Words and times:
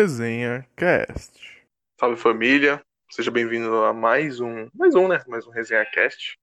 Resenha 0.00 0.66
Cast. 0.76 1.62
Salve 2.00 2.16
família, 2.16 2.82
seja 3.10 3.30
bem-vindo 3.30 3.84
a 3.84 3.92
mais 3.92 4.40
um, 4.40 4.66
mais 4.72 4.94
um, 4.94 5.06
né? 5.06 5.22
Mais 5.28 5.46
um 5.46 5.50
Resenha 5.50 5.84
Cast. 5.84 6.38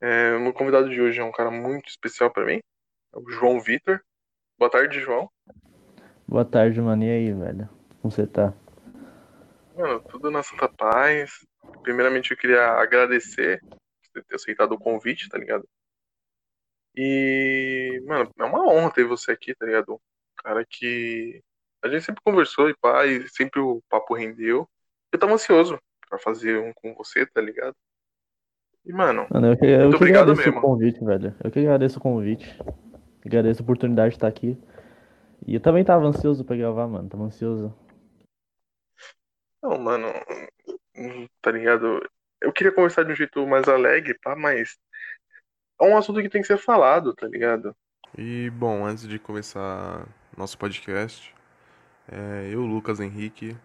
É, 0.00 0.34
o 0.34 0.40
meu 0.40 0.54
convidado 0.54 0.88
de 0.88 0.98
hoje 0.98 1.20
é 1.20 1.22
um 1.22 1.30
cara 1.30 1.50
muito 1.50 1.90
especial 1.90 2.30
pra 2.30 2.46
mim, 2.46 2.58
é 3.14 3.18
o 3.18 3.30
João 3.32 3.60
Vitor. 3.60 4.00
Boa 4.58 4.70
tarde, 4.70 4.98
João. 4.98 5.30
Boa 6.26 6.42
tarde, 6.42 6.80
mano. 6.80 7.04
E 7.04 7.10
aí, 7.10 7.32
velho? 7.34 7.68
Como 8.00 8.10
você 8.10 8.26
tá? 8.26 8.54
Mano, 9.76 10.00
tudo 10.00 10.30
na 10.30 10.42
santa 10.42 10.66
paz. 10.66 11.46
Primeiramente 11.82 12.30
eu 12.30 12.36
queria 12.38 12.66
agradecer 12.80 13.60
por 13.60 14.24
ter 14.24 14.36
aceitado 14.36 14.72
o 14.72 14.78
convite, 14.78 15.28
tá 15.28 15.36
ligado? 15.36 15.68
E, 16.96 18.02
mano, 18.06 18.32
é 18.38 18.44
uma 18.44 18.66
honra 18.72 18.90
ter 18.90 19.04
você 19.04 19.32
aqui, 19.32 19.54
tá 19.54 19.66
ligado? 19.66 19.96
Um 19.96 20.42
cara 20.42 20.64
que 20.64 21.42
a 21.82 21.88
gente 21.88 22.04
sempre 22.04 22.22
conversou 22.22 22.68
e 22.68 22.76
pá, 22.76 23.06
e 23.06 23.28
sempre 23.28 23.60
o 23.60 23.82
papo 23.88 24.14
rendeu. 24.14 24.68
Eu 25.12 25.18
tava 25.18 25.32
ansioso 25.32 25.78
pra 26.08 26.18
fazer 26.18 26.58
um 26.58 26.72
com 26.74 26.94
você, 26.94 27.26
tá 27.26 27.40
ligado? 27.40 27.74
E, 28.84 28.92
mano, 28.92 29.26
Mano, 29.30 29.48
eu 29.48 29.56
que, 29.56 29.66
eu 29.66 29.78
muito 29.80 29.90
que 29.90 29.96
obrigado 29.96 30.34
mesmo. 30.36 30.58
o 30.58 30.60
convite, 30.62 31.04
velho. 31.04 31.34
Eu 31.42 31.50
que 31.50 31.58
agradeço 31.60 31.98
o 31.98 32.02
convite. 32.02 32.58
Agradeço 33.24 33.62
a 33.62 33.64
oportunidade 33.64 34.10
de 34.10 34.16
estar 34.16 34.28
aqui. 34.28 34.58
E 35.46 35.54
eu 35.54 35.60
também 35.60 35.84
tava 35.84 36.06
ansioso 36.06 36.44
pra 36.44 36.56
gravar, 36.56 36.86
mano. 36.86 37.08
Tava 37.08 37.24
ansioso. 37.24 37.74
Não, 39.62 39.78
mano, 39.78 40.06
tá 41.42 41.50
ligado? 41.50 42.00
Eu 42.40 42.52
queria 42.52 42.72
conversar 42.72 43.04
de 43.04 43.12
um 43.12 43.16
jeito 43.16 43.46
mais 43.46 43.68
alegre, 43.68 44.18
pá, 44.22 44.34
mas 44.34 44.78
é 45.80 45.84
um 45.84 45.96
assunto 45.96 46.22
que 46.22 46.30
tem 46.30 46.40
que 46.40 46.46
ser 46.46 46.56
falado, 46.56 47.14
tá 47.14 47.26
ligado? 47.26 47.76
E 48.16 48.50
bom, 48.50 48.84
antes 48.86 49.06
de 49.06 49.18
começar 49.18 50.08
nosso 50.36 50.56
podcast, 50.56 51.34
é, 52.10 52.48
eu, 52.52 52.64
Lucas 52.66 53.00
Henrique, 53.00 53.56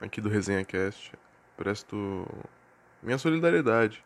aqui 0.00 0.20
do 0.20 0.28
Resenha 0.28 0.64
Cast, 0.64 1.12
presto 1.56 2.26
minha 3.02 3.18
solidariedade 3.18 4.04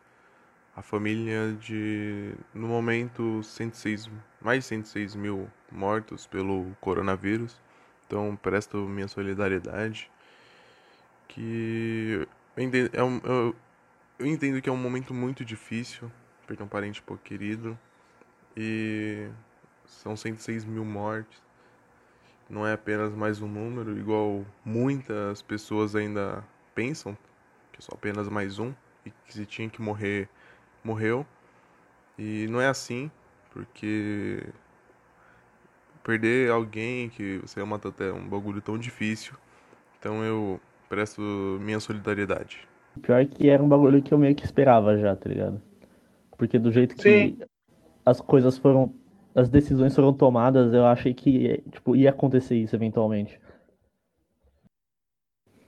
à 0.75 0.81
família 0.81 1.53
de, 1.59 2.33
no 2.53 2.67
momento, 2.67 3.43
106, 3.43 4.09
mais 4.41 4.59
de 4.63 4.65
106 4.69 5.15
mil 5.15 5.49
mortos 5.71 6.27
pelo 6.27 6.75
coronavírus. 6.81 7.61
Então, 8.07 8.35
presto 8.37 8.77
minha 8.79 9.07
solidariedade. 9.07 10.11
Que 11.27 12.27
eu 12.55 12.63
entendo, 12.63 12.89
é 12.93 13.03
um- 13.03 13.19
eu, 13.23 13.55
eu 14.19 14.27
entendo 14.27 14.61
que 14.61 14.69
é 14.69 14.71
um 14.71 14.77
momento 14.77 15.13
muito 15.13 15.45
difícil 15.45 16.11
perder 16.47 16.63
um 16.63 16.67
parente 16.67 17.01
pouco 17.01 17.23
querido. 17.23 17.77
E 18.57 19.29
são 19.87 20.15
106 20.17 20.65
mil 20.65 20.85
mortes. 20.85 21.41
Não 22.49 22.65
é 22.65 22.73
apenas 22.73 23.13
mais 23.13 23.41
um 23.41 23.47
número, 23.47 23.97
igual 23.97 24.45
muitas 24.63 25.41
pessoas 25.41 25.95
ainda 25.95 26.43
pensam, 26.75 27.17
que 27.71 27.79
é 27.79 27.81
só 27.81 27.93
apenas 27.93 28.29
mais 28.29 28.59
um, 28.59 28.71
e 29.05 29.09
que 29.09 29.33
se 29.33 29.45
tinha 29.45 29.69
que 29.69 29.81
morrer, 29.81 30.29
morreu. 30.83 31.25
E 32.17 32.47
não 32.49 32.61
é 32.61 32.67
assim, 32.67 33.09
porque 33.51 34.43
perder 36.03 36.51
alguém 36.51 37.09
que 37.09 37.39
você 37.39 37.59
ama 37.59 37.79
tanto 37.79 38.03
é 38.03 38.13
um 38.13 38.27
bagulho 38.27 38.61
tão 38.61 38.77
difícil. 38.77 39.33
Então 39.99 40.23
eu 40.23 40.59
presto 40.87 41.21
minha 41.61 41.79
solidariedade. 41.79 42.67
Pior 43.01 43.25
que 43.25 43.49
era 43.49 43.61
um 43.61 43.67
bagulho 43.67 44.01
que 44.01 44.13
eu 44.13 44.17
meio 44.17 44.35
que 44.35 44.45
esperava 44.45 44.97
já, 44.97 45.15
tá 45.15 45.27
ligado? 45.27 45.61
Porque 46.37 46.59
do 46.59 46.71
jeito 46.71 46.95
que 46.95 47.01
Sim. 47.01 47.37
as 48.05 48.21
coisas 48.21 48.57
foram. 48.57 48.93
As 49.35 49.49
decisões 49.49 49.93
foram 49.93 50.13
tomadas, 50.13 50.73
eu 50.73 50.85
achei 50.85 51.13
que, 51.13 51.61
tipo, 51.69 51.93
ia 51.93 52.09
acontecer 52.09 52.55
isso 52.55 52.73
eventualmente. 52.73 53.37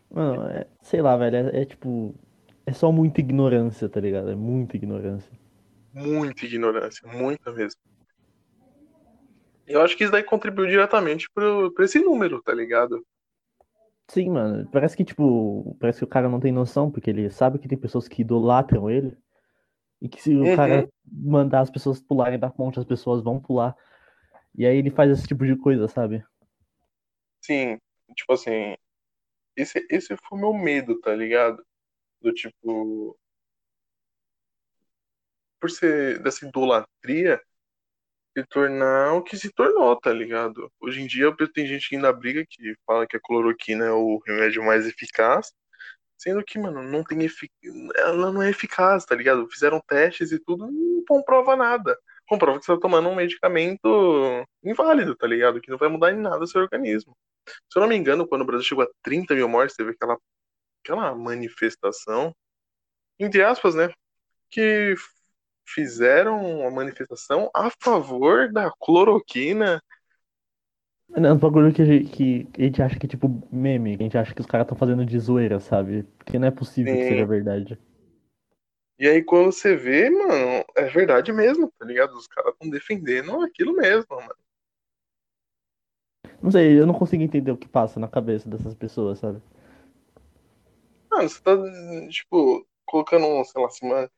Mano, 0.09 0.47
é- 0.47 0.65
sei 0.81 1.01
lá, 1.01 1.17
velho. 1.17 1.35
É, 1.35 1.61
é 1.61 1.65
tipo. 1.65 2.15
É 2.65 2.73
só 2.73 2.91
muita 2.91 3.19
ignorância, 3.19 3.87
tá 3.87 3.99
ligado? 3.99 4.29
É 4.29 4.35
muita 4.35 4.77
ignorância. 4.77 5.31
Muita 5.93 6.45
ignorância, 6.45 7.07
muita 7.07 7.51
mesmo. 7.51 7.79
Eu 9.65 9.81
acho 9.81 9.97
que 9.97 10.03
isso 10.03 10.11
daí 10.11 10.23
contribuiu 10.23 10.67
diretamente 10.67 11.29
pro, 11.33 11.71
pra 11.73 11.85
esse 11.85 11.99
número, 11.99 12.41
tá 12.41 12.53
ligado? 12.53 13.05
Sim, 14.07 14.29
mano. 14.29 14.67
Parece 14.71 14.95
que, 14.95 15.03
tipo, 15.03 15.75
parece 15.79 15.99
que 15.99 16.05
o 16.05 16.07
cara 16.07 16.29
não 16.29 16.39
tem 16.39 16.51
noção, 16.53 16.89
porque 16.89 17.09
ele 17.09 17.29
sabe 17.29 17.59
que 17.59 17.67
tem 17.67 17.77
pessoas 17.77 18.07
que 18.07 18.21
idolatram 18.21 18.89
ele. 18.89 19.17
E 20.01 20.07
que 20.07 20.21
se 20.21 20.35
o 20.35 20.43
Uhum. 20.43 20.55
cara 20.55 20.89
mandar 21.05 21.61
as 21.61 21.69
pessoas 21.69 21.99
pularem 22.01 22.39
da 22.39 22.49
ponte, 22.49 22.79
as 22.79 22.85
pessoas 22.85 23.23
vão 23.23 23.39
pular. 23.39 23.75
E 24.55 24.65
aí 24.65 24.77
ele 24.77 24.91
faz 24.91 25.11
esse 25.11 25.27
tipo 25.27 25.45
de 25.45 25.55
coisa, 25.55 25.87
sabe? 25.87 26.23
Sim, 27.41 27.79
tipo 28.15 28.33
assim, 28.33 28.75
esse, 29.55 29.85
esse 29.89 30.15
foi 30.17 30.37
o 30.37 30.41
meu 30.41 30.53
medo, 30.53 30.99
tá 30.99 31.15
ligado? 31.15 31.65
Do 32.21 32.33
tipo, 32.33 33.17
por 35.59 35.69
ser 35.69 36.21
dessa 36.21 36.45
idolatria, 36.47 37.41
se 38.37 38.45
tornar 38.45 39.13
o 39.13 39.23
que 39.23 39.35
se 39.35 39.51
tornou, 39.51 39.99
tá 39.99 40.13
ligado? 40.13 40.71
Hoje 40.79 41.01
em 41.01 41.07
dia 41.07 41.33
tem 41.53 41.65
gente 41.65 41.89
que 41.89 41.95
ainda 41.95 42.13
briga 42.13 42.45
que 42.47 42.75
fala 42.85 43.07
que 43.07 43.17
a 43.17 43.19
cloroquina 43.19 43.85
é 43.85 43.91
o 43.91 44.19
remédio 44.25 44.63
mais 44.63 44.85
eficaz, 44.85 45.51
sendo 46.17 46.43
que, 46.43 46.57
mano, 46.59 46.83
não 46.83 47.03
tem 47.03 47.23
efic... 47.23 47.51
ela 47.95 48.31
não 48.31 48.41
é 48.41 48.49
eficaz, 48.49 49.05
tá 49.05 49.15
ligado? 49.15 49.47
Fizeram 49.49 49.81
testes 49.87 50.31
e 50.31 50.39
tudo, 50.39 50.69
não 50.71 51.03
comprova 51.05 51.55
nada. 51.55 51.97
Comprova 52.27 52.59
que 52.59 52.65
você 52.65 52.73
tá 52.73 52.79
tomando 52.79 53.07
um 53.09 53.15
medicamento 53.15 54.45
inválido, 54.63 55.15
tá 55.15 55.27
ligado? 55.27 55.61
Que 55.61 55.71
não 55.71 55.77
vai 55.77 55.89
mudar 55.89 56.11
em 56.11 56.17
nada 56.17 56.43
o 56.43 56.47
seu 56.47 56.61
organismo. 56.61 57.15
Se 57.71 57.77
eu 57.77 57.81
não 57.81 57.87
me 57.87 57.95
engano, 57.95 58.27
quando 58.27 58.41
o 58.41 58.45
Brasil 58.45 58.65
chegou 58.65 58.83
a 58.83 58.89
30 59.03 59.35
mil 59.35 59.47
mortes, 59.47 59.75
teve 59.75 59.91
aquela, 59.91 60.17
aquela 60.83 61.15
manifestação, 61.15 62.35
entre 63.19 63.43
aspas, 63.43 63.75
né? 63.75 63.89
Que 64.49 64.95
fizeram 65.67 66.61
uma 66.61 66.71
manifestação 66.71 67.49
a 67.53 67.69
favor 67.81 68.51
da 68.51 68.71
cloroquina. 68.79 69.81
É 71.15 71.33
um 71.33 71.37
bagulho 71.37 71.73
que 71.73 71.81
a 71.81 71.85
gente, 71.85 72.09
que 72.09 72.47
a 72.57 72.61
gente 72.65 72.81
acha 72.81 72.97
que 72.99 73.05
é 73.05 73.09
tipo 73.09 73.27
meme, 73.51 73.97
que 73.97 74.03
a 74.03 74.05
gente 74.05 74.17
acha 74.17 74.33
que 74.33 74.39
os 74.41 74.47
caras 74.47 74.65
estão 74.65 74.77
fazendo 74.77 75.05
de 75.05 75.17
zoeira, 75.19 75.59
sabe? 75.59 76.03
Porque 76.17 76.37
não 76.39 76.47
é 76.47 76.51
possível 76.51 76.97
que 76.97 77.05
Sim. 77.05 77.05
seja 77.05 77.25
verdade. 77.25 77.77
E 78.99 79.07
aí, 79.07 79.23
quando 79.23 79.51
você 79.51 79.75
vê, 79.75 80.09
mano, 80.09 80.63
é 80.75 80.83
verdade 80.85 81.31
mesmo, 81.31 81.71
tá 81.79 81.85
ligado? 81.85 82.15
Os 82.15 82.27
caras 82.27 82.53
estão 82.53 82.69
defendendo 82.69 83.41
aquilo 83.41 83.73
mesmo, 83.73 84.05
mano. 84.15 84.35
Não 86.41 86.49
sei, 86.49 86.79
eu 86.79 86.87
não 86.87 86.95
consigo 86.95 87.21
entender 87.21 87.51
o 87.51 87.57
que 87.57 87.67
passa 87.69 87.99
na 87.99 88.07
cabeça 88.07 88.49
dessas 88.49 88.73
pessoas, 88.73 89.19
sabe? 89.19 89.39
Mano, 91.11 91.29
você 91.29 91.41
tá, 91.41 91.51
tipo, 92.09 92.65
colocando, 92.85 93.43
sei 93.45 93.61
lá, 93.61 93.67
acima, 93.67 94.11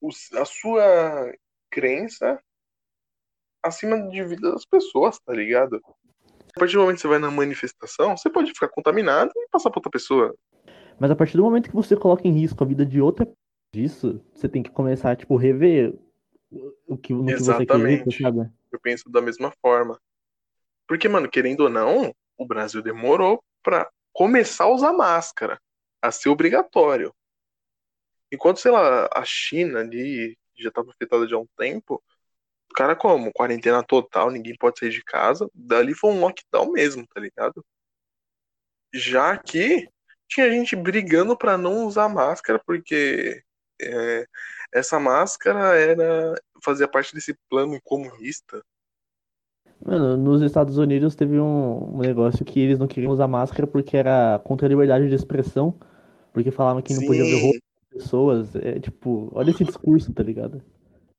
o- 0.00 0.10
a 0.40 0.44
sua 0.44 1.32
crença 1.70 2.42
acima 3.66 4.08
de 4.08 4.22
vida 4.24 4.52
das 4.52 4.64
pessoas, 4.64 5.18
tá 5.20 5.32
ligado? 5.32 5.80
A 6.54 6.58
partir 6.60 6.74
do 6.74 6.80
momento 6.80 6.96
que 6.96 7.02
você 7.02 7.08
vai 7.08 7.18
na 7.18 7.30
manifestação, 7.30 8.16
você 8.16 8.30
pode 8.30 8.52
ficar 8.52 8.68
contaminado 8.68 9.30
e 9.34 9.48
passar 9.50 9.70
pra 9.70 9.78
outra 9.78 9.90
pessoa. 9.90 10.34
Mas 10.98 11.10
a 11.10 11.16
partir 11.16 11.36
do 11.36 11.42
momento 11.42 11.68
que 11.68 11.76
você 11.76 11.94
coloca 11.96 12.26
em 12.26 12.32
risco 12.32 12.62
a 12.64 12.66
vida 12.66 12.84
de 12.86 13.00
outra 13.00 13.26
pessoa 13.26 13.38
disso, 13.74 14.24
você 14.32 14.48
tem 14.48 14.62
que 14.62 14.70
começar 14.70 15.10
a, 15.10 15.16
tipo, 15.16 15.36
rever 15.36 15.92
o- 16.86 16.96
que, 16.96 17.12
no 17.12 17.26
que 17.26 17.42
você 17.42 17.50
acredita, 17.50 18.08
Exatamente. 18.08 18.22
sabe? 18.22 18.50
Eu 18.72 18.80
penso 18.80 19.10
da 19.10 19.20
mesma 19.20 19.52
forma. 19.60 20.00
Porque, 20.88 21.08
mano, 21.08 21.28
querendo 21.28 21.60
ou 21.60 21.68
não, 21.68 22.14
o 22.38 22.46
Brasil 22.46 22.80
demorou 22.80 23.42
pra 23.62 23.90
começar 24.14 24.64
a 24.64 24.72
usar 24.72 24.92
máscara, 24.94 25.60
a 26.00 26.10
ser 26.10 26.30
obrigatório. 26.30 27.12
Enquanto, 28.32 28.60
sei 28.60 28.70
lá, 28.70 29.08
a 29.12 29.24
China 29.24 29.80
ali 29.80 30.38
já 30.56 30.68
estava 30.70 30.90
afetada 30.90 31.26
já 31.28 31.36
há 31.36 31.40
um 31.40 31.46
tempo, 31.58 32.02
cara 32.76 32.94
como? 32.94 33.32
Quarentena 33.32 33.82
total, 33.82 34.30
ninguém 34.30 34.54
pode 34.54 34.78
sair 34.78 34.90
de 34.90 35.02
casa. 35.02 35.48
Dali 35.54 35.94
foi 35.94 36.10
um 36.10 36.20
lockdown 36.20 36.70
mesmo, 36.70 37.06
tá 37.06 37.18
ligado? 37.18 37.64
Já 38.94 39.32
aqui 39.32 39.88
tinha 40.28 40.50
gente 40.50 40.76
brigando 40.76 41.36
pra 41.36 41.56
não 41.56 41.86
usar 41.86 42.08
máscara 42.08 42.60
porque 42.64 43.42
é, 43.80 44.26
essa 44.72 45.00
máscara 45.00 45.74
era 45.76 46.34
fazia 46.62 46.86
parte 46.86 47.14
desse 47.14 47.34
plano 47.48 47.80
comunista. 47.82 48.62
Mano, 49.84 50.16
nos 50.16 50.42
Estados 50.42 50.78
Unidos 50.78 51.14
teve 51.14 51.38
um, 51.38 51.96
um 51.96 51.98
negócio 51.98 52.44
que 52.44 52.60
eles 52.60 52.78
não 52.78 52.86
queriam 52.86 53.12
usar 53.12 53.28
máscara 53.28 53.66
porque 53.66 53.96
era 53.96 54.38
contra 54.44 54.66
a 54.66 54.68
liberdade 54.68 55.08
de 55.08 55.14
expressão, 55.14 55.78
porque 56.32 56.50
falavam 56.50 56.82
que 56.82 56.94
não 56.94 57.06
podia 57.06 57.24
ver 57.24 57.40
Sim, 57.40 57.52
das 57.52 58.02
pessoas. 58.02 58.56
É 58.56 58.80
tipo, 58.80 59.30
olha 59.32 59.50
esse 59.50 59.64
discurso, 59.64 60.12
tá 60.12 60.22
ligado? 60.22 60.62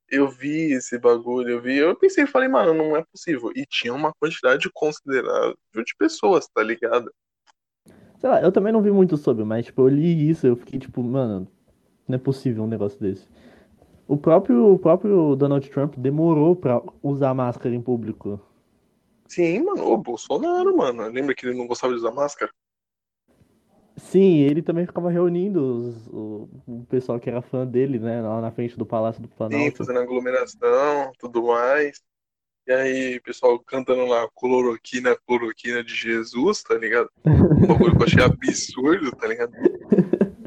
Eu 0.09 0.27
vi 0.29 0.73
esse 0.73 0.97
bagulho, 0.97 1.49
eu 1.49 1.61
vi, 1.61 1.77
eu 1.77 1.95
pensei, 1.95 2.25
falei, 2.25 2.47
mano, 2.47 2.73
não 2.73 2.95
é 2.95 3.03
possível. 3.03 3.51
E 3.55 3.65
tinha 3.65 3.93
uma 3.93 4.13
quantidade 4.19 4.69
considerável 4.73 5.55
de 5.73 5.95
pessoas, 5.97 6.47
tá 6.47 6.63
ligado? 6.63 7.11
Sei 8.19 8.29
lá, 8.29 8.41
eu 8.41 8.51
também 8.51 8.73
não 8.73 8.81
vi 8.81 8.91
muito 8.91 9.15
sobre, 9.17 9.43
mas 9.43 9.65
tipo, 9.65 9.81
eu 9.81 9.87
li 9.89 10.29
isso, 10.29 10.47
eu 10.47 10.55
fiquei 10.55 10.79
tipo, 10.79 11.03
mano, 11.03 11.47
não 12.07 12.15
é 12.15 12.19
possível 12.19 12.63
um 12.63 12.67
negócio 12.67 12.99
desse. 12.99 13.27
O 14.07 14.15
próprio, 14.17 14.73
o 14.73 14.79
próprio 14.79 15.35
Donald 15.35 15.69
Trump 15.69 15.95
demorou 15.97 16.55
pra 16.55 16.81
usar 17.03 17.33
máscara 17.33 17.75
em 17.75 17.81
público. 17.81 18.39
Sim, 19.27 19.63
mano, 19.63 19.91
o 19.91 19.97
Bolsonaro, 19.97 20.77
mano. 20.77 21.07
Lembra 21.09 21.35
que 21.35 21.45
ele 21.45 21.57
não 21.57 21.67
gostava 21.67 21.93
de 21.93 21.99
usar 21.99 22.11
máscara? 22.11 22.51
Sim, 23.97 24.41
ele 24.41 24.61
também 24.61 24.85
ficava 24.85 25.09
reunindo 25.09 25.59
os- 25.59 26.07
o, 26.07 26.49
o 26.67 26.85
pessoal 26.87 27.19
que 27.19 27.29
era 27.29 27.41
fã 27.41 27.65
dele, 27.65 27.97
né? 27.99 28.21
Lá 28.21 28.39
na 28.39 28.51
frente 28.51 28.77
do 28.77 28.85
Palácio 28.85 29.21
do 29.21 29.27
Sim, 29.27 29.35
Planalto. 29.35 29.77
fazendo 29.77 29.99
aglomeração, 29.99 31.11
tudo 31.17 31.47
mais. 31.47 32.01
E 32.67 32.71
aí, 32.71 33.19
pessoal 33.21 33.57
cantando 33.59 34.05
lá 34.05 34.27
cloroquina, 34.35 35.15
cloroquina 35.25 35.83
de 35.83 35.95
Jesus, 35.95 36.61
tá 36.61 36.75
ligado? 36.75 37.09
Um 37.25 37.65
bagulho 37.67 37.95
que 37.95 38.03
eu 38.03 38.05
achei 38.05 38.23
absurdo, 38.23 39.11
tá 39.15 39.27
ligado? 39.27 39.51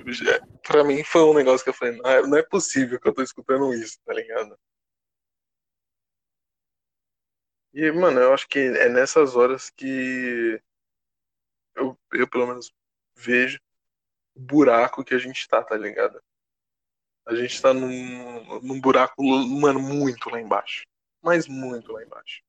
Já- 0.07 0.41
Pra 0.67 0.85
mim 0.85 1.03
foi 1.03 1.23
um 1.23 1.35
negócio 1.35 1.65
que 1.65 1.71
eu 1.71 1.75
falei, 1.75 1.97
não 1.97 2.09
é, 2.11 2.23
não 2.23 2.37
é 2.39 2.43
possível 2.43 3.01
que 3.01 3.09
eu 3.09 3.13
tô 3.15 3.23
escutando 3.23 3.73
isso, 3.75 3.99
tá 4.05 4.13
ligado? 4.15 4.57
E, 7.73 7.91
mano, 7.93 8.21
eu 8.21 8.33
acho 8.35 8.49
que 8.49 8.59
é 8.59 8.89
nessas 8.89 9.35
horas 9.35 9.71
que 9.71 10.61
eu, 11.75 11.97
eu 12.13 12.29
pelo 12.29 12.47
menos 12.47 12.73
vejo 13.21 13.59
o 14.35 14.41
buraco 14.41 15.05
que 15.05 15.15
a 15.15 15.19
gente 15.19 15.47
tá, 15.49 15.63
tá 15.63 15.77
ligado? 15.77 16.21
A 17.27 17.35
gente 17.35 17.61
tá 17.61 17.73
num, 17.73 18.61
num 18.61 18.81
buraco, 18.81 19.23
mano, 19.23 19.81
muito 19.81 20.31
lá 20.31 20.41
embaixo. 20.41 20.85
Mas 21.23 21.47
muito 21.47 21.93
lá 21.93 22.03
embaixo. 22.03 22.41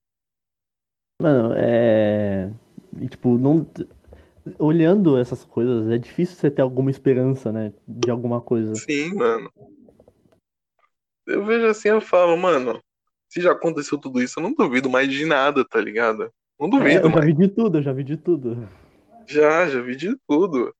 Mano, 1.21 1.53
é. 1.55 2.51
Tipo, 3.09 3.37
não. 3.37 3.69
Olhando 4.57 5.17
essas 5.19 5.45
coisas, 5.45 5.91
é 5.91 5.97
difícil 5.97 6.35
você 6.35 6.49
ter 6.49 6.63
alguma 6.63 6.89
esperança, 6.89 7.51
né? 7.51 7.73
De 7.87 8.09
alguma 8.09 8.41
coisa. 8.41 8.73
Sim, 8.73 9.13
mano. 9.13 9.51
Eu 11.27 11.45
vejo 11.45 11.67
assim, 11.67 11.89
eu 11.89 12.01
falo, 12.01 12.35
mano, 12.35 12.81
se 13.29 13.39
já 13.39 13.51
aconteceu 13.51 13.99
tudo 13.99 14.21
isso, 14.21 14.39
eu 14.39 14.43
não 14.43 14.53
duvido 14.53 14.89
mais 14.89 15.09
de 15.09 15.25
nada, 15.25 15.63
tá 15.63 15.79
ligado? 15.79 16.33
Não 16.59 16.67
É, 16.67 16.69
duvido 16.71 17.07
eu 17.07 17.09
já 17.11 17.15
mais. 17.15 17.25
vi 17.25 17.33
de 17.33 17.47
tudo, 17.49 17.77
eu 17.77 17.83
já 17.83 17.93
vi 17.93 18.03
de 18.03 18.17
tudo. 18.17 18.67
Já, 19.27 19.67
já 19.67 19.81
vi 19.81 19.95
de 19.95 20.15
tudo. 20.27 20.73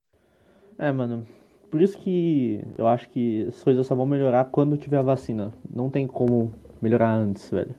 É, 0.78 0.92
mano. 0.92 1.28
Por 1.70 1.82
isso 1.82 1.98
que 1.98 2.62
eu 2.78 2.86
acho 2.86 3.10
que 3.10 3.46
as 3.48 3.64
coisas 3.64 3.88
só 3.88 3.96
vão 3.96 4.06
melhorar 4.06 4.46
quando 4.46 4.78
tiver 4.78 4.98
a 4.98 5.02
vacina. 5.02 5.54
Não 5.70 5.90
tem 5.90 6.06
como 6.06 6.54
melhorar 6.82 7.14
antes, 7.14 7.50
velho. 7.50 7.74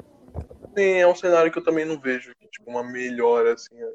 Sim, 0.77 0.93
é 0.95 1.07
um 1.07 1.15
cenário 1.15 1.53
que 1.53 1.59
eu 1.59 1.65
também 1.65 1.85
não 1.85 2.01
vejo, 2.01 2.33
tipo, 2.51 2.71
uma 2.71 2.83
melhora, 2.83 3.53
assim. 3.53 3.75
ó. 3.83 3.89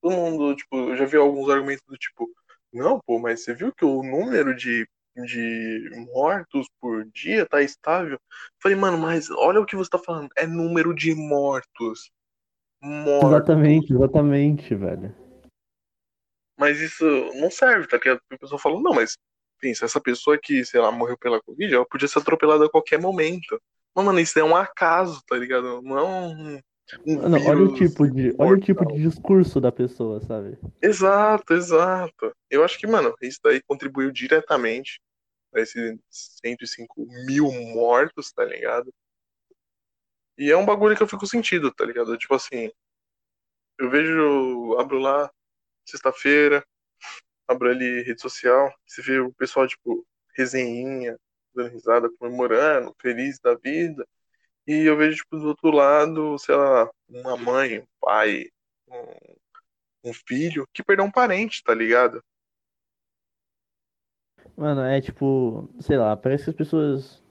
Todo 0.00 0.16
mundo, 0.16 0.56
tipo, 0.56 0.76
eu 0.76 0.96
já 0.96 1.04
vi 1.04 1.16
alguns 1.18 1.50
argumentos 1.50 1.84
do 1.86 1.96
tipo, 1.96 2.30
não, 2.72 2.98
pô, 3.06 3.18
mas 3.18 3.44
você 3.44 3.54
viu 3.54 3.72
que 3.72 3.84
o 3.84 4.02
número 4.02 4.54
de, 4.56 4.88
de 5.16 5.90
mortos 6.14 6.66
por 6.80 7.04
dia 7.06 7.46
tá 7.46 7.60
estável? 7.60 8.18
Falei, 8.62 8.76
mano, 8.76 8.96
mas 8.96 9.30
olha 9.30 9.60
o 9.60 9.66
que 9.66 9.76
você 9.76 9.90
tá 9.90 9.98
falando, 9.98 10.30
é 10.36 10.46
número 10.46 10.94
de 10.94 11.14
mortos. 11.14 12.10
Mortos. 12.82 13.30
Exatamente, 13.30 13.92
exatamente, 13.92 14.74
velho. 14.74 15.14
Mas 16.56 16.80
isso 16.80 17.04
não 17.34 17.50
serve, 17.50 17.86
tá 17.88 17.96
ligado? 17.96 18.20
Porque 18.20 18.34
a 18.34 18.38
pessoa 18.38 18.58
fala, 18.58 18.80
não, 18.80 18.94
mas 18.94 19.16
pensa, 19.60 19.84
essa 19.84 20.00
pessoa 20.00 20.38
que, 20.38 20.64
sei 20.64 20.80
lá, 20.80 20.92
morreu 20.92 21.16
pela 21.18 21.40
Covid, 21.42 21.74
ela 21.74 21.86
podia 21.86 22.08
ser 22.08 22.18
atropelada 22.18 22.66
a 22.66 22.70
qualquer 22.70 23.00
momento. 23.00 23.60
Mas, 23.94 24.04
mano, 24.04 24.20
isso 24.20 24.38
é 24.38 24.44
um 24.44 24.56
acaso, 24.56 25.22
tá 25.26 25.36
ligado? 25.36 25.80
Não 25.82 25.98
é 25.98 26.02
um, 26.02 26.60
olha 27.46 27.62
o 27.62 27.74
tipo 27.74 28.06
de, 28.08 28.34
olha 28.38 28.52
o 28.52 28.60
tipo 28.60 28.82
mortal. 28.82 28.96
de 28.96 29.08
discurso 29.08 29.60
da 29.60 29.72
pessoa, 29.72 30.20
sabe? 30.20 30.58
Exato, 30.82 31.54
exato. 31.54 32.32
Eu 32.50 32.62
acho 32.62 32.78
que, 32.78 32.86
mano, 32.86 33.14
isso 33.22 33.40
daí 33.42 33.62
contribuiu 33.62 34.10
diretamente 34.10 35.00
pra 35.50 35.62
esses 35.62 35.98
105 36.10 37.06
mil 37.26 37.50
mortos, 37.74 38.32
tá 38.32 38.44
ligado? 38.44 38.92
E 40.36 40.50
é 40.50 40.56
um 40.56 40.66
bagulho 40.66 40.96
que 40.96 41.02
eu 41.02 41.08
fico 41.08 41.26
sentido, 41.26 41.72
tá 41.72 41.84
ligado? 41.84 42.16
Tipo 42.18 42.34
assim, 42.34 42.70
eu 43.78 43.88
vejo, 43.88 44.76
abro 44.78 44.98
lá, 44.98 45.30
sexta-feira, 45.84 46.64
abro 47.46 47.70
ali 47.70 48.02
rede 48.02 48.20
social, 48.20 48.72
você 48.86 49.02
vê 49.02 49.20
o 49.20 49.32
pessoal, 49.32 49.66
tipo, 49.66 50.06
resenhinha, 50.36 51.18
dando 51.54 51.70
risada, 51.70 52.10
comemorando, 52.18 52.94
feliz 53.00 53.38
da 53.38 53.54
vida. 53.54 54.06
E 54.66 54.84
eu 54.84 54.96
vejo, 54.96 55.16
tipo, 55.18 55.36
do 55.38 55.48
outro 55.48 55.70
lado, 55.70 56.38
sei 56.38 56.54
lá, 56.54 56.90
uma 57.08 57.36
mãe, 57.36 57.80
um 57.80 57.86
pai, 58.00 58.46
um, 58.88 60.10
um 60.10 60.12
filho 60.26 60.66
que 60.72 60.82
perdeu 60.82 61.04
um 61.04 61.10
parente, 61.10 61.62
tá 61.62 61.74
ligado? 61.74 62.22
Mano, 64.56 64.82
é 64.82 65.00
tipo, 65.00 65.68
sei 65.80 65.96
lá, 65.96 66.16
parece 66.16 66.44
que 66.44 66.50
as 66.50 66.56
pessoas. 66.56 67.22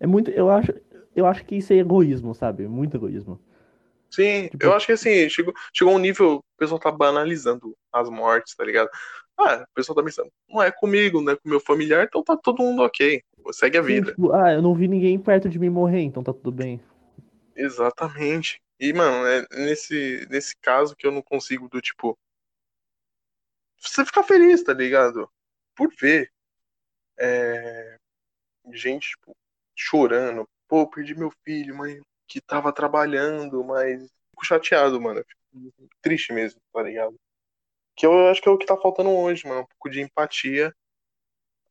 É 0.00 0.06
muito. 0.06 0.30
Eu 0.30 0.50
acho, 0.50 0.72
eu 1.14 1.26
acho 1.26 1.44
que 1.44 1.56
isso 1.56 1.72
é 1.72 1.76
egoísmo, 1.76 2.34
sabe? 2.34 2.66
Muito 2.66 2.96
egoísmo. 2.96 3.38
Sim, 4.10 4.48
Tipo- 4.48 4.64
eu 4.64 4.72
acho 4.72 4.86
que 4.86 4.92
assim, 4.92 5.28
chegou, 5.28 5.52
chegou 5.74 5.94
um 5.94 5.98
nível, 5.98 6.36
o 6.36 6.44
pessoal 6.58 6.80
tá 6.80 6.90
banalizando 6.90 7.76
as 7.92 8.08
mortes, 8.08 8.54
tá 8.54 8.64
ligado? 8.64 8.88
Ah, 9.36 9.62
o 9.62 9.74
pessoal 9.74 9.94
tá 9.94 10.02
pensando, 10.02 10.30
não 10.48 10.62
é 10.62 10.70
comigo, 10.72 11.20
não 11.20 11.32
é 11.32 11.36
com 11.36 11.48
meu 11.48 11.60
familiar, 11.60 12.04
então 12.04 12.22
tá 12.24 12.36
todo 12.36 12.62
mundo 12.62 12.82
ok. 12.82 13.22
Segue 13.52 13.78
a 13.78 13.82
Sim, 13.82 13.86
vida. 13.86 14.10
tipo, 14.10 14.32
ah, 14.32 14.52
eu 14.52 14.62
não 14.62 14.74
vi 14.74 14.88
ninguém 14.88 15.18
perto 15.18 15.48
de 15.48 15.58
mim 15.58 15.68
morrer, 15.68 16.00
então 16.00 16.22
tá 16.22 16.32
tudo 16.32 16.50
bem. 16.50 16.80
Exatamente. 17.54 18.60
E, 18.80 18.92
mano, 18.92 19.26
é 19.26 19.46
nesse, 19.64 20.26
nesse 20.30 20.56
caso 20.60 20.94
que 20.96 21.06
eu 21.06 21.12
não 21.12 21.22
consigo 21.22 21.68
do 21.68 21.80
tipo. 21.80 22.16
Você 23.80 24.04
ficar 24.04 24.22
feliz, 24.22 24.62
tá 24.62 24.72
ligado? 24.72 25.28
Por 25.74 25.92
ver 26.00 26.30
é, 27.18 27.96
gente, 28.72 29.10
tipo, 29.10 29.36
chorando. 29.76 30.48
Pô, 30.68 30.86
perdi 30.88 31.14
meu 31.14 31.32
filho, 31.44 31.76
mãe, 31.76 32.00
que 32.28 32.40
tava 32.40 32.72
trabalhando, 32.72 33.64
mas 33.64 34.02
fico 34.30 34.44
chateado, 34.44 35.00
mano. 35.00 35.24
Fico 35.50 35.88
triste 36.02 36.32
mesmo, 36.32 36.60
tá 36.72 36.82
ligado? 36.82 37.16
Que 37.96 38.06
eu 38.06 38.28
acho 38.28 38.40
que 38.40 38.48
é 38.48 38.52
o 38.52 38.58
que 38.58 38.66
tá 38.66 38.76
faltando 38.76 39.10
hoje, 39.10 39.46
mano. 39.46 39.62
Um 39.62 39.66
pouco 39.66 39.90
de 39.90 40.00
empatia 40.00 40.72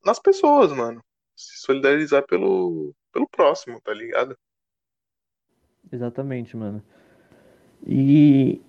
nas 0.04 0.20
pessoas, 0.20 0.72
mano. 0.74 1.02
Se 1.36 1.60
solidarizar 1.62 2.26
pelo, 2.26 2.94
pelo 3.14 3.30
próximo, 3.30 3.80
tá 3.82 3.94
ligado? 3.94 4.38
Exatamente, 5.92 6.58
mano. 6.58 6.84
E, 7.86 8.62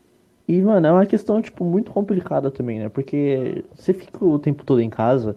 e, 0.46 0.60
mano, 0.60 0.86
é 0.86 0.92
uma 0.92 1.06
questão, 1.06 1.40
tipo, 1.40 1.64
muito 1.64 1.90
complicada 1.90 2.50
também, 2.50 2.78
né? 2.78 2.88
Porque 2.88 3.64
você 3.74 3.94
fica 3.94 4.24
o 4.24 4.38
tempo 4.38 4.64
todo 4.64 4.80
em 4.80 4.90
casa. 4.90 5.36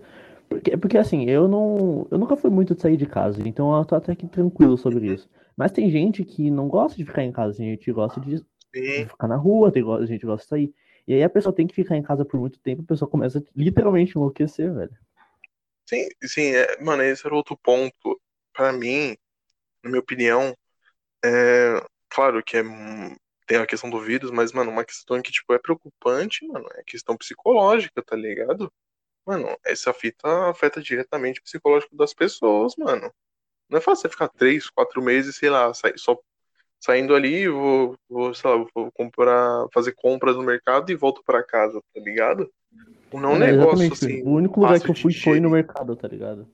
Porque, 0.49 0.75
porque 0.77 0.97
assim, 0.97 1.25
eu 1.29 1.47
não. 1.47 2.05
Eu 2.11 2.17
nunca 2.17 2.35
fui 2.35 2.49
muito 2.51 2.75
de 2.75 2.81
sair 2.81 2.97
de 2.97 3.05
casa, 3.05 3.41
então 3.47 3.75
eu 3.75 3.85
tô 3.85 3.95
até 3.95 4.13
que 4.15 4.27
tranquilo 4.27 4.77
sobre 4.77 5.07
isso. 5.07 5.29
Mas 5.61 5.71
tem 5.71 5.91
gente 5.91 6.25
que 6.25 6.49
não 6.49 6.67
gosta 6.67 6.97
de 6.97 7.05
ficar 7.05 7.21
em 7.21 7.31
casa, 7.31 7.55
tem 7.55 7.69
gente 7.69 7.85
que 7.85 7.93
gosta 7.93 8.19
de, 8.19 8.43
ficar 9.07 9.27
na 9.27 9.35
rua, 9.35 9.71
tem 9.71 9.83
gente 10.07 10.21
que 10.21 10.25
gosta 10.25 10.43
de 10.43 10.49
sair. 10.49 10.75
E 11.07 11.13
aí 11.13 11.21
a 11.21 11.29
pessoa 11.29 11.53
tem 11.53 11.67
que 11.67 11.75
ficar 11.75 11.95
em 11.95 12.01
casa 12.01 12.25
por 12.25 12.39
muito 12.39 12.59
tempo, 12.59 12.81
a 12.81 12.85
pessoa 12.87 13.07
começa 13.07 13.37
a 13.37 13.41
literalmente 13.55 14.17
enlouquecer, 14.17 14.73
velho. 14.73 14.97
sim, 15.85 16.07
sim 16.23 16.55
é, 16.55 16.81
mano, 16.81 17.03
esse 17.03 17.27
era 17.27 17.35
outro 17.35 17.55
ponto. 17.55 18.19
Pra 18.51 18.73
mim, 18.73 19.15
na 19.83 19.91
minha 19.91 19.99
opinião, 19.99 20.57
é 21.23 21.85
claro 22.09 22.43
que 22.43 22.57
é, 22.57 22.63
tem 23.45 23.59
a 23.59 23.67
questão 23.67 23.91
do 23.91 24.01
vírus, 24.01 24.31
mas, 24.31 24.51
mano, 24.53 24.71
uma 24.71 24.83
questão 24.83 25.21
que, 25.21 25.31
tipo, 25.31 25.53
é 25.53 25.59
preocupante, 25.59 26.43
mano, 26.47 26.65
é 26.73 26.83
questão 26.83 27.15
psicológica, 27.15 28.01
tá 28.01 28.15
ligado? 28.15 28.73
Mano, 29.27 29.55
essa 29.63 29.93
fita 29.93 30.49
afeta 30.49 30.81
diretamente 30.81 31.39
o 31.39 31.43
psicológico 31.43 31.95
das 31.95 32.15
pessoas, 32.15 32.73
mano. 32.75 33.13
Não 33.71 33.77
é 33.79 33.81
fácil 33.81 34.03
você 34.03 34.09
ficar 34.09 34.27
três, 34.29 34.69
quatro 34.69 35.01
meses, 35.01 35.35
sei 35.37 35.49
lá, 35.49 35.73
sai- 35.73 35.93
só 35.97 36.17
saindo 36.79 37.15
ali, 37.15 37.47
vou, 37.47 37.95
vou, 38.09 38.33
sei 38.33 38.49
lá, 38.49 38.65
vou 38.75 38.91
comprar, 38.91 39.67
fazer 39.73 39.93
compras 39.93 40.35
no 40.35 40.43
mercado 40.43 40.91
e 40.91 40.95
volto 40.95 41.23
pra 41.25 41.43
casa, 41.43 41.81
tá 41.93 42.01
ligado? 42.01 42.51
Não 43.13 43.23
é 43.23 43.27
um 43.35 43.35
É, 43.43 43.51
negócio 43.51 43.93
assim. 43.93 44.21
O 44.23 44.31
único 44.31 44.59
lugar 44.61 44.79
que 44.79 44.89
eu 44.89 44.95
fui 44.95 45.13
foi 45.13 45.39
no 45.39 45.49
mercado, 45.49 45.95
tá 45.95 46.07
ligado? 46.07 46.47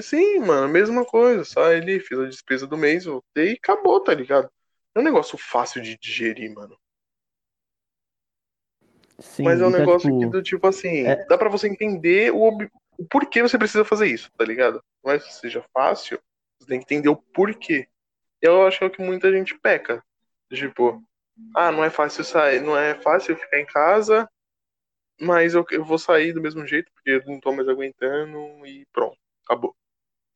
Sim, 0.00 0.40
mano, 0.40 0.68
mesma 0.68 1.04
coisa. 1.04 1.44
Sai 1.44 1.76
ali, 1.76 2.00
fiz 2.00 2.18
a 2.18 2.26
despesa 2.26 2.66
do 2.66 2.76
mês, 2.76 3.04
voltei 3.04 3.52
e 3.52 3.58
acabou, 3.62 4.00
tá 4.00 4.14
ligado? 4.14 4.48
É 4.94 5.00
um 5.00 5.02
negócio 5.02 5.36
fácil 5.38 5.82
de 5.82 5.98
digerir, 5.98 6.52
mano. 6.54 6.76
Sim, 9.18 9.44
Mas 9.44 9.60
é 9.60 9.64
um 9.66 9.68
e 9.68 9.72
tá, 9.72 9.78
negócio 9.78 10.08
tipo, 10.08 10.20
que 10.20 10.26
do 10.26 10.42
tipo 10.42 10.66
assim, 10.66 11.06
é- 11.06 11.26
dá 11.26 11.36
pra 11.36 11.48
você 11.48 11.68
entender 11.68 12.32
o, 12.32 12.42
ob- 12.42 12.70
o 12.98 13.04
porquê 13.06 13.42
você 13.42 13.58
precisa 13.58 13.84
fazer 13.84 14.06
isso, 14.06 14.30
tá 14.36 14.44
ligado? 14.44 14.82
Não 15.04 15.12
é 15.12 15.18
que 15.18 15.32
seja 15.32 15.64
fácil, 15.72 16.20
você 16.60 16.66
tem 16.68 16.78
que 16.78 16.84
entender 16.84 17.08
o 17.08 17.16
porquê. 17.16 17.88
Eu 18.40 18.66
acho 18.66 18.78
que 18.78 18.84
é 18.84 18.86
o 18.86 18.90
que 18.90 19.02
muita 19.02 19.32
gente 19.32 19.58
peca. 19.58 20.04
Tipo, 20.52 21.02
ah, 21.54 21.72
não 21.72 21.84
é 21.84 21.90
fácil 21.90 22.24
sair, 22.24 22.60
não 22.60 22.76
é 22.76 22.94
fácil 22.94 23.36
ficar 23.36 23.60
em 23.60 23.66
casa, 23.66 24.30
mas 25.20 25.54
eu, 25.54 25.64
eu 25.70 25.84
vou 25.84 25.98
sair 25.98 26.32
do 26.32 26.40
mesmo 26.40 26.66
jeito, 26.66 26.90
porque 26.92 27.10
eu 27.10 27.24
não 27.26 27.40
tô 27.40 27.52
mais 27.52 27.68
aguentando 27.68 28.38
e 28.66 28.86
pronto, 28.92 29.18
acabou. 29.44 29.76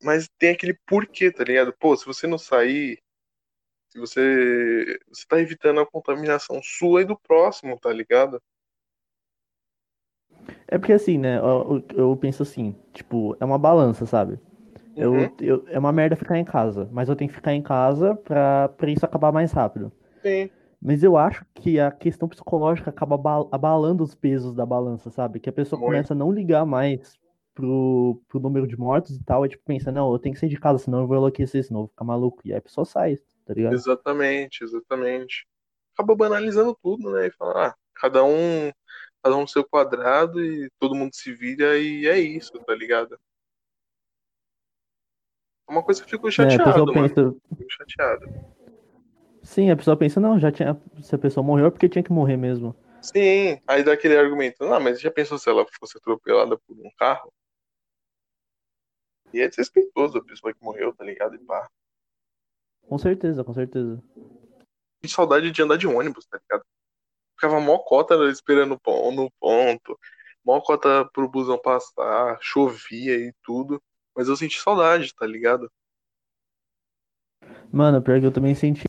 Mas 0.03 0.29
tem 0.39 0.51
aquele 0.51 0.73
porquê, 0.87 1.31
tá 1.31 1.43
ligado? 1.43 1.73
Pô, 1.79 1.95
se 1.95 2.05
você 2.05 2.27
não 2.27 2.37
sair, 2.37 3.01
se 3.89 3.99
você. 3.99 4.99
Você 5.09 5.25
tá 5.27 5.39
evitando 5.39 5.79
a 5.79 5.85
contaminação 5.85 6.61
sua 6.63 7.01
e 7.01 7.05
do 7.05 7.17
próximo, 7.17 7.79
tá 7.79 7.91
ligado? 7.93 8.41
É 10.67 10.77
porque 10.77 10.93
assim, 10.93 11.17
né? 11.17 11.37
Eu, 11.37 11.83
eu- 11.91 11.97
eu 11.97 12.17
penso 12.17 12.43
assim, 12.43 12.75
tipo, 12.93 13.35
é 13.39 13.45
uma 13.45 13.57
balança, 13.57 14.05
sabe? 14.05 14.39
Eu, 14.95 15.13
Uhum. 15.13 15.35
eu, 15.41 15.63
é 15.67 15.77
uma 15.77 15.91
merda 15.91 16.15
ficar 16.15 16.37
em 16.37 16.45
casa, 16.45 16.87
mas 16.91 17.09
eu 17.09 17.15
tenho 17.15 17.29
que 17.29 17.35
ficar 17.35 17.53
em 17.53 17.61
casa 17.61 18.15
pra, 18.15 18.69
pra 18.69 18.89
isso 18.89 19.05
acabar 19.05 19.31
mais 19.31 19.51
rápido. 19.51 19.91
Sim. 20.23 20.49
Mas 20.81 21.03
eu 21.03 21.17
acho 21.17 21.45
que 21.55 21.79
a 21.79 21.91
questão 21.91 22.27
psicológica 22.27 22.89
acaba 22.89 23.15
abalando 23.51 24.03
os 24.03 24.13
pesos 24.13 24.53
da 24.53 24.65
balança, 24.65 25.09
sabe? 25.09 25.39
Que 25.39 25.49
a 25.49 25.53
pessoa 25.53 25.79
Muito. 25.79 25.91
começa 25.91 26.13
a 26.13 26.15
não 26.15 26.31
ligar 26.31 26.65
mais 26.65 27.17
pro, 27.53 28.21
pro 28.27 28.39
número 28.39 28.67
de 28.67 28.77
mortos 28.77 29.15
e 29.15 29.23
tal, 29.23 29.45
e 29.45 29.49
tipo, 29.49 29.63
pensa, 29.65 29.91
não, 29.91 30.11
eu 30.11 30.19
tenho 30.19 30.33
que 30.33 30.39
sair 30.39 30.49
de 30.49 30.59
casa, 30.59 30.83
senão 30.83 30.99
eu 30.99 31.07
vou 31.07 31.17
enlouquecer, 31.17 31.63
senão 31.63 31.79
eu 31.79 31.83
vou 31.85 31.89
ficar 31.89 32.03
maluco. 32.03 32.41
E 32.45 32.51
aí 32.51 32.59
a 32.59 32.61
pessoa 32.61 32.85
sai, 32.85 33.15
tá 33.45 33.53
ligado? 33.53 33.73
Exatamente, 33.73 34.63
exatamente. 34.63 35.47
Acaba 35.93 36.15
banalizando 36.15 36.77
tudo, 36.83 37.11
né? 37.11 37.27
E 37.27 37.31
fala, 37.31 37.67
ah, 37.67 37.75
cada 37.95 38.23
um, 38.23 38.71
cada 39.23 39.35
um 39.37 39.41
no 39.41 39.47
seu 39.47 39.63
quadrado 39.63 40.43
e 40.43 40.69
todo 40.77 40.93
mundo 40.93 41.15
se 41.15 41.33
vira 41.33 41.77
e 41.79 42.05
é 42.05 42.19
isso, 42.19 42.51
tá 42.65 42.75
ligado? 42.75 43.17
É 45.75 45.77
uma 45.77 45.83
coisa 45.83 46.01
que 46.01 46.05
eu 46.05 46.09
fico 46.11 46.31
chateado, 46.31 46.89
é, 46.89 46.95
mano. 46.95 47.09
Pensa... 47.09 47.35
Fico 47.57 47.69
chateado. 47.69 48.25
Sim, 49.43 49.69
a 49.69 49.75
pessoa 49.75 49.97
pensa, 49.97 50.21
não, 50.21 50.39
já 50.39 50.49
tinha. 50.49 50.79
Se 51.01 51.13
a 51.13 51.17
pessoa 51.17 51.45
morreu 51.45 51.65
é 51.65 51.69
porque 51.69 51.89
tinha 51.89 52.03
que 52.03 52.13
morrer 52.13 52.37
mesmo. 52.37 52.73
Sim, 53.01 53.61
aí 53.67 53.83
dá 53.83 53.91
aquele 53.91 54.17
argumento, 54.17 54.65
não, 54.65 54.79
mas 54.79 55.01
já 55.01 55.11
pensou 55.11 55.37
se 55.37 55.49
ela 55.49 55.65
fosse 55.77 55.97
atropelada 55.97 56.57
por 56.57 56.77
um 56.77 56.89
carro? 56.97 57.31
E 59.33 59.41
é 59.41 59.49
desrespeitoso 59.49 60.17
a 60.17 60.23
pessoa 60.23 60.53
que 60.53 60.63
morreu, 60.63 60.95
tá 60.95 61.03
ligado? 61.03 61.35
E 61.35 61.39
pá. 61.39 61.69
Com 62.87 62.97
certeza, 62.97 63.43
com 63.43 63.53
certeza. 63.53 64.01
Que 65.01 65.09
saudade 65.09 65.51
de 65.51 65.61
andar 65.61 65.77
de 65.77 65.87
ônibus, 65.87 66.25
tá 66.25 66.39
ligado? 66.41 66.65
Ficava 67.35 67.59
mó 67.59 67.79
cota 67.79 68.15
esperando 68.29 68.69
no 68.69 68.79
ponto, 68.79 69.99
mó 70.43 70.61
cota 70.61 71.03
pro 71.11 71.29
busão 71.29 71.57
passar, 71.61 72.37
chovia 72.41 73.17
e 73.17 73.33
tudo. 73.43 73.83
Mas 74.15 74.27
eu 74.27 74.35
senti 74.35 74.59
saudade, 74.61 75.13
tá 75.13 75.25
ligado? 75.25 75.71
Mano, 77.71 78.01
pior 78.01 78.19
que 78.19 78.25
eu 78.25 78.31
também 78.31 78.55
senti. 78.55 78.85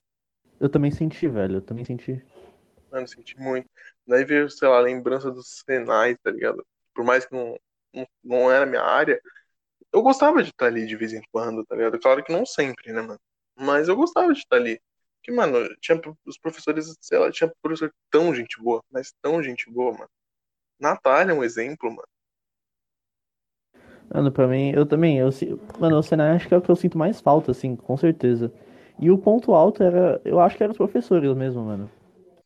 Eu 0.61 0.69
também 0.69 0.91
senti, 0.91 1.27
velho. 1.29 1.57
Eu 1.57 1.63
também 1.63 1.85
senti. 1.85 2.25
Mano, 2.91 3.09
senti 3.09 3.39
muito. 3.39 3.69
Daí 4.07 4.25
veio, 4.25 4.49
sei 4.49 4.69
lá, 4.69 4.79
a 4.79 4.81
lembrança 4.81 5.31
dos 5.31 5.63
Senai, 5.67 6.17
tá 6.17 6.31
ligado? 6.31 6.65
Por 6.95 7.05
mais 7.05 7.27
que 7.27 7.35
não, 7.35 7.59
não, 7.93 8.07
não 8.23 8.51
era 8.51 8.65
minha 8.65 8.83
área, 8.83 9.21
eu 9.93 10.03
gostava 10.03 10.43
de 10.43 10.51
estar 10.51 10.67
ali 10.67 10.87
de 10.87 10.97
vez 10.97 11.13
em 11.13 11.23
quando, 11.33 11.65
tá 11.67 11.75
ligado? 11.75 11.99
Claro 11.99 12.23
que 12.25 12.33
não 12.33 12.47
sempre, 12.47 12.93
né, 12.93 13.03
mano? 13.03 13.21
Mas 13.57 13.89
eu 13.89 13.97
gostava 13.97 14.33
de 14.33 14.39
estar 14.41 14.57
ali. 14.57 14.81
Porque, 15.19 15.33
mano, 15.33 15.69
tinha 15.81 16.01
os 16.25 16.39
professores, 16.39 16.97
sei 17.01 17.19
lá, 17.19 17.31
tinha 17.33 17.53
professor 17.61 17.93
tão 18.11 18.35
gente 18.35 18.61
boa, 18.61 18.83
mas 18.91 19.13
tão 19.21 19.43
gente 19.43 19.71
boa, 19.71 19.93
mano. 19.93 20.11
Natália 20.79 21.33
é 21.33 21.35
um 21.35 21.45
exemplo, 21.45 21.91
mano. 21.91 22.09
Mano, 24.13 24.31
pra 24.31 24.47
mim, 24.47 24.71
eu 24.71 24.87
também, 24.87 25.19
eu, 25.19 25.31
mano, 25.79 25.99
o 25.99 26.03
Senai 26.03 26.31
acho 26.31 26.49
que 26.49 26.55
é 26.55 26.57
o 26.57 26.63
que 26.63 26.71
eu 26.71 26.77
sinto 26.77 26.97
mais 26.97 27.21
falta, 27.21 27.51
assim, 27.51 27.75
com 27.75 27.97
certeza. 27.97 28.53
E 28.99 29.11
o 29.11 29.19
ponto 29.19 29.53
alto 29.53 29.83
era, 29.83 30.21
eu 30.25 30.41
acho 30.41 30.57
que 30.57 30.63
eram 30.63 30.71
os 30.71 30.79
professores 30.79 31.35
mesmo, 31.37 31.65
mano. 31.65 31.91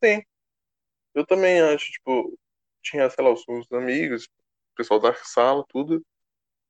Sim. 0.02 0.22
Eu 1.14 1.26
também 1.26 1.60
acho, 1.60 1.92
tipo, 1.92 2.36
tinha, 2.82 3.08
sei 3.10 3.24
lá, 3.24 3.32
os, 3.32 3.44
os 3.46 3.70
amigos, 3.72 4.24
o 4.24 4.76
pessoal 4.76 4.98
da 4.98 5.14
sala, 5.14 5.64
tudo. 5.68 6.02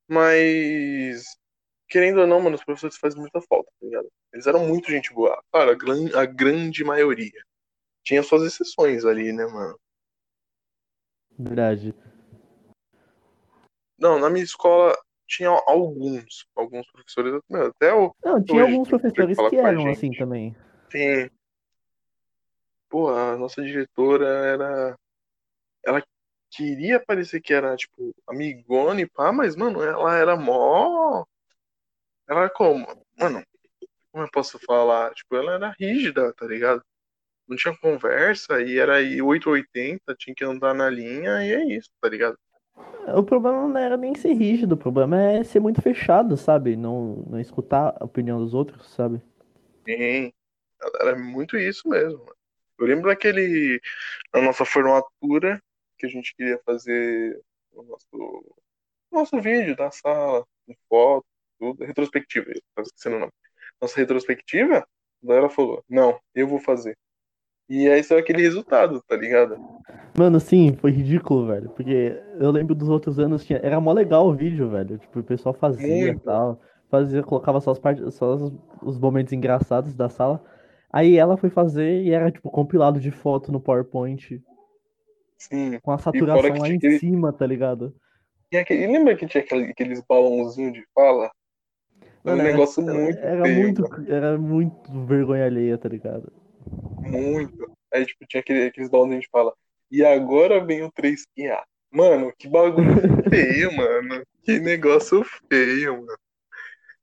Mas, 0.09 1.25
querendo 1.89 2.21
ou 2.21 2.27
não, 2.27 2.41
mano, 2.41 2.57
os 2.57 2.65
professores 2.65 2.97
fazem 2.97 3.21
muita 3.21 3.41
falta, 3.43 3.71
tá 3.81 3.87
ligado? 3.87 4.09
Eles 4.33 4.47
eram 4.47 4.67
muito 4.67 4.91
gente 4.91 5.13
boa. 5.15 5.41
Claro, 5.53 5.71
a, 5.71 5.75
gran, 5.75 6.09
a 6.15 6.27
grande 6.27 6.83
maioria. 6.85 7.41
Tinha 8.03 8.23
suas 8.23 8.43
exceções 8.43 9.05
ali, 9.05 9.33
né, 9.33 9.47
mano? 9.47 9.79
Verdade. 11.39 11.95
Não, 14.01 14.19
na 14.19 14.31
minha 14.31 14.45
escola 14.45 14.97
tinha 15.27 15.51
alguns, 15.51 16.47
alguns 16.57 16.91
professores, 16.91 17.41
até 17.53 17.93
o. 17.93 18.15
Não, 18.25 18.43
tinha 18.43 18.63
alguns 18.63 18.89
professores 18.89 19.39
que 19.51 19.57
eram 19.57 19.89
assim 19.89 20.11
também. 20.13 20.57
Sim. 20.91 21.31
Pô, 22.89 23.11
a 23.11 23.37
nossa 23.37 23.63
diretora 23.63 24.27
era. 24.27 24.99
Ela 25.85 26.03
queria 26.51 26.99
parecer 26.99 27.41
que 27.41 27.55
era, 27.55 27.77
tipo, 27.77 28.13
amigona 28.27 29.01
e 29.03 29.07
pá, 29.07 29.33
mas, 29.33 29.55
mano, 29.55 29.83
ela 29.83 30.17
era 30.17 30.37
mó. 30.37 31.25
Ela 32.29 32.41
era 32.41 32.51
como? 32.51 32.87
Mano, 33.17 33.45
como 34.11 34.25
eu 34.25 34.31
posso 34.31 34.59
falar? 34.59 35.13
Tipo, 35.15 35.37
ela 35.37 35.55
era 35.55 35.75
rígida, 35.79 36.33
tá 36.33 36.47
ligado? 36.47 36.83
Não 37.47 37.57
tinha 37.57 37.77
conversa 37.77 38.61
e 38.63 38.79
era 38.79 38.97
aí 38.97 39.23
880, 39.23 40.15
tinha 40.17 40.35
que 40.35 40.45
andar 40.45 40.75
na 40.75 40.89
linha 40.91 41.45
e 41.45 41.53
é 41.53 41.77
isso, 41.77 41.91
tá 42.01 42.09
ligado? 42.09 42.39
O 43.09 43.23
problema 43.23 43.67
não 43.67 43.79
era 43.79 43.97
nem 43.97 44.15
ser 44.15 44.35
rígido, 44.35 44.73
o 44.75 44.79
problema 44.79 45.21
é 45.21 45.45
ser 45.45 45.61
muito 45.61 45.81
fechado, 45.83 46.37
sabe? 46.37 46.77
Não, 46.77 47.25
não 47.29 47.41
escutar 47.41 47.97
a 47.99 48.05
opinião 48.05 48.39
dos 48.39 48.55
outros, 48.55 48.89
sabe? 48.95 49.21
Sim, 49.87 50.33
era 51.01 51.17
muito 51.17 51.57
isso 51.57 51.89
mesmo. 51.89 52.25
Eu 52.79 52.87
lembro 52.87 53.09
daquele. 53.09 53.81
Na 54.33 54.41
nossa 54.41 54.65
formatura, 54.65 55.63
que 55.99 56.07
a 56.07 56.09
gente 56.09 56.35
queria 56.35 56.59
fazer 56.65 57.41
o 57.73 57.83
nosso, 57.83 58.57
nosso 59.13 59.41
vídeo 59.41 59.77
da 59.77 59.91
sala, 59.91 60.47
foto, 60.89 61.27
tudo, 61.59 61.85
retrospectiva, 61.85 62.47
tava 62.75 62.87
esquecendo 62.87 63.17
o 63.17 63.21
nome. 63.21 63.33
Nossa 63.81 63.97
retrospectiva, 63.97 64.87
daí 65.23 65.39
ela 65.39 65.51
falou: 65.51 65.85
Não, 65.89 66.21
eu 66.35 66.49
vou 66.49 66.61
fazer. 66.61 66.97
E 67.71 67.89
aí 67.89 68.03
saiu 68.03 68.19
aquele 68.19 68.43
resultado, 68.43 69.01
tá 69.07 69.17
ligado? 69.17 69.57
Mano, 70.19 70.41
sim, 70.41 70.77
foi 70.81 70.91
ridículo, 70.91 71.47
velho. 71.47 71.71
Porque 71.71 72.21
eu 72.41 72.51
lembro 72.51 72.75
dos 72.75 72.89
outros 72.89 73.21
anos, 73.21 73.45
tinha... 73.45 73.61
era 73.63 73.81
mó 73.81 73.93
legal 73.93 74.27
o 74.27 74.35
vídeo, 74.35 74.69
velho. 74.69 74.99
Tipo, 74.99 75.21
o 75.21 75.23
pessoal 75.23 75.55
fazia 75.55 76.09
e 76.09 76.19
tal. 76.19 76.61
Fazia, 76.91 77.23
colocava 77.23 77.61
só, 77.61 77.71
as 77.71 77.79
partes, 77.79 78.13
só 78.15 78.35
os 78.83 78.99
momentos 78.99 79.33
engraçados 79.33 79.95
da 79.95 80.09
sala. 80.09 80.43
Aí 80.93 81.17
ela 81.17 81.37
foi 81.37 81.49
fazer 81.49 82.03
e 82.03 82.11
era, 82.11 82.33
tipo, 82.33 82.51
compilado 82.51 82.99
de 82.99 83.13
foto 83.13 83.53
no 83.53 83.61
PowerPoint. 83.61 84.43
Sim. 85.39 85.79
Com 85.81 85.93
a 85.93 85.99
saturação 85.99 86.59
lá 86.59 86.69
em 86.69 86.77
aquele... 86.77 86.99
cima, 86.99 87.33
tá 87.33 87.47
ligado? 87.47 87.95
E 88.51 88.57
aquele... 88.57 88.89
lembra 88.89 89.15
que 89.15 89.29
tinha 89.29 89.45
aqueles 89.45 90.03
balãozinhos 90.09 90.73
de 90.73 90.85
fala? 90.93 91.31
Era 92.25 92.35
um 92.35 92.43
negócio 92.43 92.83
era, 92.83 92.99
muito 92.99 93.19
era 93.21 93.43
feio, 93.45 93.63
muito 93.63 93.85
Era 94.09 94.39
muito 94.39 95.07
vergonha 95.07 95.47
alheia, 95.47 95.79
tá 95.79 95.89
ligado? 95.89 96.33
Muito. 97.01 97.73
Aí, 97.93 98.07
tipo, 98.07 98.27
tinha 98.27 98.41
aquele, 98.41 98.67
aqueles 98.67 98.89
balões 98.89 99.13
a 99.13 99.15
gente 99.15 99.29
fala. 99.31 99.55
E 99.91 100.05
agora 100.05 100.65
vem 100.65 100.83
o 100.83 100.93
3QA. 100.93 101.63
Mano, 101.91 102.33
que 102.39 102.49
bagulho 102.49 102.95
feio, 103.29 103.73
mano. 103.77 104.25
Que 104.45 104.61
negócio 104.61 105.25
feio, 105.49 105.97
mano. 105.97 106.19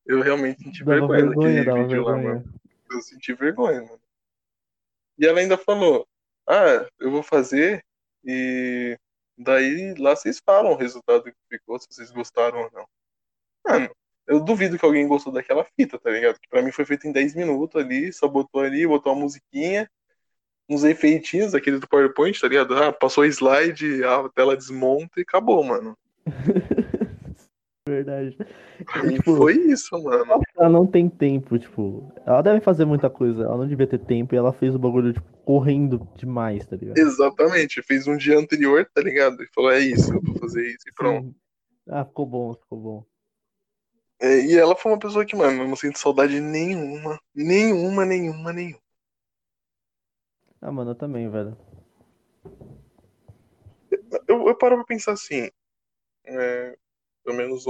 Eu 0.06 0.22
realmente 0.22 0.64
senti 0.64 0.84
dava 0.86 1.06
vergonha 1.08 1.66
daquele 1.66 1.84
vídeo 1.84 2.06
vergonha. 2.06 2.16
lá, 2.16 2.18
mano. 2.18 2.54
Eu 2.90 3.02
senti 3.02 3.34
vergonha, 3.34 3.82
mano. 3.82 4.02
E 5.20 5.26
ela 5.26 5.40
ainda 5.40 5.58
falou: 5.58 6.08
Ah, 6.48 6.88
eu 7.00 7.12
vou 7.12 7.22
fazer 7.22 7.84
e 8.24 8.98
daí 9.38 9.94
lá 9.96 10.16
vocês 10.16 10.42
falam 10.44 10.72
o 10.72 10.78
resultado 10.78 11.24
que 11.24 11.38
ficou, 11.50 11.78
se 11.80 11.88
vocês 11.90 12.12
gostaram 12.12 12.62
ou 12.62 12.72
não. 12.72 12.88
Mano, 13.68 13.96
eu 14.28 14.40
duvido 14.40 14.78
que 14.78 14.86
alguém 14.86 15.08
gostou 15.08 15.32
daquela 15.32 15.64
fita, 15.64 15.98
tá 15.98 16.10
ligado? 16.10 16.40
Que 16.40 16.50
pra 16.50 16.62
mim 16.62 16.72
foi 16.72 16.86
feito 16.86 17.08
em 17.08 17.12
10 17.12 17.34
minutos 17.36 17.82
ali, 17.82 18.12
só 18.12 18.28
botou 18.28 18.62
ali, 18.62 18.86
botou 18.86 19.14
uma 19.14 19.22
musiquinha, 19.22 19.90
uns 20.70 20.84
efeitinhos, 20.84 21.56
aquele 21.56 21.80
do 21.80 21.88
PowerPoint, 21.88 22.40
tá 22.40 22.48
ligado? 22.48 22.76
Ah, 22.76 22.92
passou 22.92 23.26
slide, 23.26 24.04
a 24.04 24.30
tela 24.30 24.56
desmonta 24.56 25.20
e 25.20 25.22
acabou, 25.22 25.64
mano. 25.64 25.98
Verdade. 27.88 28.38
E, 29.06 29.14
tipo, 29.14 29.38
foi 29.38 29.54
isso, 29.54 29.98
mano. 30.04 30.42
Ela 30.58 30.70
não 30.70 30.86
tem 30.86 31.08
tempo, 31.08 31.58
tipo. 31.58 32.12
Ela 32.26 32.42
deve 32.42 32.60
fazer 32.60 32.84
muita 32.84 33.10
coisa. 33.10 33.44
Ela 33.44 33.58
não 33.58 33.68
devia 33.68 33.88
ter 33.88 34.00
tempo 34.00 34.36
e 34.36 34.38
ela 34.38 34.52
fez 34.52 34.76
o 34.76 34.80
bagulho, 34.80 35.14
tipo, 35.14 35.26
correndo 35.46 36.06
demais, 36.18 36.66
tá 36.66 36.76
ligado? 36.76 36.98
Exatamente. 36.98 37.82
Fez 37.82 38.06
um 38.06 38.18
dia 38.18 38.38
anterior, 38.38 38.86
tá 38.94 39.02
ligado? 39.02 39.42
E 39.42 39.48
falou, 39.56 39.72
é 39.72 39.80
isso, 39.80 40.14
eu 40.14 40.22
vou 40.22 40.36
fazer 40.38 40.68
isso 40.68 40.90
e 40.90 40.94
pronto. 40.94 41.28
Sim. 41.28 41.36
Ah, 41.90 42.04
ficou 42.04 42.26
bom, 42.26 42.54
ficou 42.54 42.78
bom. 42.78 43.06
É, 44.20 44.40
e 44.40 44.58
ela 44.58 44.76
foi 44.76 44.92
uma 44.92 45.00
pessoa 45.00 45.26
que, 45.26 45.36
mano, 45.36 45.64
eu 45.64 45.68
não 45.68 45.76
sinto 45.76 46.00
saudade 46.00 46.40
nenhuma. 46.40 47.20
Nenhuma, 47.36 48.06
nenhuma, 48.06 48.52
nenhuma. 48.52 48.82
Ah, 50.60 50.72
mano, 50.72 50.92
eu 50.92 50.96
também, 50.96 51.30
velho. 51.30 51.56
Eu, 54.28 54.48
eu 54.48 54.58
paro 54.58 54.76
pra 54.78 54.86
pensar 54.86 55.14
assim. 55.14 55.50
É, 56.26 56.78
pelo 57.24 57.38
menos 57.38 57.66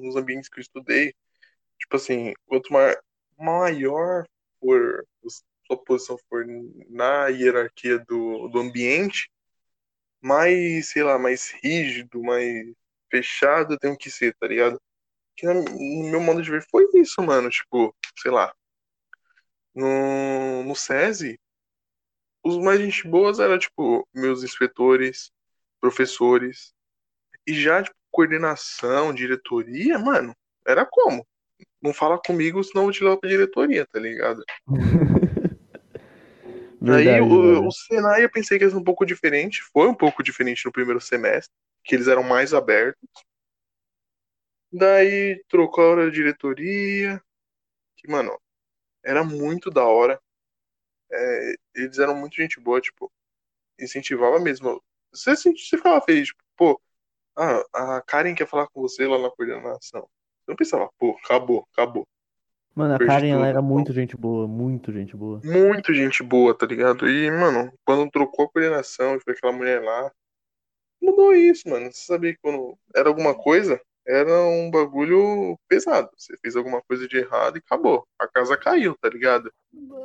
nos 0.00 0.16
ambientes 0.16 0.48
que 0.48 0.58
eu 0.58 0.62
estudei. 0.62 1.14
Tipo 1.78 1.96
assim, 1.96 2.32
quanto 2.46 2.72
maior 3.38 4.26
for 4.60 5.06
sua 5.66 5.82
posição 5.84 6.18
for 6.28 6.44
na 6.90 7.28
hierarquia 7.28 7.98
do, 8.00 8.48
do 8.48 8.58
ambiente, 8.58 9.30
mais, 10.20 10.90
sei 10.90 11.02
lá, 11.02 11.18
mais 11.18 11.50
rígido, 11.62 12.22
mais 12.22 12.72
fechado 13.10 13.74
eu 13.74 13.78
tenho 13.78 13.96
que 13.96 14.10
ser, 14.10 14.34
tá 14.36 14.46
ligado? 14.46 14.80
Que 15.36 15.46
no 15.46 16.10
meu 16.10 16.20
modo 16.20 16.42
de 16.42 16.50
ver 16.50 16.64
foi 16.70 16.86
isso, 16.94 17.22
mano. 17.22 17.48
Tipo, 17.50 17.94
sei 18.16 18.30
lá. 18.30 18.54
No, 19.74 20.62
no 20.64 20.76
SESI, 20.76 21.38
os 22.44 22.58
mais 22.58 22.80
gente 22.80 23.08
boas 23.08 23.40
eram, 23.40 23.58
tipo, 23.58 24.06
meus 24.14 24.42
inspetores, 24.44 25.32
professores. 25.80 26.72
E 27.46 27.54
já, 27.54 27.82
tipo, 27.82 27.96
coordenação, 28.10 29.12
diretoria, 29.12 29.98
mano, 29.98 30.34
era 30.66 30.86
como? 30.86 31.26
Não 31.82 31.92
fala 31.92 32.18
comigo, 32.18 32.62
senão 32.62 32.82
eu 32.82 32.86
vou 32.86 32.92
te 32.92 33.02
levar 33.02 33.16
pra 33.16 33.28
diretoria, 33.28 33.86
tá 33.86 33.98
ligado? 33.98 34.44
Aí 36.86 37.04
Verdade, 37.04 37.20
o, 37.22 37.66
o 37.66 37.70
Senai 37.72 38.24
eu 38.24 38.30
pensei 38.30 38.58
que 38.58 38.64
ia 38.64 38.70
ser 38.70 38.76
um 38.76 38.84
pouco 38.84 39.06
diferente. 39.06 39.62
Foi 39.72 39.88
um 39.88 39.94
pouco 39.94 40.22
diferente 40.22 40.64
no 40.66 40.72
primeiro 40.72 41.00
semestre, 41.00 41.52
que 41.82 41.94
eles 41.94 42.08
eram 42.08 42.22
mais 42.22 42.52
abertos. 42.52 43.08
Daí 44.76 45.40
trocou 45.48 45.84
a 45.84 45.88
hora 45.90 46.10
de 46.10 46.16
diretoria. 46.16 47.22
Que, 47.96 48.10
mano, 48.10 48.36
era 49.04 49.22
muito 49.22 49.70
da 49.70 49.84
hora. 49.84 50.20
É, 51.12 51.54
eles 51.76 51.98
eram 52.00 52.16
muito 52.16 52.34
gente 52.34 52.58
boa, 52.58 52.80
tipo, 52.80 53.10
incentivava 53.78 54.40
mesmo. 54.40 54.82
Você, 55.12 55.36
você 55.36 55.76
ficava 55.76 56.00
feliz, 56.00 56.26
tipo, 56.26 56.42
pô, 56.56 56.80
ah, 57.36 57.62
a 57.72 58.02
Karen 58.02 58.34
quer 58.34 58.48
falar 58.48 58.66
com 58.66 58.80
você 58.80 59.06
lá 59.06 59.16
na 59.16 59.30
coordenação. 59.30 60.00
Eu 60.46 60.52
não 60.52 60.56
pensava, 60.56 60.90
pô, 60.98 61.16
acabou, 61.22 61.68
acabou. 61.72 62.04
Mano, 62.74 62.94
a 62.94 62.98
Perdi 62.98 63.12
Karen 63.12 63.30
ela 63.30 63.46
era 63.46 63.62
muito 63.62 63.92
gente 63.92 64.16
boa, 64.16 64.48
muito 64.48 64.92
gente 64.92 65.16
boa. 65.16 65.40
Muito 65.44 65.94
gente 65.94 66.20
boa, 66.24 66.52
tá 66.52 66.66
ligado? 66.66 67.08
E, 67.08 67.30
mano, 67.30 67.72
quando 67.84 68.10
trocou 68.10 68.46
a 68.46 68.48
coordenação 68.48 69.14
e 69.14 69.20
foi 69.20 69.34
aquela 69.34 69.52
mulher 69.52 69.80
lá, 69.80 70.12
mudou 71.00 71.32
isso, 71.32 71.68
mano. 71.68 71.92
Você 71.92 72.04
sabia 72.04 72.32
que 72.32 72.40
quando 72.42 72.76
era 72.92 73.08
alguma 73.08 73.36
coisa, 73.36 73.80
era 74.06 74.42
um 74.42 74.70
bagulho 74.70 75.58
pesado. 75.66 76.10
Você 76.16 76.36
fez 76.38 76.56
alguma 76.56 76.82
coisa 76.82 77.08
de 77.08 77.16
errado 77.16 77.56
e 77.56 77.62
acabou. 77.64 78.06
A 78.18 78.28
casa 78.28 78.56
caiu, 78.56 78.94
tá 78.96 79.08
ligado? 79.08 79.52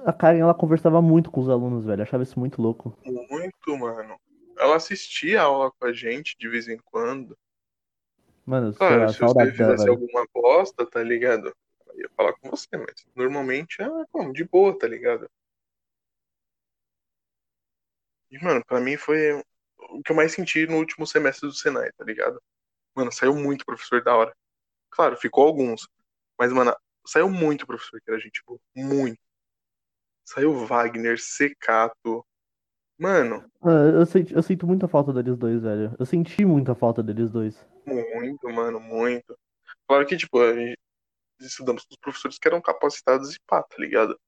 A 0.06 0.14
Karen 0.14 0.40
ela 0.40 0.54
conversava 0.54 1.02
muito 1.02 1.30
com 1.30 1.42
os 1.42 1.50
alunos, 1.50 1.86
velho. 1.86 2.02
Achava 2.02 2.24
isso 2.24 2.40
muito 2.40 2.62
louco. 2.62 2.98
Muito, 3.04 3.78
mano. 3.78 4.20
Ela 4.58 4.76
assistia 4.76 5.42
a 5.42 5.46
aula 5.46 5.72
com 5.72 5.86
a 5.86 5.94
gente 5.94 6.36
de 6.38 6.48
vez 6.48 6.68
em 6.68 6.78
quando. 6.78 7.38
Mano, 8.46 8.74
Claro, 8.74 9.14
se 9.14 9.20
você 9.20 9.52
fizesse 9.52 9.84
velho. 9.86 9.92
alguma 9.92 10.26
bosta, 10.34 10.86
tá 10.86 11.04
ligado? 11.04 11.54
Ela 11.86 11.98
ia 11.98 12.10
falar 12.16 12.34
com 12.34 12.50
você, 12.50 12.68
mas 12.74 13.06
normalmente 13.16 13.82
é 13.82 13.88
como, 14.12 14.34
de 14.34 14.44
boa, 14.44 14.78
tá 14.78 14.88
ligado? 14.88 15.30
E, 18.32 18.44
mano, 18.44 18.64
pra 18.66 18.80
mim 18.80 18.96
foi 18.98 19.34
o 19.92 20.02
que 20.04 20.12
eu 20.12 20.16
mais 20.16 20.34
senti 20.34 20.66
no 20.68 20.78
último 20.78 21.06
semestre 21.06 21.48
do 21.48 21.54
Senai, 21.54 21.92
tá 21.94 22.04
ligado? 22.04 22.42
Mano, 23.00 23.14
saiu 23.14 23.34
muito 23.34 23.64
professor 23.66 24.04
da 24.04 24.14
hora. 24.14 24.36
Claro, 24.90 25.16
ficou 25.16 25.48
alguns. 25.48 25.88
Mas, 26.38 26.52
mano, 26.52 26.76
saiu 27.08 27.30
muito 27.30 27.66
professor 27.66 28.02
que 28.02 28.12
era 28.12 28.20
gente 28.20 28.42
boa. 28.46 28.60
Muito. 28.76 29.18
Saiu 30.26 30.54
Wagner, 30.66 31.18
Secato. 31.18 32.26
Mano, 32.98 33.50
Ah, 33.62 33.70
Eu, 34.00 34.06
senti- 34.06 34.34
eu 34.34 34.44
sinto 34.44 34.68
muita 34.68 34.86
falta 34.88 35.14
deles 35.14 35.38
dois, 35.38 35.62
velho. 35.62 35.96
Eu 35.98 36.06
senti 36.06 36.44
muita 36.44 36.76
falta 36.76 37.02
deles 37.02 37.32
dois. 37.32 37.58
muito, 37.86 38.50
mano, 38.50 38.80
muito. 38.82 39.38
Claro 39.88 40.06
que, 40.06 40.18
tipo, 40.18 40.42
a 40.42 40.54
gente 40.54 40.78
estudamos 41.40 41.84
com 41.86 41.94
os 41.94 42.00
professores 42.00 42.38
que 42.38 42.48
eram 42.50 42.62
capacitados 42.62 43.34
e 43.34 43.40
pá, 43.48 43.64
tá 43.64 43.78
ligado? 43.80 44.20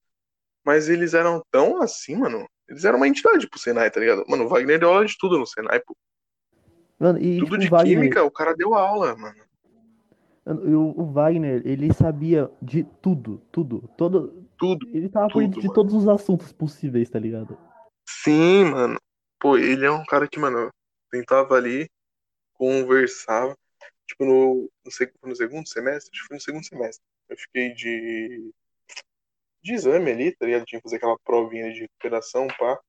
Mas 0.66 0.88
eles 0.88 1.14
eram 1.14 1.44
tão 1.52 1.82
assim, 1.82 2.16
mano. 2.16 2.48
Eles 2.70 2.86
eram 2.86 2.98
uma 2.98 3.08
entidade 3.10 3.50
pro 3.50 3.60
Senai, 3.60 3.92
tá 3.92 4.00
ligado? 4.00 4.24
Mano, 4.30 4.46
o 4.46 4.48
Wagner 4.50 4.80
deu 4.80 4.90
aula 4.90 5.06
de 5.06 5.18
tudo 5.18 5.38
no 5.38 5.46
Senai, 5.46 5.82
pô. 5.82 5.96
Mano, 7.02 7.18
e 7.18 7.40
Tudo 7.40 7.46
tipo, 7.46 7.58
de 7.58 7.68
Wagner, 7.68 7.98
química, 7.98 8.24
o 8.24 8.30
cara 8.30 8.54
deu 8.54 8.76
aula, 8.76 9.16
mano. 9.18 9.44
e 10.46 10.76
o, 10.76 10.94
o 10.96 11.12
Wagner, 11.12 11.64
ele 11.66 11.92
sabia 11.92 12.48
de 12.62 12.84
tudo, 12.84 13.42
tudo, 13.52 13.90
todo, 13.98 14.48
Tudo. 14.56 14.88
ele 14.94 15.10
tava 15.10 15.28
Tudo, 15.32 15.60
de 15.60 15.62
mano. 15.62 15.74
todos 15.74 15.96
os 15.96 16.08
assuntos 16.08 16.54
possíveis, 16.54 17.10
tá 17.10 17.18
ligado? 17.18 17.58
Sim, 18.08 18.66
mano. 18.66 19.00
Pô, 19.40 19.58
ele 19.58 19.84
é 19.84 19.90
um 19.90 20.06
cara 20.06 20.28
que, 20.28 20.40
mano, 20.40 20.70
tentava 21.10 21.56
ali, 21.56 21.90
conversava. 22.54 23.58
Tipo, 24.06 24.24
no, 24.24 24.70
no, 24.86 25.30
no 25.30 25.36
segundo 25.36 25.68
semestre, 25.68 26.12
acho 26.14 26.22
que 26.22 26.28
foi 26.28 26.36
no 26.38 26.42
segundo 26.42 26.64
semestre. 26.64 27.04
Eu 27.30 27.36
fiquei 27.36 27.74
de. 27.74 28.54
de 29.64 29.74
exame 29.74 30.12
ali, 30.12 30.36
tá 30.36 30.46
ligado? 30.46 30.66
Tinha 30.66 30.80
que 30.80 30.84
fazer 30.84 30.98
aquela 30.98 31.18
provinha 31.26 31.74
de 31.74 31.80
recuperação, 31.80 32.46
pá. 32.60 32.80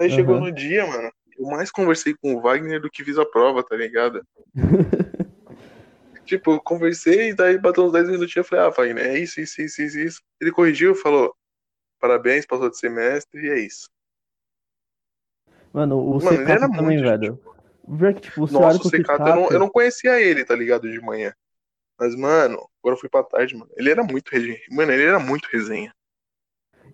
Aí 0.00 0.08
chegou 0.08 0.36
Aham. 0.36 0.46
no 0.46 0.52
dia, 0.52 0.86
mano. 0.86 1.12
Eu 1.38 1.46
mais 1.46 1.70
conversei 1.70 2.14
com 2.14 2.34
o 2.34 2.40
Wagner 2.40 2.80
do 2.80 2.90
que 2.90 3.04
fiz 3.04 3.16
a 3.16 3.24
prova, 3.24 3.62
tá 3.62 3.76
ligado? 3.76 4.26
Tipo, 6.24 6.52
eu 6.52 6.60
conversei 6.60 7.30
e 7.30 7.34
daí 7.34 7.56
bateu 7.56 7.86
uns 7.86 7.92
10 7.92 8.06
minutinhos 8.06 8.36
eu 8.36 8.44
falei, 8.44 8.66
ah, 8.66 8.68
Wagner, 8.68 9.06
é 9.06 9.18
isso, 9.18 9.40
isso, 9.40 9.62
isso, 9.62 9.80
isso, 9.80 9.98
isso. 9.98 10.22
Ele 10.38 10.52
corrigiu, 10.52 10.94
falou, 10.94 11.34
parabéns, 11.98 12.44
passou 12.44 12.68
de 12.68 12.76
semestre 12.76 13.46
e 13.46 13.48
é 13.48 13.58
isso. 13.60 13.88
Mano, 15.72 15.98
o 15.98 16.22
Mano, 16.22 16.42
ele 16.42 16.50
era 16.50 16.60
também, 16.60 16.82
muito 16.82 17.02
velho. 17.02 17.40
Pior 17.96 18.12
que, 18.12 18.20
tipo, 18.20 18.46
você 18.46 18.52
Nossa, 18.52 18.78
o 18.78 18.90
Secato, 18.90 19.26
eu 19.26 19.36
não, 19.36 19.50
eu 19.52 19.58
não 19.58 19.70
conhecia 19.70 20.20
ele, 20.20 20.44
tá 20.44 20.54
ligado, 20.54 20.90
de 20.90 21.00
manhã. 21.00 21.32
Mas, 21.98 22.14
mano, 22.14 22.68
agora 22.82 22.94
eu 22.94 23.00
fui 23.00 23.08
pra 23.08 23.24
tarde, 23.24 23.56
mano. 23.56 23.70
Ele 23.74 23.90
era 23.90 24.04
muito 24.04 24.28
resenha. 24.28 24.58
Mano, 24.70 24.92
ele 24.92 25.04
era 25.04 25.18
muito 25.18 25.48
resenha. 25.50 25.94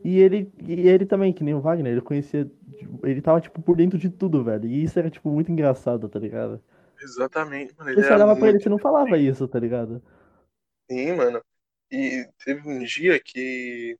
E 0.04 0.18
ele, 0.18 0.52
e 0.68 0.86
ele 0.86 1.06
também, 1.06 1.32
que 1.32 1.42
nem 1.42 1.54
o 1.54 1.60
Wagner, 1.60 1.92
ele 1.92 2.00
conhecia, 2.02 2.44
tipo, 2.76 3.06
ele 3.06 3.22
tava, 3.22 3.40
tipo, 3.40 3.62
por 3.62 3.74
dentro 3.74 3.98
de 3.98 4.10
tudo, 4.10 4.44
velho. 4.44 4.66
E 4.66 4.84
isso 4.84 4.98
era, 4.98 5.08
tipo, 5.08 5.30
muito 5.30 5.50
engraçado, 5.50 6.08
tá 6.08 6.18
ligado? 6.18 6.62
Exatamente, 7.00 7.74
mano. 7.76 7.90
Ele 7.90 8.02
Você 8.02 8.12
olhava 8.12 8.36
pra 8.36 8.44
ele, 8.48 8.52
muito 8.52 8.62
você 8.64 8.68
não 8.68 8.78
falava 8.78 9.16
isso, 9.16 9.48
tá 9.48 9.58
ligado? 9.58 10.02
Sim, 10.90 11.14
mano. 11.14 11.42
E 11.90 12.28
teve 12.44 12.68
um 12.68 12.84
dia 12.84 13.18
que 13.18 13.96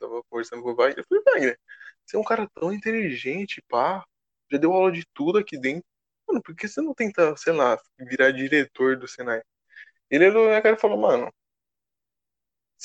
tava 0.00 0.22
conversando 0.28 0.62
com 0.62 0.70
o 0.70 0.74
Wagner. 0.74 0.98
Eu 0.98 1.04
falei, 1.08 1.24
Wagner, 1.24 1.58
você 2.04 2.16
é 2.16 2.20
um 2.20 2.24
cara 2.24 2.48
tão 2.54 2.72
inteligente, 2.72 3.62
pá. 3.68 4.04
Já 4.50 4.58
deu 4.58 4.72
aula 4.72 4.90
de 4.90 5.04
tudo 5.14 5.38
aqui 5.38 5.58
dentro. 5.58 5.84
Mano, 6.26 6.42
por 6.42 6.56
que 6.56 6.66
você 6.66 6.80
não 6.80 6.92
tenta, 6.92 7.36
sei 7.36 7.52
lá, 7.52 7.78
virar 7.98 8.32
diretor 8.32 8.96
do 8.96 9.06
Senai? 9.06 9.42
Ele 10.10 10.28
olhou 10.28 10.48
na 10.48 10.60
cara 10.60 10.76
e 10.76 10.80
falou, 10.80 10.98
mano, 10.98 11.32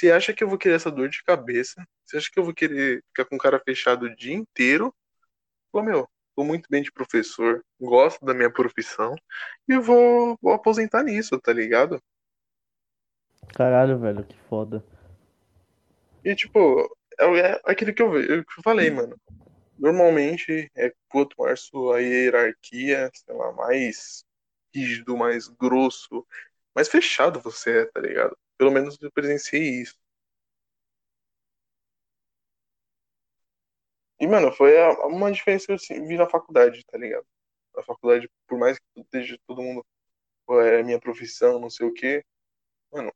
você 0.02 0.12
acha 0.12 0.34
que 0.34 0.44
eu 0.44 0.50
vou 0.50 0.58
querer 0.58 0.76
essa 0.76 0.90
dor 0.90 1.10
de 1.10 1.24
cabeça? 1.24 1.86
Você 2.04 2.18
acha 2.18 2.32
que 2.32 2.40
eu 2.40 2.44
vou 2.44 2.56
querer 2.56 3.04
ficar 3.10 3.26
com 3.26 3.36
o 3.36 3.40
cara 3.40 3.60
fechado 3.60 4.08
o 4.08 4.16
dia 4.16 4.34
inteiro? 4.34 4.92
Falou, 5.72 5.88
meu, 5.88 6.10
tô 6.36 6.44
muito 6.44 6.68
bem 6.72 6.82
de 6.82 6.92
professor, 6.92 7.64
gosto 7.80 8.26
da 8.26 8.34
minha 8.34 8.52
profissão 8.52 9.16
e 9.68 9.78
vou, 9.78 10.36
vou 10.42 10.54
aposentar 10.54 11.04
nisso, 11.04 11.40
tá 11.40 11.54
ligado? 11.54 12.02
Caralho, 13.54 14.00
velho, 14.00 14.24
que 14.24 14.36
foda. 14.50 14.84
E, 16.26 16.36
tipo, 16.36 16.98
é, 17.20 17.40
é 17.40 17.62
aquilo 17.64 17.94
que 17.94 18.02
eu, 18.02 18.12
que 18.12 18.60
eu 18.60 18.64
falei, 18.64 18.90
mano. 18.90 19.16
Normalmente, 19.78 20.72
é 20.76 20.92
quanto 21.10 21.36
maior 21.38 21.58
sua 21.58 22.02
hierarquia, 22.02 23.12
sei 23.14 23.36
lá, 23.36 23.52
mais 23.52 24.26
rígido, 24.74 25.16
mais 25.16 25.48
grosso, 25.48 26.26
mais 26.74 26.88
fechado 26.88 27.40
você 27.40 27.82
é, 27.82 27.86
tá 27.86 28.00
ligado? 28.00 28.36
Pelo 28.62 28.70
menos 28.72 28.96
eu 29.02 29.12
presenciei 29.12 29.82
isso. 29.82 29.98
E, 34.20 34.28
mano, 34.28 34.52
foi 34.54 34.78
uma 35.08 35.32
diferença 35.32 35.66
que 35.66 35.72
eu 35.72 35.76
assim, 35.78 36.06
vi 36.08 36.16
na 36.16 36.30
faculdade, 36.30 36.84
tá 36.86 36.96
ligado? 36.96 37.26
Na 37.76 37.82
faculdade, 37.82 38.30
por 38.48 38.60
mais 38.60 38.78
que 38.78 39.02
esteja 39.02 39.36
todo 39.48 39.64
mundo, 39.64 39.84
é 40.64 40.84
minha 40.84 41.00
profissão, 41.00 41.60
não 41.60 41.70
sei 41.72 41.88
o 41.88 41.94
quê, 41.94 42.24
mano, 42.92 43.12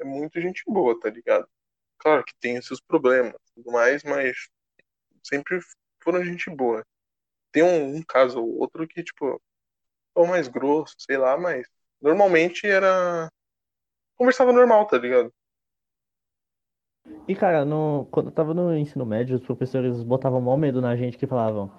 é 0.00 0.04
muito 0.04 0.40
gente 0.40 0.62
boa, 0.66 0.98
tá 1.00 1.10
ligado? 1.10 1.48
Claro 1.98 2.24
que 2.24 2.34
tem 2.40 2.58
os 2.58 2.66
seus 2.66 2.80
problemas 2.80 3.36
tudo 3.54 3.72
mais, 3.72 4.04
mas 4.04 4.48
sempre 5.24 5.60
foram 6.02 6.24
gente 6.24 6.50
boa. 6.50 6.84
Tem 7.52 7.62
um, 7.62 7.96
um 7.96 8.02
caso 8.02 8.40
ou 8.42 8.60
outro 8.60 8.88
que, 8.88 9.04
tipo, 9.04 9.40
é 10.16 10.20
o 10.20 10.26
mais 10.26 10.48
grosso, 10.48 10.94
sei 10.98 11.18
lá, 11.18 11.38
mas 11.38 11.66
normalmente 12.00 12.66
era. 12.66 13.28
Conversava 14.18 14.52
normal, 14.52 14.86
tá 14.86 14.98
ligado? 14.98 15.32
E, 17.28 17.34
cara, 17.34 17.64
no, 17.64 18.06
quando 18.10 18.26
eu 18.26 18.32
tava 18.32 18.52
no 18.52 18.76
ensino 18.76 19.06
médio, 19.06 19.36
os 19.36 19.42
professores 19.42 20.02
botavam 20.02 20.40
maior 20.40 20.56
medo 20.56 20.80
na 20.80 20.96
gente 20.96 21.16
que 21.16 21.26
falavam, 21.26 21.70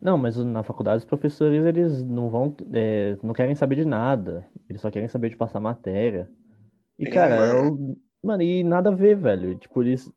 não, 0.00 0.18
mas 0.18 0.36
na 0.36 0.62
faculdade 0.62 0.98
os 0.98 1.04
professores, 1.04 1.64
eles 1.64 2.02
não 2.02 2.28
vão, 2.28 2.54
é, 2.72 3.16
não 3.22 3.32
querem 3.32 3.54
saber 3.54 3.76
de 3.76 3.84
nada, 3.84 4.46
eles 4.68 4.82
só 4.82 4.90
querem 4.90 5.08
saber 5.08 5.30
de 5.30 5.36
passar 5.36 5.60
matéria. 5.60 6.28
E, 6.98 7.06
cara, 7.06 7.36
eu, 7.36 7.96
mano, 8.22 8.42
e 8.42 8.64
nada 8.64 8.90
a 8.90 8.94
ver, 8.94 9.16
velho, 9.16 9.54
tipo, 9.56 9.82
eles, 9.82 10.10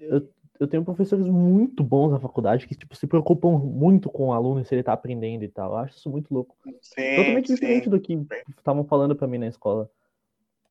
eu, 0.00 0.28
eu 0.58 0.66
tenho 0.66 0.84
professores 0.84 1.28
muito 1.28 1.82
bons 1.82 2.10
na 2.10 2.20
faculdade 2.20 2.66
que, 2.66 2.74
tipo, 2.74 2.94
se 2.96 3.06
preocupam 3.06 3.58
muito 3.58 4.10
com 4.10 4.28
o 4.28 4.32
aluno 4.32 4.64
se 4.64 4.74
ele 4.74 4.82
tá 4.82 4.92
aprendendo 4.92 5.44
e 5.44 5.48
tal, 5.48 5.72
eu 5.72 5.78
acho 5.78 5.96
isso 5.96 6.10
muito 6.10 6.32
louco. 6.32 6.56
Sim, 6.80 7.16
Totalmente 7.16 7.48
sim, 7.48 7.54
diferente 7.54 7.88
do 7.88 8.00
que 8.00 8.26
estavam 8.58 8.84
falando 8.84 9.14
pra 9.14 9.26
mim 9.28 9.38
na 9.38 9.46
escola. 9.46 9.90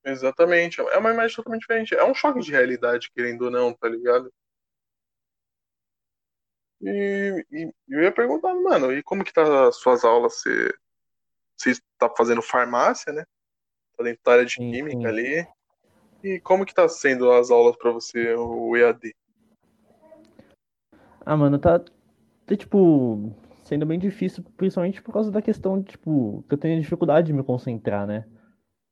Exatamente. 0.05 0.81
É 0.81 0.97
uma 0.97 1.13
imagem 1.13 1.35
totalmente 1.35 1.61
diferente. 1.61 1.95
É 1.95 2.03
um 2.03 2.13
choque 2.13 2.39
de 2.41 2.51
realidade, 2.51 3.11
querendo 3.13 3.43
ou 3.43 3.51
não, 3.51 3.73
tá 3.73 3.87
ligado? 3.87 4.31
E, 6.81 7.45
e 7.51 7.73
eu 7.89 8.01
ia 8.01 8.11
perguntar, 8.11 8.53
mano, 8.55 8.91
e 8.91 9.03
como 9.03 9.23
que 9.23 9.33
tá 9.33 9.67
as 9.67 9.75
suas 9.75 10.03
aulas? 10.03 10.33
Você, 10.33 10.73
você 11.55 11.81
tá 11.97 12.09
fazendo 12.17 12.41
farmácia, 12.41 13.13
né? 13.13 13.23
Tá 13.95 14.03
dentro 14.03 14.21
da 14.25 14.31
área 14.31 14.45
de 14.45 14.55
Sim, 14.55 14.71
química 14.71 14.97
sim. 14.97 15.05
ali. 15.05 15.47
E 16.23 16.39
como 16.39 16.65
que 16.65 16.73
tá 16.73 16.87
sendo 16.87 17.31
as 17.31 17.51
aulas 17.51 17.75
pra 17.77 17.91
você, 17.91 18.33
o 18.35 18.75
EAD? 18.75 19.15
Ah, 21.23 21.37
mano, 21.37 21.59
tá, 21.59 21.79
tá, 21.79 22.55
tipo, 22.55 23.31
sendo 23.63 23.85
bem 23.85 23.99
difícil, 23.99 24.43
principalmente 24.57 25.01
por 25.01 25.13
causa 25.13 25.31
da 25.31 25.41
questão, 25.41 25.81
tipo, 25.81 26.43
que 26.47 26.55
eu 26.55 26.57
tenho 26.57 26.81
dificuldade 26.81 27.27
de 27.27 27.33
me 27.33 27.43
concentrar, 27.43 28.07
né? 28.07 28.25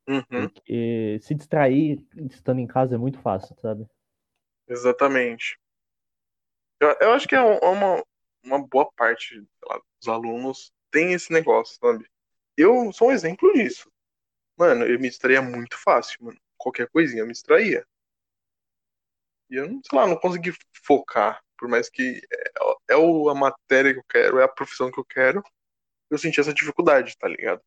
Uhum, 0.10 0.50
Porque 0.54 1.20
se 1.22 1.36
distrair 1.36 2.04
estando 2.32 2.60
em 2.60 2.68
casa 2.68 2.96
é 2.96 2.98
muito 2.98 3.20
fácil, 3.20 3.56
sabe? 3.62 3.86
exatamente. 4.68 5.58
Eu, 6.80 6.96
eu 7.02 7.12
acho 7.14 7.28
que 7.28 7.36
é 7.36 7.40
é 7.40 7.42
uma, 7.70 8.04
uma 8.44 8.68
boa 8.68 8.90
parte 8.94 9.36
lá, 9.66 9.82
dos 10.00 10.08
alunos 10.08 10.74
tem 10.92 11.14
esse 11.14 11.32
negócio, 11.32 11.78
sabe? 11.80 12.06
Eu 12.58 12.92
sou 12.94 13.10
um 13.10 13.12
exemplo 13.12 13.52
disso. 13.54 13.92
Mano, 14.58 14.86
eu 14.86 15.00
me 15.00 15.10
distraía 15.10 15.42
muito 15.42 15.78
fácil, 15.78 16.18
mano. 16.26 16.40
Qualquer 16.58 16.90
coisinha 16.90 17.22
eu 17.24 17.28
me 17.28 17.34
distraía. 17.34 17.86
E 19.50 19.56
eu, 19.56 19.66
sei 19.68 19.98
lá, 20.00 20.08
não 20.08 20.18
consegui 20.18 20.54
focar. 20.86 21.42
Por 21.58 21.68
mais 21.70 21.90
que 21.90 22.22
é, 22.90 22.94
é 22.94 22.96
a 22.96 23.36
matéria 23.36 23.94
que 23.94 24.00
eu 24.00 24.06
quero, 24.10 24.40
é 24.40 24.44
a 24.44 24.48
profissão 24.48 24.92
que 24.92 25.00
eu 25.00 25.06
quero, 25.06 25.44
eu 26.10 26.18
senti 26.18 26.40
essa 26.40 26.54
dificuldade, 26.54 27.18
tá 27.18 27.28
ligado? 27.28 27.62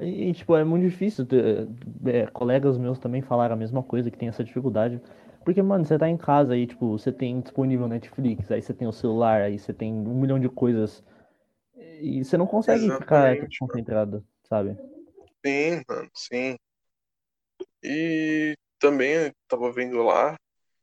E, 0.00 0.32
tipo, 0.32 0.56
é 0.56 0.64
muito 0.64 0.88
difícil. 0.88 1.26
Ter, 1.26 1.68
é, 2.06 2.26
colegas 2.26 2.78
meus 2.78 2.98
também 2.98 3.22
falaram 3.22 3.54
a 3.54 3.58
mesma 3.58 3.82
coisa, 3.82 4.10
que 4.10 4.18
tem 4.18 4.28
essa 4.28 4.42
dificuldade. 4.42 5.00
Porque, 5.44 5.60
mano, 5.60 5.84
você 5.84 5.98
tá 5.98 6.08
em 6.08 6.16
casa 6.16 6.54
aí, 6.54 6.66
tipo, 6.66 6.96
você 6.96 7.12
tem 7.12 7.40
disponível 7.40 7.88
Netflix, 7.88 8.50
aí 8.50 8.62
você 8.62 8.72
tem 8.72 8.86
o 8.86 8.92
celular, 8.92 9.42
aí 9.42 9.58
você 9.58 9.72
tem 9.72 9.92
um 9.92 10.20
milhão 10.20 10.38
de 10.38 10.48
coisas. 10.48 11.02
E 11.76 12.24
você 12.24 12.36
não 12.36 12.46
consegue 12.46 12.84
Exatamente, 12.84 13.40
ficar 13.40 13.58
concentrado, 13.58 14.26
sabe? 14.44 14.76
Sim, 15.44 15.82
mano, 15.88 16.10
sim. 16.14 16.56
E 17.82 18.54
também 18.78 19.12
eu 19.12 19.32
tava 19.48 19.72
vendo 19.72 20.02
lá. 20.02 20.36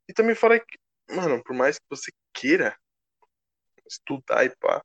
E 0.07 0.13
também 0.13 0.35
fora 0.35 0.59
que, 0.59 0.77
mano, 1.09 1.41
por 1.43 1.55
mais 1.55 1.77
que 1.77 1.85
você 1.89 2.11
queira 2.33 2.75
estudar 3.87 4.45
e 4.45 4.55
pá, 4.57 4.81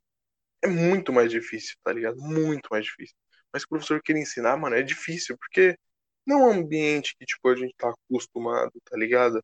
é 0.62 0.68
muito 0.68 1.12
mais 1.12 1.30
difícil, 1.30 1.76
tá 1.82 1.92
ligado? 1.92 2.16
Muito 2.16 2.68
mais 2.70 2.84
difícil. 2.84 3.16
Mas 3.54 3.62
o 3.62 3.68
professor 3.68 4.02
querer 4.02 4.20
ensinar, 4.20 4.56
mano, 4.56 4.74
é 4.74 4.82
difícil, 4.82 5.38
porque 5.38 5.78
não 6.26 6.40
é 6.40 6.48
um 6.48 6.60
ambiente 6.62 7.14
que, 7.16 7.24
tipo, 7.24 7.48
a 7.48 7.54
gente 7.54 7.72
tá 7.78 7.94
acostumado, 8.10 8.72
tá 8.90 8.96
ligado? 8.96 9.40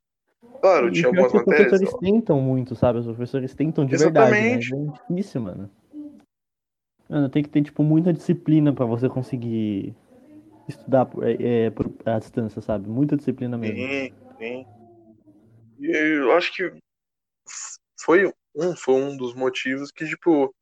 Claro, 0.61 0.89
e 0.89 0.93
tinha 0.93 1.07
algumas 1.07 1.33
matérias. 1.33 1.73
Os 1.75 1.79
professores 1.79 1.95
ó. 1.95 1.99
tentam 1.99 2.41
muito, 2.41 2.75
sabe? 2.75 2.99
Os 2.99 3.07
professores 3.07 3.55
tentam 3.55 3.87
de 3.87 3.95
Exatamente. 3.95 4.69
verdade, 4.69 4.71
mas 4.75 4.89
é 4.89 5.15
difícil, 5.15 5.41
mano. 5.43 5.71
Mano, 7.09 7.29
tem 7.29 7.41
que 7.41 7.49
ter, 7.49 7.63
tipo, 7.63 7.85
muita 7.85 8.13
disciplina 8.13 8.73
para 8.73 8.85
você 8.85 9.09
conseguir 9.09 9.95
estudar 10.67 11.09
é, 11.23 11.67
é, 11.67 11.71
por, 11.71 11.89
à 12.05 12.19
distância, 12.19 12.61
sabe? 12.61 12.89
Muita 12.89 13.17
disciplina 13.17 13.57
mesmo. 13.57 13.77
Sim, 13.77 14.13
sim. 14.39 14.67
E 15.79 15.97
eu 15.97 16.33
acho 16.33 16.53
que 16.53 16.73
foi 18.01 18.27
um, 18.57 18.77
foi 18.77 18.95
um 18.95 19.17
dos 19.17 19.37
motivos 19.37 19.93
que, 19.93 20.05
tipo, 20.05 20.53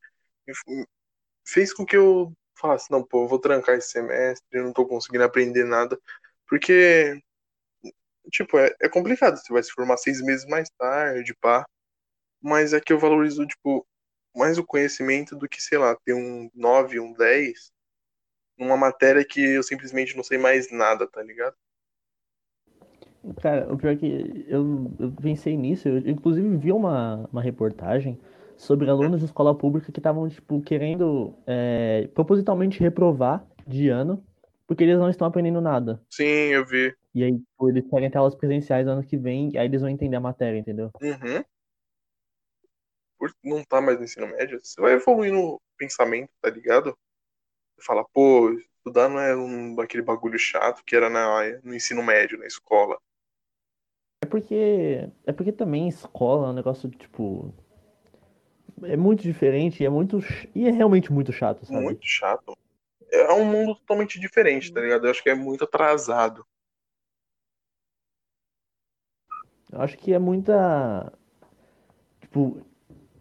fez 1.46 1.72
com 1.72 1.86
que 1.86 1.96
eu 1.96 2.30
falasse, 2.58 2.90
não, 2.90 3.02
pô, 3.02 3.24
eu 3.24 3.28
vou 3.28 3.38
trancar 3.38 3.76
esse 3.76 3.90
semestre, 3.90 4.62
não 4.62 4.72
tô 4.72 4.86
conseguindo 4.86 5.24
aprender 5.24 5.64
nada. 5.64 5.98
Porque 6.46 7.20
tipo, 8.30 8.58
é, 8.58 8.74
é 8.80 8.88
complicado. 8.88 9.36
Você 9.36 9.52
vai 9.52 9.62
se 9.62 9.72
formar 9.72 9.96
seis 9.96 10.22
meses 10.22 10.46
mais 10.46 10.68
tarde, 10.70 11.34
pá. 11.40 11.66
Mas 12.40 12.72
é 12.72 12.80
que 12.80 12.92
eu 12.92 12.98
valorizo, 12.98 13.46
tipo, 13.46 13.86
mais 14.34 14.58
o 14.58 14.64
conhecimento 14.64 15.36
do 15.36 15.48
que, 15.48 15.60
sei 15.60 15.78
lá, 15.78 15.96
ter 16.04 16.14
um 16.14 16.50
9, 16.54 17.00
um 17.00 17.12
10 17.12 17.72
numa 18.56 18.76
matéria 18.76 19.24
que 19.24 19.40
eu 19.40 19.62
simplesmente 19.62 20.16
não 20.16 20.22
sei 20.22 20.38
mais 20.38 20.70
nada, 20.70 21.06
tá 21.06 21.22
ligado? 21.22 21.54
Cara, 23.40 23.72
o 23.72 23.76
pior 23.76 23.92
é 23.92 23.96
que 23.96 24.46
eu, 24.48 24.90
eu 24.98 25.12
pensei 25.12 25.56
nisso, 25.56 25.88
eu 25.88 25.98
inclusive 25.98 26.56
vi 26.56 26.72
uma, 26.72 27.28
uma 27.32 27.42
reportagem 27.42 28.18
sobre 28.58 28.90
alunos 28.90 29.20
de 29.20 29.26
escola 29.26 29.56
pública 29.56 29.92
que 29.92 30.00
estavam, 30.00 30.28
tipo, 30.28 30.60
querendo 30.60 31.34
é, 31.46 32.08
propositalmente 32.12 32.80
reprovar 32.80 33.46
de 33.66 33.88
ano, 33.88 34.22
porque 34.66 34.82
eles 34.82 34.98
não 34.98 35.08
estão 35.08 35.26
aprendendo 35.26 35.60
nada. 35.60 36.02
Sim, 36.10 36.24
eu 36.24 36.66
vi. 36.66 36.94
E 37.14 37.22
aí, 37.22 37.38
tipo, 37.38 37.70
eles 37.70 37.88
querem 37.88 38.10
ter 38.10 38.18
aulas 38.18 38.34
presenciais 38.34 38.84
no 38.84 38.92
ano 38.92 39.02
que 39.02 39.16
vem, 39.16 39.56
aí 39.56 39.66
eles 39.66 39.80
vão 39.80 39.88
entender 39.88 40.16
a 40.16 40.20
matéria, 40.20 40.58
entendeu? 40.58 40.90
Uhum. 41.00 41.44
Por 43.16 43.32
não 43.42 43.64
tá 43.64 43.80
mais 43.80 43.98
no 43.98 44.04
ensino 44.04 44.26
médio, 44.26 44.60
você 44.62 44.80
vai 44.80 44.92
evoluir 44.92 45.32
no 45.32 45.60
pensamento, 45.76 46.30
tá 46.40 46.50
ligado? 46.50 46.96
Você 47.76 47.86
fala, 47.86 48.04
pô, 48.12 48.50
estudar 48.52 49.08
não 49.08 49.20
é 49.20 49.36
um, 49.36 49.80
aquele 49.80 50.02
bagulho 50.02 50.38
chato 50.38 50.82
que 50.84 50.96
era 50.96 51.08
na, 51.08 51.60
no 51.62 51.74
ensino 51.74 52.02
médio, 52.02 52.38
na 52.38 52.46
escola. 52.46 52.98
É 54.20 54.26
porque. 54.26 55.08
É 55.24 55.32
porque 55.32 55.52
também 55.52 55.88
escola 55.88 56.48
é 56.48 56.50
um 56.50 56.54
negócio, 56.54 56.90
tipo. 56.90 57.54
É 58.84 58.96
muito 58.96 59.22
diferente 59.22 59.82
e 59.82 59.86
é 59.86 59.90
muito. 59.90 60.18
E 60.54 60.68
é 60.68 60.70
realmente 60.70 61.12
muito 61.12 61.32
chato, 61.32 61.64
sabe? 61.66 61.80
Muito 61.80 62.06
chato. 62.06 62.56
É 63.10 63.32
um 63.32 63.44
mundo 63.44 63.74
totalmente 63.76 64.20
diferente, 64.20 64.72
tá 64.72 64.80
ligado? 64.80 65.06
Eu 65.06 65.10
acho 65.10 65.22
que 65.22 65.30
é 65.30 65.34
muito 65.34 65.64
atrasado. 65.64 66.44
Eu 69.72 69.80
acho 69.80 69.96
que 69.98 70.12
é 70.12 70.18
muita. 70.18 71.12
Tipo, 72.20 72.60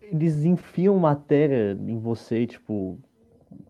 eles 0.02 0.44
enfiam 0.44 0.98
matéria 0.98 1.72
em 1.72 2.00
você, 2.00 2.46
tipo. 2.48 3.00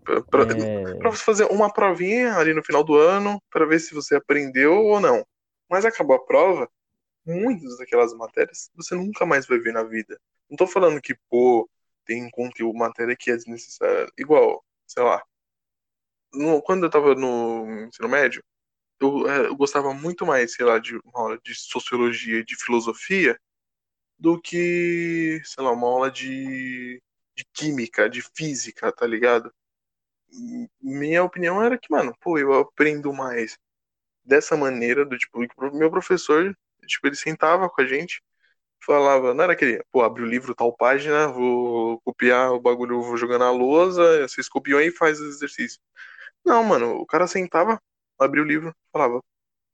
Pra, 0.03 0.21
pra, 0.21 0.43
é... 0.43 0.95
pra 0.95 1.11
você 1.11 1.23
fazer 1.23 1.45
uma 1.45 1.71
provinha 1.71 2.35
ali 2.35 2.53
no 2.53 2.63
final 2.63 2.83
do 2.83 2.95
ano, 2.95 3.41
para 3.51 3.65
ver 3.65 3.79
se 3.79 3.93
você 3.93 4.15
aprendeu 4.15 4.73
ou 4.73 4.99
não. 4.99 5.25
Mas 5.69 5.85
acabou 5.85 6.15
a 6.15 6.25
prova, 6.25 6.69
muitas 7.25 7.77
daquelas 7.77 8.13
matérias 8.13 8.71
você 8.75 8.95
nunca 8.95 9.25
mais 9.25 9.45
vai 9.45 9.59
ver 9.59 9.73
na 9.73 9.83
vida. 9.83 10.19
Não 10.49 10.55
tô 10.55 10.65
falando 10.65 11.01
que, 11.01 11.15
pô, 11.29 11.69
tem 12.07 12.29
conteúdo, 12.31 12.77
matéria 12.77 13.15
que 13.15 13.29
é 13.31 13.35
desnecessária. 13.35 14.11
Igual, 14.17 14.63
sei 14.87 15.03
lá. 15.03 15.21
No, 16.33 16.61
quando 16.61 16.85
eu 16.85 16.89
tava 16.89 17.15
no 17.15 17.85
ensino 17.87 18.09
médio, 18.09 18.43
eu, 18.99 19.29
é, 19.29 19.47
eu, 19.47 19.55
gostava 19.55 19.93
muito 19.93 20.25
mais, 20.25 20.53
sei 20.53 20.65
lá, 20.65 20.79
de 20.79 20.95
uma 20.97 21.21
aula 21.21 21.39
de 21.43 21.55
sociologia 21.55 22.39
e 22.39 22.45
de 22.45 22.55
filosofia 22.55 23.39
do 24.19 24.41
que, 24.41 25.41
sei 25.45 25.63
lá, 25.63 25.71
uma 25.71 25.87
aula 25.87 26.11
de, 26.11 27.01
de 27.35 27.45
química, 27.53 28.09
de 28.09 28.21
física, 28.35 28.91
tá 28.91 29.05
ligado? 29.07 29.53
Minha 30.81 31.23
opinião 31.23 31.61
era 31.63 31.77
que, 31.77 31.91
mano, 31.91 32.15
pô, 32.21 32.37
eu 32.37 32.53
aprendo 32.53 33.13
mais 33.13 33.57
dessa 34.25 34.57
maneira, 34.57 35.05
do 35.05 35.17
tipo, 35.17 35.39
meu 35.73 35.89
professor, 35.91 36.57
tipo, 36.85 37.07
ele 37.07 37.15
sentava 37.15 37.69
com 37.69 37.81
a 37.81 37.85
gente, 37.85 38.21
falava, 38.85 39.33
não 39.33 39.43
era 39.43 39.53
aquele, 39.53 39.83
pô, 39.91 40.01
abre 40.03 40.23
o 40.23 40.25
livro 40.25 40.55
tal 40.55 40.75
página, 40.75 41.27
vou 41.27 41.99
copiar 42.01 42.51
o 42.53 42.59
bagulho, 42.59 43.01
vou 43.01 43.17
jogar 43.17 43.37
na 43.37 43.51
lousa, 43.51 44.27
vocês 44.27 44.47
copiam 44.49 44.79
aí 44.79 44.87
e 44.87 44.91
faz 44.91 45.19
o 45.19 45.25
exercício. 45.25 45.79
Não, 46.45 46.63
mano, 46.63 46.95
o 46.97 47.05
cara 47.05 47.27
sentava, 47.27 47.81
abria 48.19 48.43
o 48.43 48.47
livro, 48.47 48.73
falava, 48.91 49.21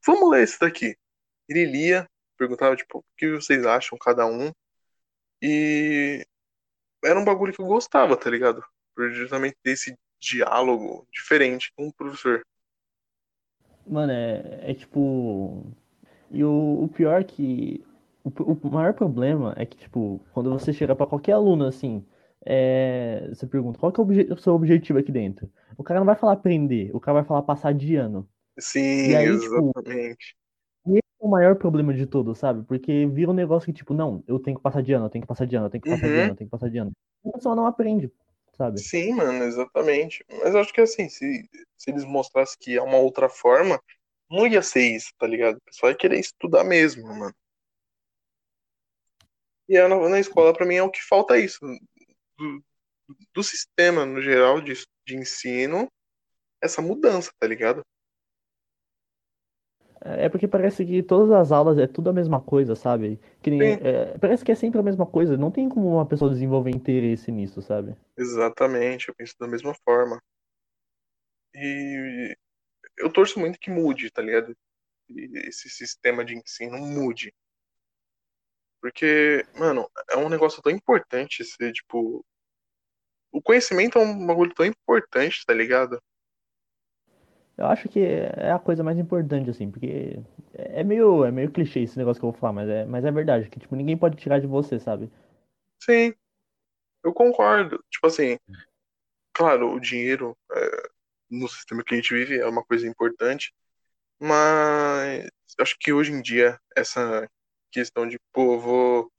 vamos 0.05 0.29
ler 0.31 0.43
esse 0.43 0.59
daqui. 0.59 0.95
Ele 1.47 1.65
lia, 1.65 2.07
perguntava, 2.37 2.75
tipo, 2.75 2.99
o 2.99 3.03
que 3.17 3.31
vocês 3.31 3.65
acham, 3.65 3.97
cada 3.97 4.25
um. 4.25 4.51
E 5.41 6.25
era 7.03 7.19
um 7.19 7.25
bagulho 7.25 7.53
que 7.53 7.61
eu 7.61 7.65
gostava, 7.65 8.17
tá 8.17 8.29
ligado? 8.29 8.63
Por 8.95 9.11
justamente 9.11 9.57
desse 9.63 9.97
diálogo 10.19 11.07
diferente 11.11 11.71
com 11.75 11.87
o 11.87 11.93
professor. 11.93 12.43
Mano, 13.85 14.13
é, 14.13 14.71
é 14.71 14.73
tipo. 14.73 15.65
E 16.31 16.43
o, 16.43 16.83
o 16.83 16.87
pior 16.87 17.21
é 17.21 17.23
que. 17.23 17.85
O, 18.23 18.29
o 18.29 18.71
maior 18.71 18.93
problema 18.93 19.53
é 19.57 19.65
que, 19.65 19.75
tipo, 19.77 20.25
quando 20.33 20.49
você 20.49 20.71
chega 20.71 20.95
para 20.95 21.05
qualquer 21.05 21.33
aluno 21.33 21.65
assim, 21.65 22.05
é, 22.45 23.27
você 23.29 23.45
pergunta 23.47 23.79
qual 23.79 23.91
que 23.91 23.99
é 23.99 24.03
o, 24.03 24.33
o, 24.33 24.37
seu 24.37 24.53
objetivo 24.53 24.99
aqui 24.99 25.11
dentro. 25.11 25.51
O 25.77 25.83
cara 25.83 25.99
não 25.99 26.05
vai 26.05 26.15
falar 26.15 26.33
aprender, 26.33 26.89
o 26.93 26.99
cara 26.99 27.15
vai 27.15 27.23
falar 27.23 27.41
passar 27.43 27.73
de 27.73 27.95
ano. 27.95 28.27
Sim, 28.59 29.15
aí, 29.15 29.25
tipo, 29.25 29.55
exatamente. 29.55 30.35
Tipo, 30.85 30.97
esse 30.97 31.21
é 31.21 31.25
o 31.25 31.29
maior 31.29 31.55
problema 31.55 31.93
de 31.93 32.05
tudo, 32.05 32.35
sabe? 32.35 32.63
Porque 32.65 33.05
vira 33.07 33.31
um 33.31 33.33
negócio 33.33 33.65
que, 33.65 33.73
tipo, 33.73 33.93
não, 33.93 34.23
eu 34.27 34.39
tenho 34.39 34.57
que 34.57 34.63
passar 34.63 34.81
de 34.81 34.93
ano, 34.93 35.05
eu 35.05 35.09
tenho 35.09 35.21
que 35.21 35.27
passar 35.27 35.45
de 35.45 35.55
ano, 35.55 35.65
eu 35.65 35.69
tenho 35.69 35.81
que 35.81 35.89
passar 35.89 36.05
uhum. 36.05 36.13
de 36.13 36.19
ano, 36.19 36.31
eu 36.31 36.35
tenho 36.35 36.47
que 36.47 36.51
passar 36.51 36.69
de 36.69 36.77
ano. 36.77 36.91
A 37.25 37.31
pessoa 37.31 37.55
não 37.55 37.65
aprende, 37.65 38.11
sabe? 38.57 38.79
Sim, 38.79 39.15
mano, 39.15 39.43
exatamente. 39.43 40.25
Mas 40.29 40.53
eu 40.53 40.59
acho 40.59 40.73
que 40.73 40.81
assim, 40.81 41.09
se, 41.09 41.49
se 41.77 41.91
eles 41.91 42.03
mostrassem 42.03 42.57
que 42.59 42.77
é 42.77 42.81
uma 42.81 42.97
outra 42.97 43.29
forma, 43.29 43.81
não 44.29 44.45
ia 44.45 44.61
ser 44.61 44.95
isso, 44.95 45.11
tá 45.17 45.25
ligado? 45.25 45.57
O 45.57 45.61
pessoal 45.61 45.91
ia 45.91 45.97
querer 45.97 46.19
estudar 46.19 46.63
mesmo, 46.63 47.07
mano. 47.07 47.33
E 49.67 49.79
na, 49.87 50.09
na 50.09 50.19
escola, 50.19 50.53
para 50.53 50.65
mim, 50.65 50.75
é 50.75 50.83
o 50.83 50.91
que 50.91 51.01
falta 51.01 51.37
isso. 51.37 51.59
Do, 52.37 52.63
do 53.33 53.43
sistema, 53.43 54.05
no 54.05 54.21
geral, 54.21 54.61
de, 54.61 54.73
de 55.05 55.15
ensino, 55.15 55.89
essa 56.61 56.81
mudança, 56.81 57.31
tá 57.39 57.47
ligado? 57.47 57.81
É 60.05 60.27
porque 60.27 60.47
parece 60.49 60.85
que 60.85 61.01
todas 61.01 61.31
as 61.31 61.51
aulas 61.51 61.77
é 61.77 61.87
tudo 61.87 62.09
a 62.09 62.13
mesma 62.13 62.41
coisa, 62.41 62.75
sabe? 62.75 63.17
Que 63.41 63.49
nem, 63.49 63.73
é, 63.75 64.17
parece 64.17 64.43
que 64.43 64.51
é 64.51 64.55
sempre 64.55 64.77
a 64.77 64.83
mesma 64.83 65.05
coisa. 65.05 65.37
Não 65.37 65.49
tem 65.49 65.69
como 65.69 65.87
uma 65.87 66.05
pessoa 66.05 66.29
desenvolver 66.29 66.71
interesse 66.71 67.31
nisso, 67.31 67.61
sabe? 67.61 67.95
Exatamente, 68.17 69.07
eu 69.07 69.15
penso 69.15 69.33
da 69.39 69.47
mesma 69.47 69.73
forma. 69.85 70.21
E 71.55 72.35
eu 72.97 73.09
torço 73.11 73.39
muito 73.39 73.57
que 73.57 73.71
mude, 73.71 74.11
tá 74.11 74.21
ligado? 74.21 74.53
Esse 75.09 75.69
sistema 75.69 76.25
de 76.25 76.35
ensino 76.35 76.77
mude. 76.79 77.33
Porque, 78.83 79.45
mano, 79.57 79.89
é 80.09 80.17
um 80.17 80.27
negócio 80.27 80.61
tão 80.61 80.69
importante 80.69 81.41
ser, 81.45 81.71
tipo. 81.71 82.21
O 83.31 83.41
conhecimento 83.41 83.97
é 83.97 84.01
um 84.01 84.27
bagulho 84.27 84.53
tão 84.53 84.65
importante, 84.65 85.45
tá 85.45 85.53
ligado? 85.53 86.03
Eu 87.57 87.67
acho 87.67 87.87
que 87.87 88.01
é 88.01 88.51
a 88.51 88.59
coisa 88.59 88.83
mais 88.83 88.97
importante, 88.97 89.49
assim, 89.49 89.71
porque 89.71 90.21
é 90.53 90.83
meio, 90.83 91.23
é 91.23 91.31
meio 91.31 91.49
clichê 91.49 91.79
esse 91.79 91.97
negócio 91.97 92.19
que 92.19 92.25
eu 92.25 92.31
vou 92.31 92.37
falar, 92.37 92.51
mas 92.51 92.69
é, 92.69 92.85
mas 92.85 93.05
é 93.05 93.11
verdade, 93.11 93.49
que 93.49 93.57
tipo, 93.57 93.73
ninguém 93.73 93.97
pode 93.97 94.17
tirar 94.17 94.39
de 94.39 94.47
você, 94.47 94.77
sabe? 94.77 95.09
Sim. 95.81 96.13
Eu 97.01 97.13
concordo. 97.13 97.81
Tipo 97.89 98.07
assim, 98.07 98.37
claro, 99.31 99.73
o 99.73 99.79
dinheiro 99.79 100.37
é, 100.51 100.89
no 101.29 101.47
sistema 101.47 101.85
que 101.85 101.93
a 101.93 101.97
gente 101.97 102.13
vive 102.13 102.37
é 102.37 102.45
uma 102.45 102.65
coisa 102.65 102.85
importante, 102.85 103.53
mas 104.19 105.25
acho 105.57 105.77
que 105.79 105.93
hoje 105.93 106.11
em 106.11 106.21
dia 106.21 106.59
essa 106.75 107.29
questão 107.73 108.07
de, 108.07 108.17
pô, 108.31 108.57
vou 108.59 109.11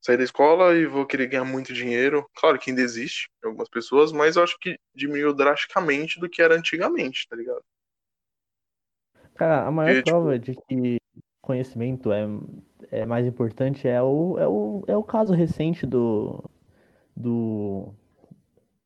sair 0.00 0.16
da 0.16 0.24
escola 0.24 0.74
e 0.74 0.86
vou 0.86 1.06
querer 1.06 1.26
ganhar 1.28 1.44
muito 1.44 1.72
dinheiro, 1.72 2.28
claro 2.34 2.58
que 2.58 2.70
ainda 2.70 2.82
existe 2.82 3.30
algumas 3.44 3.68
pessoas, 3.68 4.10
mas 4.10 4.34
eu 4.34 4.42
acho 4.42 4.58
que 4.58 4.76
diminuiu 4.94 5.32
drasticamente 5.32 6.18
do 6.18 6.28
que 6.28 6.42
era 6.42 6.56
antigamente, 6.56 7.28
tá 7.28 7.36
ligado? 7.36 7.62
Cara, 9.34 9.66
a 9.66 9.70
maior 9.70 9.94
Porque, 9.94 10.02
tipo, 10.02 10.10
prova 10.10 10.38
de 10.38 10.54
que 10.68 10.96
conhecimento 11.40 12.12
é, 12.12 12.26
é 12.90 13.06
mais 13.06 13.26
importante 13.26 13.86
é 13.86 14.02
o, 14.02 14.38
é 14.38 14.48
o, 14.48 14.84
é 14.88 14.96
o 14.96 15.04
caso 15.04 15.34
recente 15.34 15.86
do, 15.86 16.42
do, 17.16 17.94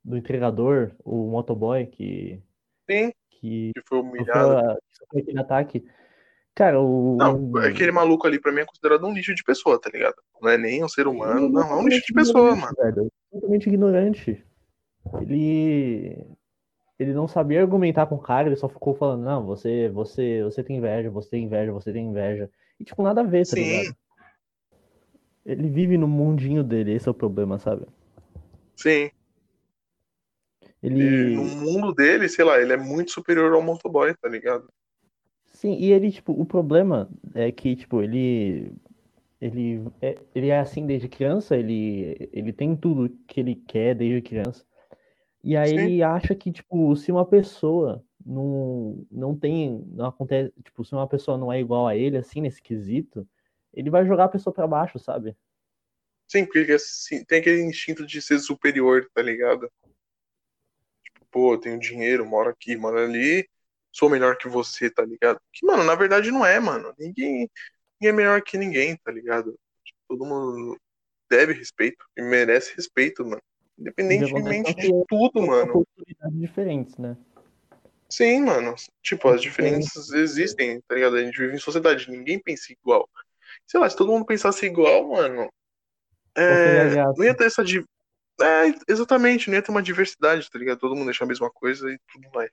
do 0.05 0.17
entregador, 0.17 0.93
o 1.05 1.31
motoboy, 1.31 1.87
que, 1.87 2.43
sim, 2.89 3.13
que 3.31 3.73
que 3.75 3.83
foi 3.87 4.01
humilhado. 4.01 4.79
sofreu 4.93 5.23
aquele 5.23 5.41
ataque. 5.41 5.85
Cara, 6.57 6.79
Não, 6.79 7.51
o, 7.53 7.59
aquele 7.59 7.93
maluco 7.93 8.27
ali 8.27 8.41
pra 8.41 8.51
mim 8.51 8.61
é 8.61 8.65
considerado 8.65 9.07
um 9.07 9.13
lixo 9.13 9.35
de 9.35 9.45
pessoa, 9.45 9.79
tá 9.79 9.91
ligado? 9.93 10.17
Não 10.41 10.49
é 10.49 10.57
nem 10.57 10.83
um 10.83 10.89
ser 10.89 11.07
humano, 11.07 11.41
ele 11.41 11.47
é 11.49 11.51
não, 11.51 11.71
é 11.71 11.75
um 11.77 11.87
lixo 11.87 12.07
de 12.07 12.15
pessoa, 12.15 12.57
mano. 12.57 12.75
velho. 12.79 13.13
Totalmente 13.31 13.69
ignorante. 13.69 14.43
Ele, 15.21 16.27
ele 16.99 17.13
não 17.13 17.29
sabia 17.29 17.61
argumentar 17.61 18.07
com 18.07 18.15
o 18.15 18.23
cara, 18.23 18.49
ele 18.49 18.57
só 18.57 18.71
ficou 18.71 18.95
falando, 18.95 19.23
não, 19.23 19.45
você, 19.45 19.91
você, 19.91 20.43
você 20.45 20.65
tem 20.65 20.79
inveja, 20.79 21.11
você 21.11 21.29
tem 21.29 21.45
inveja, 21.45 21.73
você 21.73 21.93
tem 21.93 22.07
inveja. 22.07 22.51
E 22.81 22.85
tipo, 22.85 23.03
nada 23.03 23.21
a 23.21 23.25
ver, 23.25 23.47
tá 23.47 23.55
Sim. 23.55 23.63
ligado? 23.63 23.97
Ele 25.45 25.69
vive 25.69 25.99
no 25.99 26.09
mundinho 26.09 26.65
dele, 26.65 26.95
esse 26.95 27.07
é 27.07 27.11
o 27.11 27.15
problema, 27.15 27.59
sabe? 27.59 27.87
Sim. 28.75 29.11
E 30.83 30.89
no 30.89 30.97
Ele. 30.97 31.37
mundo 31.37 31.93
dele, 31.93 32.31
sei 32.31 32.47
lá, 32.47 32.59
ele 32.59 32.73
é 32.73 32.79
muito 32.79 33.11
superior 33.11 33.53
ao 33.53 33.63
motoboy, 33.63 34.15
tá 34.15 34.27
ligado? 34.27 34.67
Sim, 35.57 35.73
e 35.79 35.91
ele, 35.91 36.13
tipo, 36.13 36.33
o 36.39 36.45
problema 36.45 37.09
é 37.35 37.51
que, 37.51 37.75
tipo, 37.75 38.03
ele. 38.03 38.73
Ele 39.41 39.83
é, 40.03 40.19
ele 40.35 40.49
é 40.49 40.59
assim 40.59 40.87
desde 40.87 41.09
criança, 41.09 41.57
ele, 41.57 42.29
ele 42.33 42.53
tem 42.53 42.75
tudo 42.77 43.11
que 43.27 43.41
ele 43.41 43.55
quer 43.55 43.95
desde 43.95 44.21
criança. 44.23 44.65
E 45.43 45.57
aí 45.57 45.71
Sim. 45.71 45.79
ele 45.79 46.03
acha 46.03 46.35
que, 46.35 46.53
tipo, 46.53 46.95
se 46.97 47.11
uma 47.11 47.25
pessoa 47.25 48.05
não, 48.25 49.07
não 49.11 49.35
tem, 49.37 49.83
não 49.89 50.07
acontece, 50.07 50.53
tipo, 50.63 50.85
se 50.85 50.95
uma 50.95 51.07
pessoa 51.07 51.39
não 51.39 51.51
é 51.53 51.61
igual 51.61 51.87
a 51.87 51.97
ele, 51.97 52.19
assim, 52.19 52.41
nesse 52.41 52.63
quesito, 52.63 53.27
ele 53.73 53.91
vai 53.91 54.07
jogar 54.07 54.25
a 54.25 54.29
pessoa 54.29 54.53
pra 54.53 54.67
baixo, 54.67 54.99
sabe? 54.99 55.35
Sim, 56.29 56.45
porque 56.47 56.73
assim, 56.73 57.25
tem 57.25 57.41
aquele 57.41 57.63
instinto 57.63 58.07
de 58.07 58.21
ser 58.21 58.39
superior, 58.41 59.09
tá 59.15 59.23
ligado? 59.23 59.71
Tipo, 61.05 61.27
pô, 61.31 61.55
eu 61.55 61.59
tenho 61.59 61.79
dinheiro, 61.79 62.27
moro 62.27 62.51
aqui, 62.51 62.77
moro 62.77 62.99
ali, 62.99 63.47
sou 63.97 64.11
melhor 64.11 64.37
que 64.37 64.49
você, 64.49 64.91
tá 64.91 65.03
ligado? 65.05 65.41
Que, 65.53 65.65
mano, 65.67 65.83
na 65.85 65.95
verdade 65.95 66.31
não 66.31 66.45
é, 66.45 66.61
mano. 66.61 66.93
Ninguém, 66.99 67.49
ninguém 67.99 68.09
é 68.09 68.13
melhor 68.13 68.43
que 68.43 68.59
ninguém, 68.59 68.97
tá 68.99 69.11
ligado? 69.11 69.59
Tipo, 69.85 69.99
todo 70.09 70.27
mundo 70.27 70.79
deve 71.31 71.55
respeito 71.55 72.05
e 72.17 72.23
merece 72.23 72.75
respeito, 72.77 73.25
mano. 73.25 73.43
Independentemente 73.79 74.75
de 74.75 74.89
tudo, 75.09 75.43
mano. 75.43 75.79
oportunidades 75.81 76.39
diferentes, 76.41 76.97
né? 76.99 77.17
Sim, 78.09 78.43
mano. 78.43 78.75
Tipo, 79.03 79.29
as 79.29 79.41
diferenças 79.43 80.11
existem, 80.13 80.81
tá 80.83 80.95
ligado? 80.95 81.17
A 81.17 81.25
gente 81.25 81.39
vive 81.39 81.55
em 81.55 81.59
sociedade, 81.59 82.11
ninguém 82.11 82.39
pensa 82.39 82.73
igual. 82.73 83.09
Sei 83.67 83.81
lá, 83.81 83.89
se 83.89 83.97
todo 83.97 84.13
mundo 84.13 84.25
pensasse 84.27 84.65
igual, 84.67 85.09
mano, 85.09 85.51
é, 86.37 86.95
não 87.17 87.25
ia 87.25 87.35
ter 87.35 87.47
essa. 87.47 87.65
di- 87.65 87.85
É, 88.41 88.75
exatamente, 88.89 89.49
não 89.49 89.57
ia 89.57 89.63
ter 89.63 89.71
uma 89.71 89.83
diversidade, 89.83 90.51
tá 90.51 90.59
ligado? 90.59 90.79
Todo 90.79 90.95
mundo 90.95 91.07
deixar 91.07 91.25
a 91.25 91.29
mesma 91.29 91.51
coisa 91.51 91.91
e 91.91 91.99
tudo 92.13 92.29
mais. 92.35 92.51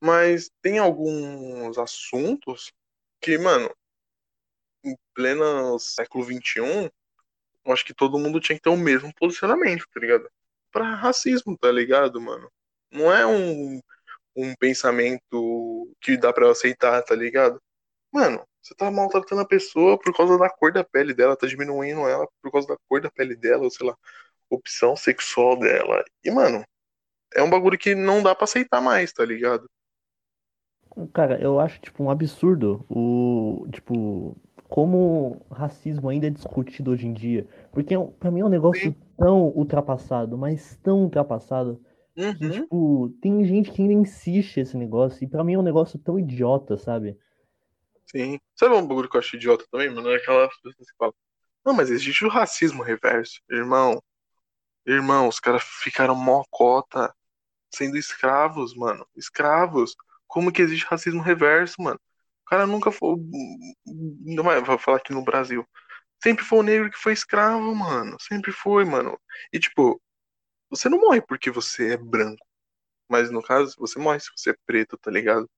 Mas 0.00 0.50
tem 0.62 0.78
alguns 0.78 1.78
assuntos 1.78 2.72
que, 3.20 3.38
mano, 3.38 3.70
em 4.84 4.96
pleno 5.14 5.78
século 5.78 6.24
XXI, 6.24 6.90
eu 7.64 7.72
acho 7.72 7.84
que 7.84 7.94
todo 7.94 8.18
mundo 8.18 8.40
tinha 8.40 8.56
que 8.56 8.62
ter 8.62 8.70
o 8.70 8.76
mesmo 8.76 9.12
posicionamento, 9.14 9.86
tá 9.92 10.00
ligado? 10.00 10.28
Pra 10.72 10.94
racismo, 10.94 11.56
tá 11.58 11.70
ligado, 11.70 12.20
mano? 12.20 12.50
Não 12.90 13.12
é 13.12 13.26
um, 13.26 13.80
um 14.36 14.54
pensamento 14.56 15.92
que 16.00 16.16
dá 16.16 16.32
pra 16.32 16.50
aceitar, 16.50 17.02
tá 17.02 17.14
ligado? 17.14 17.60
Mano, 18.12 18.44
você 18.62 18.74
tá 18.74 18.90
maltratando 18.90 19.42
a 19.42 19.46
pessoa 19.48 19.98
por 19.98 20.16
causa 20.16 20.38
da 20.38 20.50
cor 20.50 20.72
da 20.72 20.84
pele 20.84 21.14
dela, 21.14 21.36
tá 21.36 21.46
diminuindo 21.46 22.08
ela 22.08 22.28
por 22.42 22.52
causa 22.52 22.68
da 22.68 22.76
cor 22.88 23.00
da 23.00 23.10
pele 23.10 23.36
dela, 23.36 23.64
ou 23.64 23.70
sei 23.70 23.86
lá, 23.86 23.96
opção 24.50 24.96
sexual 24.96 25.58
dela. 25.58 26.04
E, 26.24 26.30
mano, 26.30 26.64
é 27.34 27.42
um 27.42 27.50
bagulho 27.50 27.78
que 27.78 27.94
não 27.94 28.22
dá 28.22 28.34
pra 28.34 28.44
aceitar 28.44 28.80
mais, 28.80 29.12
tá 29.12 29.24
ligado? 29.24 29.68
Cara, 31.12 31.40
eu 31.40 31.60
acho, 31.60 31.80
tipo, 31.80 32.02
um 32.02 32.10
absurdo 32.10 32.84
o, 32.88 33.66
tipo, 33.72 34.36
como 34.68 35.40
racismo 35.50 36.08
ainda 36.08 36.26
é 36.26 36.30
discutido 36.30 36.90
hoje 36.90 37.06
em 37.06 37.12
dia. 37.12 37.46
Porque 37.72 37.94
é 37.94 37.98
pra 38.18 38.30
mim 38.30 38.40
é 38.40 38.44
um 38.44 38.48
negócio 38.48 38.94
tão 39.16 39.48
ultrapassado, 39.48 40.36
mas 40.36 40.76
tão 40.82 41.02
ultrapassado, 41.04 41.80
que, 42.14 42.22
Uhum. 42.22 42.50
tipo, 42.50 43.14
tem 43.20 43.44
gente 43.44 43.70
que 43.70 43.82
ainda 43.82 43.94
insiste 43.94 44.58
nesse 44.58 44.76
negócio, 44.76 45.22
e 45.24 45.26
pra 45.28 45.44
mim 45.44 45.54
é 45.54 45.58
um 45.58 45.62
negócio 45.62 45.98
tão 45.98 46.18
idiota, 46.18 46.76
sabe? 46.76 47.16
Sim. 48.06 48.38
Sabe 48.56 48.74
um 48.74 48.86
bagulho 48.86 49.08
que 49.08 49.16
eu 49.16 49.20
acho 49.20 49.36
idiota 49.36 49.64
também, 49.70 49.88
mano? 49.88 50.10
É 50.10 50.16
aquela 50.16 50.48
pessoa 50.48 50.74
que 50.74 50.84
fala, 50.98 51.14
não, 51.64 51.72
mas 51.72 51.90
existe 51.90 52.24
o 52.24 52.28
racismo 52.28 52.82
reverso. 52.82 53.40
Irmão, 53.48 54.02
irmão, 54.86 55.28
os 55.28 55.38
caras 55.38 55.62
ficaram 55.62 56.14
mocota 56.14 57.14
sendo 57.72 57.96
escravos, 57.96 58.74
mano. 58.74 59.06
Escravos. 59.16 59.94
Como 60.30 60.52
que 60.52 60.62
existe 60.62 60.86
racismo 60.86 61.22
reverso, 61.22 61.76
mano? 61.82 62.00
O 62.46 62.50
cara 62.50 62.66
nunca 62.66 62.92
foi. 62.92 63.16
Não 63.86 64.44
vai 64.44 64.62
vou 64.62 64.78
falar 64.78 64.98
aqui 64.98 65.12
no 65.12 65.24
Brasil. 65.24 65.66
Sempre 66.22 66.44
foi 66.44 66.60
o 66.60 66.62
negro 66.62 66.90
que 66.90 66.98
foi 66.98 67.12
escravo, 67.14 67.74
mano. 67.74 68.16
Sempre 68.20 68.52
foi, 68.52 68.84
mano. 68.84 69.18
E 69.52 69.58
tipo, 69.60 70.00
você 70.70 70.88
não 70.88 71.00
morre 71.00 71.22
porque 71.22 71.50
você 71.50 71.94
é 71.94 71.98
branco. 71.98 72.46
Mas 73.08 73.30
no 73.30 73.42
caso, 73.42 73.76
você 73.78 73.98
morre 73.98 74.20
se 74.20 74.30
você 74.36 74.50
é 74.50 74.56
preto, 74.66 74.98
tá 74.98 75.10
ligado? 75.10 75.48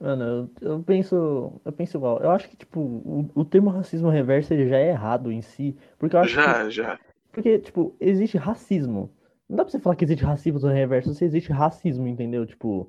Mano, 0.00 0.50
eu, 0.62 0.70
eu 0.70 0.82
penso, 0.82 1.60
eu 1.64 1.72
penso 1.72 1.96
igual. 1.98 2.20
Eu 2.22 2.30
acho 2.30 2.48
que, 2.48 2.56
tipo, 2.56 2.80
o, 2.80 3.30
o 3.34 3.44
termo 3.44 3.70
racismo 3.70 4.08
reverso 4.08 4.52
ele 4.54 4.68
já 4.68 4.78
é 4.78 4.88
errado 4.90 5.30
em 5.30 5.42
si, 5.42 5.76
porque 5.98 6.16
eu 6.16 6.20
acho 6.20 6.40
que 6.40 6.40
Já, 6.40 6.70
já. 6.70 6.98
Porque, 7.32 7.58
tipo, 7.58 7.96
existe 8.00 8.36
racismo. 8.38 9.10
Não 9.50 9.56
dá 9.56 9.64
pra 9.64 9.72
você 9.72 9.80
falar 9.80 9.96
que 9.96 10.04
existe 10.04 10.24
racismo 10.24 10.60
no 10.60 10.68
reverso 10.68 11.12
se 11.12 11.24
existe 11.24 11.50
racismo, 11.50 12.06
entendeu? 12.06 12.46
Tipo, 12.46 12.88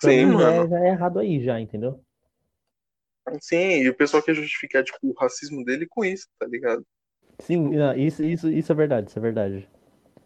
Sim, 0.00 0.26
mim 0.26 0.38
já 0.38 0.52
é, 0.52 0.56
mano. 0.56 0.70
já 0.70 0.78
é 0.84 0.88
errado 0.90 1.18
aí, 1.18 1.42
já, 1.42 1.58
entendeu? 1.58 2.00
Sim, 3.40 3.80
e 3.82 3.88
o 3.88 3.94
pessoal 3.96 4.22
quer 4.22 4.36
justificar, 4.36 4.84
tipo, 4.84 4.98
o 5.02 5.12
racismo 5.14 5.64
dele 5.64 5.88
com 5.88 6.04
isso, 6.04 6.28
tá 6.38 6.46
ligado? 6.46 6.86
Sim, 7.40 7.70
não, 7.70 7.92
isso, 7.96 8.22
isso, 8.22 8.48
isso 8.48 8.70
é 8.70 8.74
verdade, 8.74 9.10
isso 9.10 9.18
é 9.18 9.22
verdade. 9.22 9.68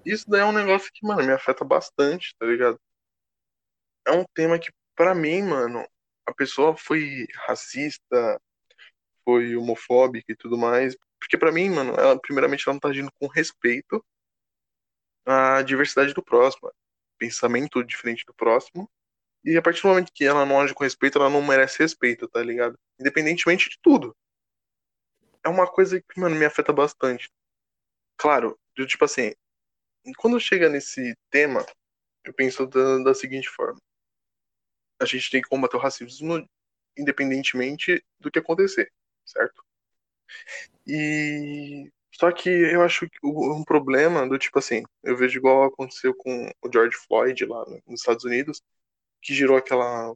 Isso 0.05 0.29
daí 0.29 0.43
é 0.43 0.45
um 0.45 0.53
negócio 0.53 0.91
que, 0.93 1.07
mano, 1.07 1.23
me 1.25 1.33
afeta 1.33 1.65
bastante, 1.65 2.37
tá 2.39 2.45
ligado? 2.45 2.79
É 4.07 4.13
um 4.13 4.25
tema 4.35 4.59
que, 4.59 4.71
pra 4.95 5.15
mim, 5.15 5.45
mano, 5.45 5.83
a 6.27 6.35
pessoa 6.35 6.77
foi 6.77 7.27
racista, 7.47 8.39
foi 9.25 9.57
homofóbica 9.57 10.31
e 10.31 10.37
tudo 10.37 10.59
mais. 10.59 10.95
Porque 11.19 11.39
pra 11.39 11.51
mim, 11.51 11.71
mano, 11.71 11.95
ela, 11.95 12.21
primeiramente, 12.21 12.65
ela 12.67 12.75
não 12.75 12.81
tá 12.81 12.89
agindo 12.89 13.11
com 13.19 13.27
respeito 13.29 14.05
à 15.25 15.63
diversidade 15.63 16.13
do 16.13 16.23
próximo, 16.23 16.73
pensamento 17.19 17.83
diferente 17.85 18.25
do 18.27 18.35
próximo. 18.35 18.91
E 19.45 19.57
a 19.57 19.63
partir 19.63 19.83
do 19.83 19.89
momento 19.89 20.13
que 20.13 20.25
ela 20.25 20.47
não 20.47 20.61
age 20.61 20.75
com 20.75 20.85
respeito, 20.85 21.19
ela 21.19 21.31
não 21.31 21.43
merece 21.43 21.79
respeito, 21.79 22.29
tá 22.29 22.43
ligado? 22.43 22.79
Independentemente 22.99 23.69
de 23.69 23.79
tudo. 23.83 24.17
É 25.45 25.49
uma 25.49 25.67
coisa 25.67 26.01
que, 26.01 26.19
mano, 26.19 26.35
me 26.35 26.45
afeta 26.45 26.73
bastante. 26.73 27.31
Claro, 28.17 28.59
do 28.75 28.87
tipo 28.87 29.05
assim, 29.05 29.35
quando 30.17 30.41
chega 30.41 30.69
nesse 30.69 31.15
tema, 31.31 31.65
eu 32.25 32.33
penso 32.33 32.67
da, 32.67 32.99
da 32.99 33.15
seguinte 33.15 33.49
forma: 33.49 33.79
a 35.01 35.05
gente 35.05 35.31
tem 35.31 35.43
que 35.43 35.49
combater 35.49 35.77
o 35.77 35.81
racismo 35.81 36.49
independentemente 36.97 38.05
do 38.19 38.31
que 38.31 38.39
acontecer, 38.39 38.91
certo? 39.25 39.65
E 40.87 41.91
só 42.19 42.31
que 42.31 42.49
eu 42.49 42.83
acho 42.83 43.09
que 43.09 43.19
um 43.25 43.65
problema 43.65 44.29
do 44.29 44.39
tipo 44.39 44.59
assim, 44.59 44.85
eu 45.03 45.17
vejo 45.17 45.39
igual 45.39 45.65
aconteceu 45.65 46.15
com 46.15 46.49
o 46.63 46.73
George 46.73 46.97
Floyd 46.97 47.45
lá 47.45 47.65
nos 47.87 48.01
Estados 48.01 48.25
Unidos, 48.25 48.63
que 49.21 49.35
gerou 49.35 49.57
aquela 49.57 50.15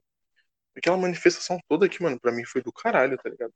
aquela 0.77 0.97
manifestação 0.97 1.59
toda 1.69 1.89
que, 1.89 2.01
mano, 2.01 2.21
pra 2.21 2.31
mim 2.31 2.45
foi 2.45 2.63
do 2.63 2.73
caralho, 2.73 3.19
tá 3.19 3.29
ligado? 3.29 3.53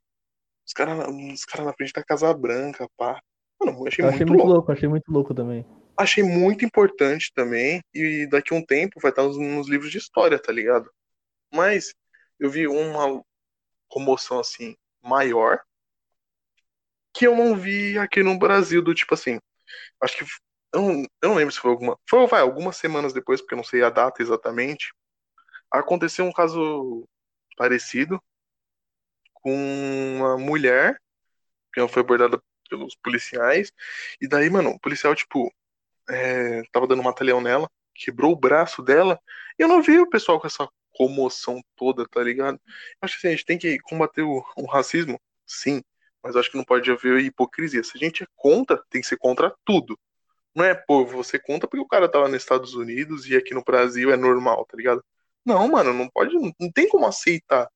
Os 0.65 0.73
caras 0.73 1.07
os 1.07 1.45
cara 1.45 1.63
na 1.63 1.73
frente 1.73 1.93
da 1.93 2.03
Casa 2.03 2.33
Branca, 2.33 2.85
pá. 2.97 3.21
Mano, 3.59 3.79
eu 3.79 3.87
achei 3.87 4.03
Eu 4.03 4.09
achei 4.09 4.25
muito 4.25 4.29
muito 4.29 4.43
louco. 4.43 4.53
louco, 4.53 4.71
achei 4.73 4.89
muito 4.89 5.09
louco 5.09 5.33
também. 5.33 5.65
Achei 5.95 6.23
muito 6.23 6.65
importante 6.65 7.31
também, 7.33 7.81
e 7.93 8.27
daqui 8.27 8.53
a 8.53 8.57
um 8.57 8.65
tempo 8.65 8.99
vai 8.99 9.11
estar 9.11 9.23
nos, 9.23 9.37
nos 9.37 9.69
livros 9.69 9.89
de 9.89 9.99
história, 9.99 10.37
tá 10.37 10.51
ligado? 10.51 10.91
Mas 11.53 11.93
eu 12.39 12.49
vi 12.49 12.67
uma 12.67 13.23
comoção 13.87 14.39
assim 14.39 14.75
maior 15.01 15.61
que 17.13 17.27
eu 17.27 17.35
não 17.35 17.55
vi 17.55 17.97
aqui 17.97 18.23
no 18.23 18.37
Brasil, 18.37 18.81
do 18.81 18.93
tipo 18.93 19.13
assim, 19.13 19.39
Acho 20.01 20.17
que. 20.17 20.25
Eu 20.73 20.81
não, 20.81 21.03
eu 21.21 21.29
não 21.29 21.35
lembro 21.35 21.53
se 21.53 21.59
foi 21.59 21.71
alguma. 21.71 21.97
Foi, 22.09 22.25
vai, 22.27 22.41
algumas 22.41 22.77
semanas 22.77 23.13
depois, 23.13 23.41
porque 23.41 23.53
eu 23.53 23.57
não 23.57 23.63
sei 23.63 23.83
a 23.83 23.89
data 23.89 24.21
exatamente. 24.21 24.93
Aconteceu 25.71 26.25
um 26.25 26.33
caso 26.33 27.07
parecido 27.57 28.21
com 29.33 29.53
uma 30.17 30.37
mulher 30.37 30.97
que 31.73 31.79
ela 31.79 31.89
foi 31.89 32.01
abordada 32.01 32.41
pelos 32.69 32.95
policiais. 32.95 33.71
E 34.21 34.27
daí, 34.27 34.49
mano, 34.49 34.71
o 34.71 34.79
policial, 34.79 35.15
tipo, 35.15 35.53
é, 36.09 36.63
tava 36.71 36.87
dando 36.87 37.01
um 37.01 37.03
matalhão 37.03 37.41
nela, 37.41 37.69
quebrou 37.95 38.33
o 38.33 38.39
braço 38.39 38.81
dela. 38.83 39.19
E 39.59 39.63
eu 39.63 39.67
não 39.67 39.81
vi 39.81 39.99
o 39.99 40.09
pessoal 40.09 40.39
com 40.39 40.47
essa 40.47 40.67
comoção 40.93 41.61
toda, 41.75 42.07
tá 42.07 42.23
ligado? 42.23 42.59
Eu 42.65 42.71
acho 43.03 43.19
que 43.19 43.27
assim, 43.27 43.33
a 43.33 43.37
gente 43.37 43.45
tem 43.45 43.57
que 43.57 43.79
combater 43.79 44.23
o, 44.23 44.43
o 44.57 44.65
racismo, 44.67 45.19
sim. 45.45 45.81
Mas 46.23 46.35
acho 46.35 46.49
que 46.49 46.57
não 46.57 46.63
pode 46.63 46.89
haver 46.89 47.19
hipocrisia. 47.19 47.83
Se 47.83 47.91
a 47.95 47.99
gente 47.99 48.23
é 48.23 48.27
contra, 48.35 48.81
tem 48.89 49.01
que 49.01 49.07
ser 49.07 49.17
contra 49.17 49.53
tudo. 49.65 49.97
Não 50.55 50.63
é, 50.63 50.73
pô, 50.73 51.05
você 51.05 51.37
conta 51.37 51.67
porque 51.67 51.83
o 51.83 51.87
cara 51.87 52.07
tava 52.07 52.27
nos 52.27 52.37
Estados 52.37 52.75
Unidos 52.75 53.27
e 53.27 53.35
aqui 53.35 53.53
no 53.53 53.63
Brasil 53.63 54.11
é 54.11 54.17
normal, 54.17 54.65
tá 54.65 54.77
ligado? 54.77 55.03
Não, 55.45 55.67
mano, 55.67 55.93
não 55.93 56.07
pode, 56.09 56.33
não 56.35 56.71
tem 56.71 56.87
como 56.87 57.05
aceitar. 57.05 57.67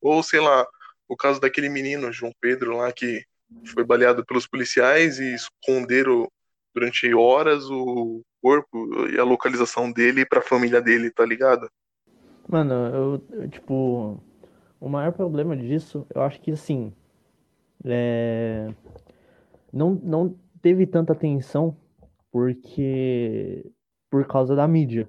Ou, 0.00 0.22
sei 0.22 0.40
lá, 0.40 0.66
o 1.08 1.16
caso 1.16 1.40
daquele 1.40 1.68
menino, 1.68 2.12
João 2.12 2.32
Pedro, 2.40 2.76
lá, 2.76 2.92
que 2.92 3.24
foi 3.64 3.84
baleado 3.84 4.24
pelos 4.26 4.46
policiais 4.46 5.18
e 5.18 5.34
esconderam 5.34 6.28
durante 6.74 7.12
horas 7.14 7.64
o 7.70 8.22
corpo 8.42 9.08
e 9.08 9.18
a 9.18 9.24
localização 9.24 9.90
dele 9.90 10.26
pra 10.26 10.42
família 10.42 10.82
dele, 10.82 11.10
tá 11.10 11.24
ligado? 11.24 11.70
Mano, 12.48 12.74
eu, 12.74 13.40
eu, 13.40 13.48
tipo, 13.48 14.20
o 14.80 14.88
maior 14.88 15.12
problema 15.12 15.56
disso, 15.56 16.06
eu 16.14 16.22
acho 16.22 16.40
que 16.40 16.52
assim, 16.52 16.92
é, 17.84 18.68
não, 19.72 19.94
não 20.02 20.34
teve 20.62 20.86
tanta 20.86 21.12
atenção 21.12 21.76
porque 22.30 23.70
por 24.10 24.26
causa 24.26 24.54
da 24.54 24.66
mídia. 24.66 25.08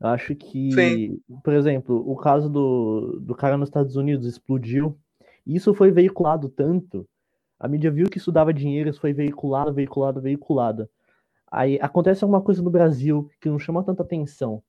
Eu 0.00 0.08
acho 0.08 0.34
que, 0.34 0.72
Sim. 0.72 1.20
por 1.42 1.52
exemplo, 1.52 2.04
o 2.08 2.16
caso 2.16 2.48
do, 2.48 3.18
do 3.20 3.34
cara 3.34 3.56
nos 3.56 3.68
Estados 3.68 3.96
Unidos 3.96 4.26
explodiu. 4.26 4.96
Isso 5.46 5.74
foi 5.74 5.90
veiculado 5.90 6.48
tanto. 6.48 7.08
A 7.58 7.66
mídia 7.66 7.90
viu 7.90 8.08
que 8.08 8.18
isso 8.18 8.30
dava 8.30 8.54
dinheiro, 8.54 8.88
isso 8.88 9.00
foi 9.00 9.12
veiculado, 9.12 9.72
veiculado, 9.72 10.20
veiculado. 10.20 10.88
Aí 11.50 11.78
acontece 11.80 12.22
alguma 12.22 12.40
coisa 12.40 12.62
no 12.62 12.70
Brasil 12.70 13.28
que 13.40 13.48
não 13.48 13.58
chama 13.58 13.82
tanta 13.82 14.02
atenção. 14.02 14.62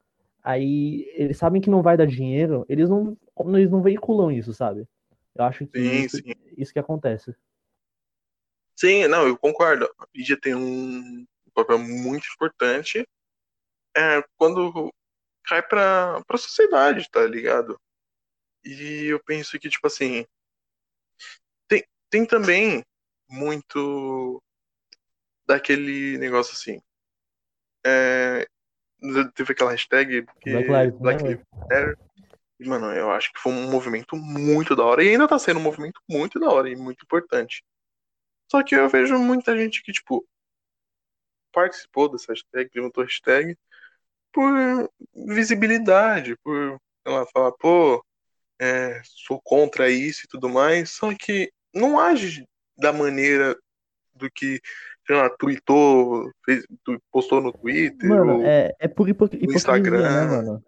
Aí 0.44 1.06
eles 1.16 1.38
sabem 1.38 1.62
que 1.62 1.70
não 1.70 1.82
vai 1.82 1.98
dar 1.98 2.08
dinheiro, 2.08 2.66
eles 2.68 2.90
não, 2.90 3.16
eles 3.54 3.70
não 3.70 3.82
veiculam 3.82 4.32
isso, 4.32 4.54
sabe? 4.54 4.88
Eu 5.36 5.46
acho 5.46 5.65
que 5.68 5.80
Sim, 5.80 6.06
isso, 6.06 6.18
sim. 6.18 6.34
isso 6.58 6.74
que 6.74 6.80
acontece. 6.80 7.36
Sim, 8.76 9.08
não, 9.08 9.28
eu 9.28 9.38
concordo. 9.38 9.86
A 9.98 10.08
mídia 10.15 10.39
tem 10.39 10.56
um 10.56 11.26
papel 11.54 11.80
muito 11.80 12.28
importante 12.34 13.06
é, 13.96 14.24
quando 14.38 14.94
cai 15.44 15.62
pra, 15.62 16.24
pra 16.26 16.38
sociedade, 16.38 17.10
tá 17.12 17.26
ligado? 17.26 17.80
E 18.63 19.06
eu 19.06 19.22
penso 19.24 19.58
que, 19.60 19.70
tipo 19.70 19.88
assim, 19.88 20.26
tem, 21.68 21.84
tem 22.10 22.26
também 22.26 22.84
muito 23.30 24.42
daquele 25.46 26.18
negócio 26.18 26.54
assim. 26.54 26.82
É, 27.86 28.48
teve 29.34 29.54
aquela 29.54 29.72
hashtag 29.72 30.26
que 30.42 30.52
Black 30.52 30.70
Lives 30.70 31.00
Black 31.00 31.24
Matter. 31.24 31.98
Mano, 32.60 32.91
eu 32.91 33.10
acho 33.12 33.32
que 33.32 33.39
foi 33.39 33.54
um 33.54 33.69
movimento 33.69 34.15
muito 34.15 34.76
da 34.76 34.84
hora. 34.84 35.04
E 35.04 35.10
ainda 35.10 35.28
tá 35.28 35.39
sendo 35.39 35.60
um 35.60 35.63
movimento 35.63 36.02
muito 36.10 36.39
da 36.39 36.50
hora 36.50 36.69
e 36.69 36.76
muito 36.76 37.04
importante. 37.04 37.63
Só 38.52 38.63
que 38.63 38.76
eu 38.76 38.89
vejo 38.89 39.17
muita 39.17 39.56
gente 39.58 39.82
que, 39.82 39.91
tipo, 39.93 40.28
participou 41.54 42.10
dessa 42.10 42.34
hashtag, 42.34 42.69
levantou 42.76 43.04
hashtag 43.04 43.56
por 44.32 44.52
visibilidade, 45.13 46.36
por, 46.43 46.78
lá, 47.06 47.26
falar, 47.28 47.52
pô, 47.54 48.04
é, 48.60 49.02
sou 49.04 49.39
contra 49.41 49.89
isso 49.89 50.26
e 50.26 50.28
tudo 50.28 50.50
mais. 50.50 50.89
Só 50.91 51.13
que 51.15 51.52
não 51.74 52.00
age 52.00 52.45
da 52.78 52.91
maneira 52.91 53.58
do 54.13 54.30
que, 54.30 54.60
sei 55.08 55.15
lá, 55.15 55.30
tweetou, 55.30 56.30
fez, 56.43 56.65
postou 57.12 57.39
no 57.39 57.54
Twitter 57.54 58.10
Mano, 58.10 58.39
ou 58.39 58.45
é, 58.45 58.74
é 58.80 58.88
por 58.88 59.08
hipo- 59.08 59.26
hipocrisia, 59.26 59.48
né, 59.48 59.56
Instagram. 59.56 60.28
mano? 60.28 60.65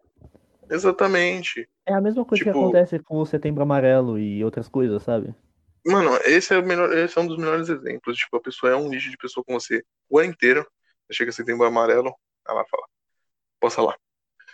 Exatamente. 0.72 1.70
É 1.86 1.94
a 1.94 2.02
mesma 2.02 2.24
coisa 2.26 2.44
que 2.44 2.50
Tipo- 2.50 2.64
acontece 2.64 2.98
com 3.00 3.18
o 3.20 3.26
Setembro 3.26 3.62
Amarelo 3.62 4.18
e 4.18 4.44
outras 4.44 4.68
coisas, 4.70 5.04
sabe? 5.04 5.36
Mano, 5.86 6.12
esse 6.26 6.54
é 6.54 6.58
o 6.58 6.66
melhor, 6.66 6.96
esse 6.98 7.18
é 7.18 7.22
um 7.22 7.28
dos 7.28 7.38
melhores 7.38 7.68
exemplos. 7.68 8.16
Tipo, 8.18 8.38
a 8.38 8.42
pessoa 8.42 8.72
é 8.72 8.76
um 8.76 8.88
nicho 8.88 9.10
de 9.10 9.18
pessoa 9.18 9.44
com 9.44 9.54
você 9.54 9.84
o 10.10 10.18
ano 10.20 10.30
inteiro. 10.30 10.66
Chega 11.12 11.32
setembro 11.32 11.66
amarelo, 11.66 12.14
ela 12.48 12.64
fala, 12.70 12.84
posso 13.60 13.76
falar. 13.76 13.98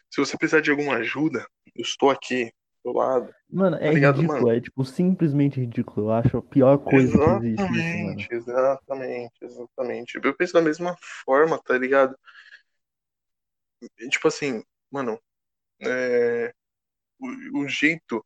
Se 0.10 0.20
você 0.20 0.36
precisar 0.38 0.62
de 0.62 0.72
alguma 0.72 0.96
ajuda, 0.96 1.46
eu 1.76 1.82
estou 1.84 2.10
aqui, 2.10 2.52
do 2.84 2.94
lado. 2.94 3.32
Mano, 3.50 3.76
é 3.76 3.88
Tá 3.88 3.92
ligado, 3.92 4.16
ridículo, 4.22 4.42
mano? 4.42 4.58
é 4.58 4.62
tipo 4.62 4.84
simplesmente 4.86 5.60
ridículo. 5.60 6.08
Eu 6.08 6.12
acho 6.14 6.38
a 6.38 6.42
pior 6.42 6.78
coisa 6.80 7.12
que 7.40 7.46
existe 7.48 7.62
isso. 7.64 8.34
Exatamente, 8.34 8.34
exatamente, 8.34 9.34
exatamente. 9.44 10.16
Eu 10.24 10.34
penso 10.34 10.54
da 10.54 10.62
mesma 10.62 10.96
forma, 11.26 11.62
tá 11.62 11.78
ligado? 11.78 12.18
E, 14.00 14.10
tipo 14.10 14.28
assim, 14.28 14.64
mano, 14.90 15.20
é, 15.82 16.54
o, 17.20 17.62
o 17.62 17.68
jeito 17.68 18.24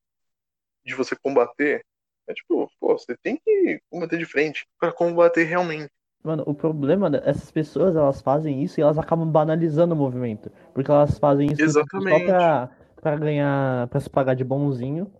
de 0.86 0.96
você 0.96 1.16
combater 1.16 1.86
é 2.28 2.34
tipo, 2.34 2.70
pô, 2.80 2.98
você 2.98 3.16
tem 3.18 3.38
que 3.38 3.82
combater 3.90 4.18
de 4.18 4.26
frente 4.26 4.66
pra 4.80 4.92
combater 4.92 5.44
realmente. 5.44 5.92
Mano, 6.24 6.44
o 6.46 6.54
problema 6.54 7.10
dessas 7.10 7.50
pessoas, 7.52 7.96
elas 7.96 8.22
fazem 8.22 8.64
isso 8.64 8.80
e 8.80 8.84
elas 8.84 8.98
acabam 8.98 9.28
banalizando 9.28 9.96
o 9.96 9.98
movimento. 9.98 10.52
Porque 10.74 10.92
elas 10.92 11.18
fazem 11.18 11.52
isso 11.52 11.64
Exatamente. 11.64 12.20
só 12.20 12.32
pra, 12.32 12.70
pra 13.02 13.16
ganhar, 13.16 13.88
pra 13.88 14.00
se 14.00 14.10
pagar 14.10 14.36
de 14.36 14.44
bonzinho. 14.44 15.12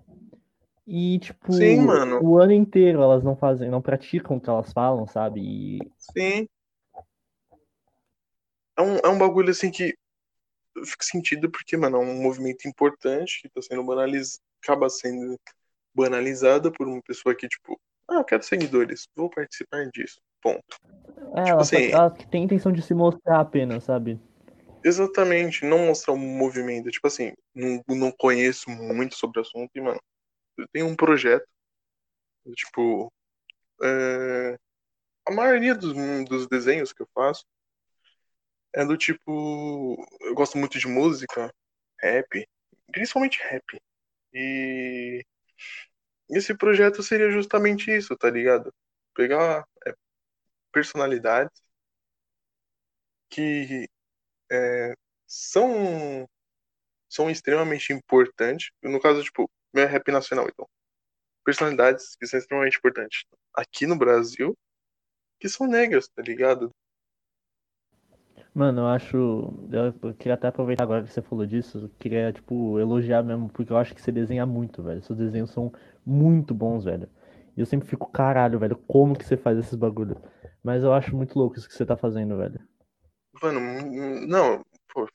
E, 0.86 1.20
tipo, 1.20 1.54
Sim, 1.54 1.88
o 2.22 2.38
ano 2.38 2.52
inteiro 2.52 3.02
elas 3.02 3.24
não 3.24 3.36
fazem, 3.36 3.70
não 3.70 3.82
praticam 3.82 4.38
o 4.38 4.42
que 4.42 4.50
elas 4.50 4.72
falam, 4.74 5.08
sabe? 5.08 5.42
E 5.42 5.92
Sim. 5.98 6.48
É 8.78 8.82
um, 8.82 8.98
é 8.98 9.08
um 9.10 9.18
bagulho 9.18 9.50
assim 9.50 9.72
que 9.72 9.96
fica 10.86 11.04
sentido 11.04 11.50
porque, 11.50 11.76
mano, 11.78 11.98
é 11.98 12.00
um 12.00 12.22
movimento 12.22 12.68
importante 12.68 13.42
que 13.42 13.50
tá 13.50 13.62
sendo 13.62 13.84
banalizado, 13.84 14.40
acaba 14.64 14.90
sendo 14.90 15.40
banalizado 15.94 16.72
por 16.72 16.88
uma 16.88 17.02
pessoa 17.02 17.36
que, 17.36 17.48
tipo, 17.48 17.80
ah, 18.10 18.16
eu 18.16 18.24
quero 18.24 18.44
seguidores, 18.44 19.08
vou 19.16 19.30
participar 19.30 19.86
disso. 19.94 20.20
Ponto. 20.42 20.64
é, 20.66 21.20
Tipo 21.20 21.38
ela, 21.38 21.64
só- 21.64 21.78
assim- 21.78 21.92
ela 21.92 22.10
tem 22.10 22.44
intenção 22.44 22.72
de 22.72 22.82
se 22.82 22.94
mostrar 22.94 23.40
apenas, 23.40 23.84
sabe? 23.84 24.20
Exatamente, 24.84 25.66
não 25.66 25.86
mostrar 25.86 26.14
um 26.14 26.18
movimento. 26.18 26.90
Tipo 26.90 27.08
assim, 27.08 27.34
não, 27.54 27.84
não 27.88 28.12
conheço 28.12 28.70
muito 28.70 29.16
sobre 29.16 29.40
o 29.40 29.42
assunto 29.44 29.70
e, 29.76 29.82
mano, 29.82 30.00
eu 30.58 30.66
tenho 30.74 30.88
um 30.88 30.96
projeto. 30.96 31.46
Tipo, 32.56 33.12
é, 33.84 34.58
a 35.28 35.32
maioria 35.32 35.76
dos, 35.76 35.94
dos 36.26 36.48
desenhos 36.48 36.92
que 36.92 37.04
eu 37.04 37.08
faço 37.14 37.46
é 38.74 38.86
do 38.86 38.98
tipo. 38.98 39.96
Eu 40.22 40.34
gosto 40.36 40.58
muito 40.58 40.80
de 40.80 40.88
música, 40.88 41.54
rap, 42.00 42.48
principalmente 42.92 43.40
rap. 43.42 43.82
E 44.34 45.24
esse 46.30 46.56
projeto 46.56 47.04
seria 47.04 47.32
justamente 47.32 47.92
isso, 47.96 48.16
tá 48.18 48.30
ligado? 48.30 48.74
Pegar 49.14 49.66
é, 49.88 49.94
personalidades 50.72 51.62
que 53.30 53.88
é, 54.52 54.94
são 55.28 56.28
são 57.10 57.30
extremamente 57.30 57.94
importantes. 57.94 58.72
No 58.82 59.00
caso, 59.02 59.24
tipo, 59.24 59.50
meu 59.74 59.84
é 59.84 59.88
rap 59.88 60.12
nacional, 60.12 60.48
então. 60.50 60.68
Personalidades 61.46 62.16
que 62.16 62.28
são 62.28 62.40
extremamente 62.40 62.78
importantes 62.78 63.26
aqui 63.54 63.86
no 63.88 63.98
Brasil, 63.98 64.58
que 65.40 65.50
são 65.50 65.68
negras, 65.68 66.08
tá 66.10 66.22
ligado? 66.22 66.72
Mano, 68.54 68.82
eu 68.82 68.88
acho. 68.88 69.18
Eu 69.72 70.14
queria 70.16 70.34
até 70.34 70.48
aproveitar 70.48 70.84
agora 70.84 71.04
que 71.04 71.12
você 71.12 71.22
falou 71.22 71.46
disso. 71.46 71.78
Eu 71.80 71.90
queria, 71.98 72.34
tipo, 72.34 72.78
elogiar 72.80 73.24
mesmo, 73.24 73.50
porque 73.50 73.72
eu 73.72 73.78
acho 73.78 73.96
que 73.96 74.02
você 74.02 74.12
desenha 74.12 74.46
muito, 74.46 74.84
velho. 74.84 75.02
Seus 75.02 75.18
desenhos 75.18 75.52
são 75.52 75.72
muito 76.06 76.54
bons, 76.54 76.84
velho. 76.84 77.10
E 77.56 77.60
eu 77.60 77.66
sempre 77.66 77.88
fico, 77.88 78.12
caralho, 78.12 78.60
velho, 78.60 78.76
como 78.88 79.18
que 79.18 79.26
você 79.26 79.38
faz 79.38 79.58
esses 79.58 79.76
bagulho? 79.76 80.18
Mas 80.64 80.84
eu 80.84 80.94
acho 80.94 81.16
muito 81.16 81.38
louco 81.38 81.58
isso 81.58 81.68
que 81.68 81.74
você 81.74 81.86
tá 81.86 81.96
fazendo, 81.96 82.38
velho. 82.38 82.60
Mano, 83.42 83.60
não, 84.28 84.62
pô, 84.94 85.08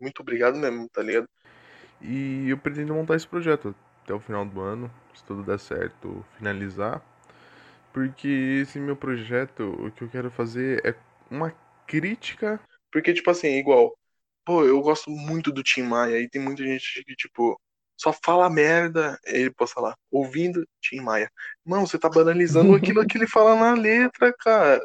muito 0.00 0.20
obrigado 0.20 0.58
mesmo, 0.58 0.88
tá 0.88 1.02
ligado? 1.02 1.26
E 2.00 2.48
eu 2.48 2.58
pretendo 2.58 2.94
montar 2.94 3.14
esse 3.14 3.26
projeto 3.26 3.74
até 4.02 4.12
o 4.12 4.20
final 4.20 4.44
do 4.44 4.60
ano, 4.60 4.90
se 5.14 5.24
tudo 5.24 5.44
der 5.44 5.58
certo, 5.58 6.24
finalizar. 6.36 7.00
Porque 7.92 8.28
esse 8.62 8.78
meu 8.78 8.96
projeto, 8.96 9.62
o 9.86 9.90
que 9.92 10.02
eu 10.02 10.08
quero 10.08 10.30
fazer 10.30 10.84
é 10.84 10.94
uma 11.30 11.52
crítica. 11.86 12.60
Porque, 12.92 13.14
tipo 13.14 13.30
assim, 13.30 13.48
igual, 13.56 13.96
pô, 14.44 14.64
eu 14.64 14.80
gosto 14.80 15.10
muito 15.10 15.50
do 15.50 15.62
Tim 15.62 15.82
Maia 15.82 16.20
e 16.20 16.28
tem 16.28 16.40
muita 16.40 16.62
gente 16.64 17.02
que, 17.04 17.16
tipo, 17.16 17.60
só 17.96 18.12
fala 18.12 18.50
merda, 18.50 19.18
ele 19.24 19.50
possa 19.50 19.74
falar, 19.74 19.96
ouvindo 20.10 20.66
Tim 20.80 21.00
Maia. 21.00 21.30
Não, 21.64 21.86
você 21.86 21.98
tá 21.98 22.08
banalizando 22.08 22.74
aquilo 22.76 23.06
que 23.06 23.16
ele 23.16 23.26
fala 23.26 23.56
na 23.56 23.74
letra, 23.74 24.32
cara. 24.38 24.80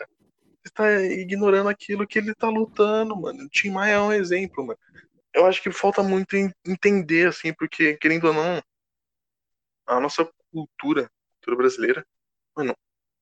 está 0.66 1.02
ignorando 1.04 1.70
aquilo 1.70 2.08
que 2.08 2.18
ele 2.20 2.34
tá 2.34 2.50
lutando, 2.50 3.16
mano. 3.16 3.46
O 3.46 3.50
Tim 3.50 3.72
Maia 3.72 3.94
é 3.94 4.00
um 4.00 4.14
exemplo, 4.14 4.66
mano. 4.66 4.80
Eu 5.34 5.46
acho 5.46 5.62
que 5.62 5.72
falta 5.72 6.02
muito 6.02 6.36
entender, 6.66 7.28
assim, 7.28 7.54
porque, 7.54 7.98
querendo 7.98 8.28
ou 8.28 8.34
não, 8.34 8.62
a 9.86 10.00
nossa 10.00 10.30
cultura, 10.52 11.10
cultura 11.36 11.58
brasileira, 11.58 12.06
mano, 12.56 12.76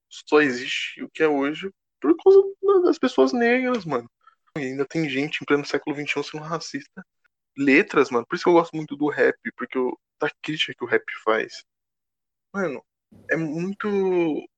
só 0.10 0.42
existe 0.42 1.04
o 1.04 1.10
que 1.10 1.24
é 1.24 1.28
hoje 1.28 1.70
por 2.00 2.16
causa 2.18 2.42
das 2.84 3.00
pessoas 3.00 3.34
negras, 3.34 3.86
mano. 3.86 4.10
E 4.58 4.62
ainda 4.62 4.86
tem 4.86 5.10
gente 5.10 5.42
em 5.42 5.46
pleno 5.46 5.66
século 5.66 5.96
XXI 5.96 6.24
sendo 6.24 6.44
racista. 6.44 7.06
Letras, 7.58 8.10
mano. 8.10 8.26
Por 8.26 8.36
isso 8.36 8.44
que 8.44 8.50
eu 8.50 8.54
gosto 8.54 8.76
muito 8.76 8.96
do 8.96 9.10
rap, 9.10 9.38
porque 9.58 9.78
eu, 9.78 9.98
da 10.20 10.30
crítica 10.42 10.74
que 10.74 10.84
o 10.84 10.88
rap 10.88 11.04
faz. 11.24 11.64
Mano, 12.54 12.84
é 13.30 13.36
muito. 13.36 13.88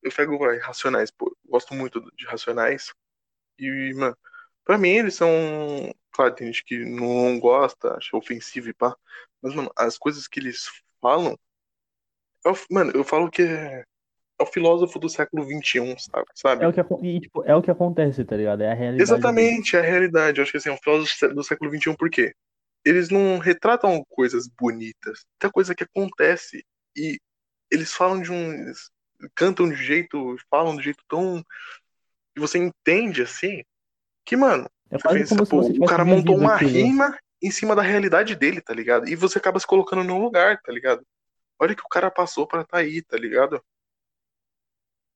Eu 0.03 0.11
pego, 0.15 0.37
vai, 0.37 0.57
Racionais, 0.59 1.11
pô. 1.11 1.27
Eu 1.45 1.51
gosto 1.51 1.73
muito 1.73 2.01
de 2.15 2.25
Racionais. 2.25 2.93
E, 3.59 3.93
mano, 3.95 4.17
pra 4.63 4.77
mim 4.77 4.89
eles 4.89 5.15
são. 5.15 5.29
Claro, 6.11 6.35
tem 6.35 6.47
gente 6.47 6.63
que 6.63 6.85
não 6.85 7.39
gosta, 7.39 7.95
acha 7.97 8.15
ofensivo 8.17 8.69
e 8.69 8.73
pá. 8.73 8.95
Mas, 9.41 9.53
mano, 9.55 9.71
as 9.75 9.97
coisas 9.97 10.27
que 10.27 10.39
eles 10.39 10.67
falam. 11.01 11.37
Eu, 12.45 12.53
mano, 12.71 12.91
eu 12.95 13.03
falo 13.03 13.29
que 13.29 13.41
é 13.41 13.85
é 14.39 14.43
o 14.43 14.45
filósofo 14.45 14.99
do 14.99 15.09
século 15.09 15.43
XXI, 15.43 15.95
sabe? 16.35 16.63
É 16.63 16.67
o, 16.67 16.73
que, 16.73 16.81
e, 17.01 17.19
tipo, 17.19 17.43
é 17.43 17.55
o 17.55 17.61
que 17.61 17.71
acontece, 17.71 18.23
tá 18.23 18.37
ligado? 18.37 18.61
É 18.61 18.71
a 18.71 18.75
realidade. 18.75 19.01
Exatamente, 19.01 19.75
é 19.75 19.79
a 19.79 19.83
realidade. 19.83 20.37
Eu 20.37 20.43
acho 20.43 20.51
que 20.51 20.57
assim, 20.57 20.69
é 20.69 20.73
um 20.73 20.77
filósofo 20.77 21.27
do 21.29 21.43
século 21.43 21.71
XXI, 21.75 21.95
por 21.97 22.09
quê? 22.09 22.33
Eles 22.85 23.09
não 23.09 23.39
retratam 23.39 24.03
coisas 24.09 24.47
bonitas. 24.47 25.25
Muita 25.33 25.51
coisa 25.51 25.73
que 25.73 25.83
acontece. 25.83 26.63
E 26.95 27.19
eles 27.71 27.91
falam 27.91 28.21
de 28.21 28.31
um. 28.31 28.71
cantam 29.33 29.67
de 29.67 29.73
um 29.73 29.77
jeito, 29.77 30.35
falam 30.49 30.73
de 30.73 30.79
um 30.79 30.83
jeito 30.83 31.03
tão. 31.07 31.43
que 32.35 32.39
você 32.39 32.59
entende 32.59 33.23
assim. 33.23 33.63
Que, 34.23 34.37
mano, 34.37 34.69
é 34.91 34.99
quase 34.99 35.19
pensa, 35.19 35.45
pô, 35.45 35.61
o 35.61 35.85
cara 35.85 36.05
montou 36.05 36.37
uma 36.37 36.55
aquilo. 36.55 36.71
rima 36.71 37.17
em 37.41 37.51
cima 37.51 37.75
da 37.75 37.81
realidade 37.81 38.35
dele, 38.35 38.61
tá 38.61 38.73
ligado? 38.73 39.07
E 39.07 39.15
você 39.15 39.37
acaba 39.37 39.59
se 39.59 39.65
colocando 39.65 40.03
no 40.03 40.19
lugar, 40.19 40.59
tá 40.61 40.71
ligado? 40.71 41.05
Olha 41.59 41.73
o 41.73 41.75
que 41.75 41.83
o 41.83 41.89
cara 41.89 42.11
passou 42.11 42.47
para 42.47 42.63
tá 42.63 42.77
aí, 42.77 43.01
tá 43.01 43.17
ligado? 43.17 43.61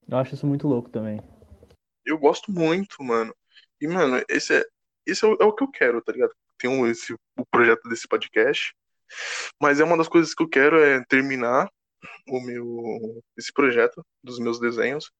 Eu 0.08 0.18
acho 0.18 0.34
isso 0.34 0.46
muito 0.46 0.68
louco 0.68 0.90
também. 0.90 1.20
Eu 2.04 2.18
gosto 2.18 2.50
muito, 2.50 3.02
mano. 3.02 3.34
E, 3.80 3.86
mano, 3.86 4.22
esse 4.28 4.54
é, 4.54 4.64
esse 5.06 5.24
é 5.24 5.28
o, 5.28 5.36
é 5.40 5.44
o 5.44 5.52
que 5.52 5.64
eu 5.64 5.70
quero, 5.70 6.02
tá 6.02 6.12
ligado? 6.12 6.32
Tem 6.58 6.70
um, 6.70 6.86
esse, 6.86 7.12
o 7.12 7.46
projeto 7.50 7.88
desse 7.88 8.06
podcast. 8.06 8.74
Mas 9.60 9.80
é 9.80 9.84
uma 9.84 9.96
das 9.96 10.08
coisas 10.08 10.34
que 10.34 10.42
eu 10.42 10.48
quero 10.48 10.78
é 10.80 11.04
terminar 11.04 11.70
o 12.28 12.40
meu 12.40 13.22
esse 13.36 13.52
projeto 13.52 14.04
dos 14.22 14.38
meus 14.38 14.58
desenhos 14.58 15.10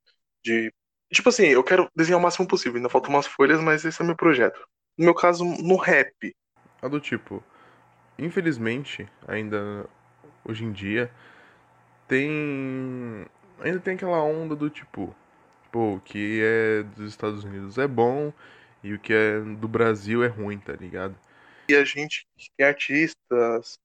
de 0.45 0.73
tipo 1.13 1.29
assim, 1.29 1.47
eu 1.47 1.63
quero 1.63 1.89
desenhar 1.95 2.19
o 2.19 2.23
máximo 2.23 2.49
possível, 2.49 2.77
ainda 2.77 2.89
faltam 2.89 3.11
umas 3.11 3.27
folhas, 3.27 3.61
mas 3.61 3.85
esse 3.85 4.01
é 4.01 4.05
o 4.05 4.07
meu 4.07 4.17
projeto. 4.17 4.59
No 4.97 5.05
meu 5.05 5.15
caso, 5.15 5.45
no 5.45 5.77
rap. 5.77 6.35
É 6.81 6.89
do 6.89 6.99
tipo, 6.99 7.45
infelizmente, 8.19 9.09
ainda 9.29 9.89
hoje 10.45 10.65
em 10.65 10.73
dia 10.73 11.13
tem 12.09 13.27
ainda 13.63 13.81
tem 13.81 13.95
aquela 13.95 14.23
onda 14.23 14.55
do 14.55 14.69
tipo, 14.69 15.15
pô, 15.71 15.95
o 15.95 16.01
que 16.01 16.41
é 16.43 16.83
dos 16.83 17.11
Estados 17.11 17.45
Unidos 17.45 17.79
é 17.79 17.87
bom 17.87 18.33
e 18.83 18.93
o 18.93 18.99
que 18.99 19.13
é 19.13 19.41
do 19.41 19.69
Brasil 19.69 20.23
é 20.25 20.29
ruim, 20.29 20.59
tá 20.59 20.73
ligado? 20.73 21.15
E 21.69 21.75
a 21.75 21.85
gente 21.85 22.27
tem 22.57 22.67
artistas, 22.67 23.79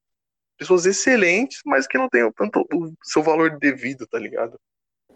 pessoas 0.58 0.84
excelentes, 0.84 1.62
mas 1.64 1.86
que 1.86 1.96
não 1.96 2.08
tem 2.08 2.30
tanto 2.32 2.66
o 2.72 2.92
seu 3.02 3.22
valor 3.22 3.58
devido, 3.58 4.06
tá 4.06 4.18
ligado? 4.18 4.58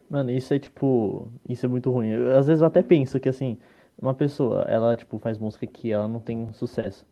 Mano, 0.09 0.31
isso 0.31 0.55
é 0.55 0.59
tipo, 0.59 1.33
isso 1.49 1.67
é 1.67 1.69
muito 1.69 1.91
ruim. 1.91 2.11
Eu, 2.11 2.37
às 2.39 2.47
vezes 2.47 2.61
eu 2.61 2.67
até 2.67 2.83
penso 2.83 3.19
que 3.19 3.29
assim, 3.29 3.59
uma 4.01 4.15
pessoa, 4.15 4.63
ela 4.69 4.97
tipo 4.97 5.19
faz 5.19 5.39
música 5.39 5.67
que 5.67 5.91
ela 5.91 6.07
não 6.07 6.21
tem 6.21 6.53
sucesso. 6.53 7.07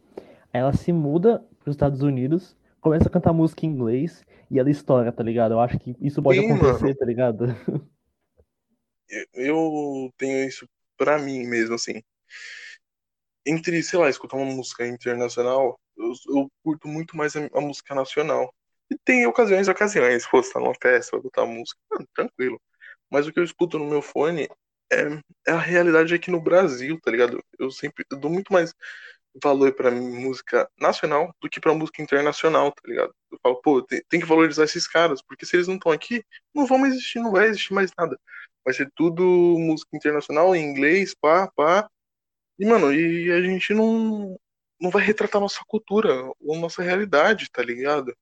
Ela 0.53 0.73
se 0.73 0.93
muda 0.93 1.45
para 1.59 1.71
os 1.71 1.75
Estados 1.75 2.03
Unidos, 2.03 2.57
começa 2.81 3.09
a 3.09 3.11
cantar 3.11 3.33
música 3.33 3.67
em 3.67 3.71
inglês 3.71 4.25
e 4.51 4.59
ela 4.59 4.71
estoura, 4.71 5.13
tá 5.13 5.23
ligado? 5.23 5.53
Eu 5.53 5.61
acho 5.61 5.79
que 5.79 5.97
isso 6.01 6.23
pode 6.23 6.41
Sim, 6.41 6.47
acontecer, 6.47 6.85
mano. 6.85 6.97
tá 6.97 7.05
ligado? 7.07 7.45
Eu 9.35 10.13
tenho 10.17 10.47
isso 10.47 10.69
pra 10.97 11.19
mim 11.19 11.47
mesmo, 11.47 11.75
assim. 11.75 12.03
Entre, 13.47 13.83
sei 13.83 13.99
lá, 13.99 14.09
escutar 14.09 14.37
uma 14.37 14.53
música 14.53 14.87
internacional, 14.87 15.79
eu, 15.97 16.13
eu 16.29 16.53
curto 16.63 16.87
muito 16.87 17.17
mais 17.17 17.35
a, 17.37 17.49
a, 17.55 17.61
música 17.61 17.95
nacional. 17.95 18.53
E 18.91 18.97
tem 19.05 19.27
ocasiões 19.27 19.69
ocasiões. 19.69 20.27
Pô, 20.27 20.43
você 20.43 20.53
tá 20.53 20.61
numa 20.61 20.75
festa, 20.81 21.13
vai 21.13 21.23
botar 21.23 21.47
música, 21.47 21.79
mano, 21.91 22.09
tranquilo. 22.15 22.61
Mas 23.11 23.27
o 23.27 23.33
que 23.33 23.41
eu 23.41 23.45
escuto 23.45 23.79
no 23.79 23.87
meu 23.87 24.03
fone 24.03 24.49
é, 24.93 25.03
é 25.49 25.53
a 25.53 25.59
realidade 25.59 26.15
aqui 26.15 26.31
no 26.31 26.41
Brasil, 26.41 26.99
tá 27.01 27.11
ligado? 27.11 27.43
Eu 27.59 27.71
sempre 27.71 28.05
eu 28.11 28.19
dou 28.19 28.31
muito 28.31 28.53
mais 28.53 28.75
valor 29.43 29.73
para 29.75 29.91
música 29.91 30.69
nacional 30.79 31.35
do 31.41 31.49
que 31.49 31.61
para 31.61 31.75
música 31.75 32.03
internacional, 32.03 32.73
tá 32.73 32.83
ligado? 32.85 33.15
Eu 33.31 33.39
falo, 33.43 33.61
pô, 33.63 33.83
tem, 33.83 34.03
tem, 34.09 34.21
que 34.21 34.27
valorizar 34.27 34.65
esses 34.65 34.87
caras, 34.87 35.23
porque 35.23 35.47
se 35.47 35.57
eles 35.57 35.69
não 35.69 35.77
estão 35.77 35.93
aqui, 35.93 36.25
não 36.55 36.67
vão 36.67 36.79
mais 36.79 36.95
existir, 36.95 37.21
não 37.21 37.31
vai 37.31 37.47
existir 37.47 37.73
mais 37.73 37.91
nada. 37.97 38.19
Vai 38.65 38.75
ser 38.75 38.91
tudo 38.95 39.23
música 39.59 39.97
internacional, 39.97 40.55
em 40.55 40.65
inglês, 40.65 41.15
pá, 41.15 41.51
pá. 41.55 41.89
E, 42.59 42.67
mano, 42.67 42.93
e 42.93 43.31
a 43.31 43.41
gente 43.41 43.73
não, 43.73 44.37
não 44.81 44.91
vai 44.91 45.03
retratar 45.03 45.41
nossa 45.41 45.61
cultura, 45.67 46.31
ou 46.41 46.57
nossa 46.59 46.83
realidade, 46.83 47.49
tá 47.51 47.63
ligado? 47.63 48.15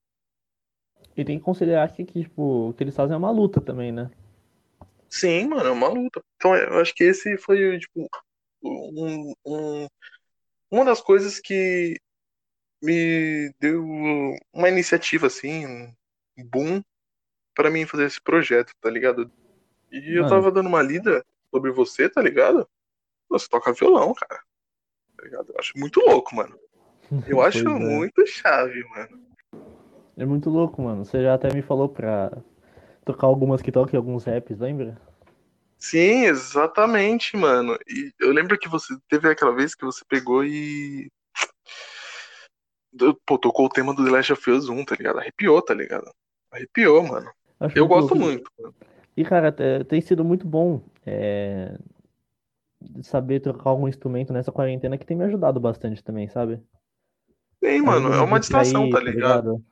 E 1.17 1.25
tem 1.25 1.39
que 1.39 1.45
considerar 1.45 1.91
que, 1.93 2.05
que, 2.05 2.23
tipo, 2.23 2.69
o 2.69 2.75
que 2.75 2.85
eles 2.85 2.95
fazem 2.95 3.15
é 3.15 3.19
uma 3.19 3.31
luta 3.31 3.61
também, 3.61 3.91
né? 3.91 4.11
Sim, 5.09 5.49
mano, 5.49 5.69
é 5.69 5.73
uma 5.73 5.89
luta. 5.89 6.23
Então, 6.37 6.55
eu 6.55 6.81
acho 6.81 6.95
que 6.95 7.03
esse 7.03 7.37
foi, 7.39 7.79
tipo, 7.79 8.09
um, 8.63 9.35
um 9.45 9.87
uma 10.71 10.85
das 10.85 11.01
coisas 11.01 11.41
que 11.41 11.97
me 12.83 13.53
deu 13.61 13.85
uma 14.53 14.69
iniciativa 14.69 15.27
assim, 15.27 15.67
um 16.37 16.45
boom 16.45 16.83
para 17.55 17.71
mim 17.71 17.87
fazer 17.87 18.05
esse 18.05 18.21
projeto, 18.21 18.73
tá 18.81 18.89
ligado? 18.89 19.31
E 19.91 20.17
eu 20.19 20.29
tava 20.29 20.53
dando 20.53 20.69
uma 20.69 20.83
lida 20.83 21.25
sobre 21.51 21.73
você, 21.73 22.09
tá 22.09 22.23
ligado? 22.23 22.69
Você 23.29 23.49
toca 23.49 23.73
violão, 23.73 24.15
cara. 24.15 24.41
Tá 25.17 25.25
ligado? 25.25 25.51
Eu 25.51 25.57
acho 25.59 25.73
muito 25.77 26.01
louco, 26.01 26.35
mano. 26.37 26.59
Eu 27.27 27.41
acho 27.41 27.67
é. 27.67 27.73
muito 27.73 28.25
chave, 28.27 28.85
mano. 28.85 29.21
É 30.17 30.27
muito 30.27 30.51
louco, 30.51 30.83
mano. 30.83 31.05
Você 31.05 31.23
já 31.23 31.35
até 31.35 31.53
me 31.53 31.63
falou 31.63 31.89
pra 31.89 32.31
tocar 33.05 33.27
algumas 33.27 33.63
que 33.63 33.73
toquem 33.73 33.97
alguns 33.97 34.25
raps, 34.25 34.59
lembra? 34.59 35.01
Sim, 35.79 36.25
exatamente, 36.25 37.37
mano. 37.37 37.79
E 37.89 38.13
eu 38.19 38.33
lembro 38.33 38.59
que 38.59 38.69
você 38.69 38.99
teve 39.09 39.29
aquela 39.31 39.55
vez 39.55 39.75
que 39.75 39.85
você 39.85 40.05
pegou 40.09 40.45
e. 40.45 41.11
Pô, 43.25 43.39
tocou 43.39 43.67
o 43.67 43.69
tema 43.69 43.95
do 43.95 44.05
The 44.05 44.11
Last 44.11 44.33
of 44.33 44.51
Us 44.51 44.69
1, 44.69 44.85
tá 44.85 44.97
ligado? 44.97 45.21
Arrepiou, 45.21 45.63
tá 45.63 45.73
ligado? 45.73 46.11
Arrepiou, 46.51 47.07
mano. 47.07 47.31
Acho 47.61 47.79
eu 47.79 47.87
gosto 47.87 48.15
louco. 48.15 48.19
muito. 48.19 48.51
Mano. 48.59 48.75
E, 49.17 49.25
cara, 49.25 49.55
tem 49.85 50.01
sido 50.01 50.25
muito 50.25 50.47
bom 50.47 50.83
é... 51.07 51.79
saber 53.03 53.41
tocar 53.41 53.71
algum 53.71 53.87
instrumento 53.87 54.33
nessa 54.33 54.51
quarentena 54.51 54.99
que 54.99 55.07
tem 55.07 55.17
me 55.17 55.25
ajudado 55.25 55.61
bastante 55.61 56.03
também, 56.03 56.29
sabe? 56.29 56.61
Sim, 57.63 57.83
mano, 57.83 58.13
é 58.13 58.21
uma 58.21 58.41
distração, 58.41 58.91
tá, 58.91 58.99
tá 58.99 59.05
ligado? 59.05 59.53
ligado? 59.53 59.65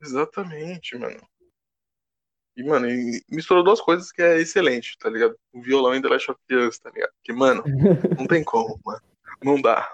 Exatamente, 0.00 0.96
mano. 0.96 1.20
E, 2.58 2.64
mano, 2.64 2.88
misturou 3.30 3.62
duas 3.62 3.80
coisas 3.80 4.10
que 4.10 4.20
é 4.20 4.40
excelente, 4.40 4.98
tá 4.98 5.08
ligado? 5.08 5.38
O 5.52 5.62
violão 5.62 5.94
e 5.94 6.02
The 6.02 6.08
Last 6.08 6.28
of 6.32 6.40
Us, 6.50 6.76
tá 6.80 6.90
ligado? 6.90 7.12
Que, 7.22 7.32
mano, 7.32 7.62
não 8.18 8.26
tem 8.26 8.42
como, 8.42 8.80
mano. 8.84 9.00
Não 9.40 9.62
dá. 9.62 9.88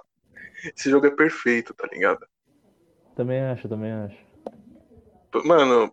Esse 0.74 0.88
jogo 0.88 1.06
é 1.06 1.10
perfeito, 1.10 1.74
tá 1.74 1.86
ligado? 1.92 2.26
Também 3.14 3.42
acho, 3.42 3.68
também 3.68 3.92
acho. 3.92 4.16
Mano, 5.44 5.92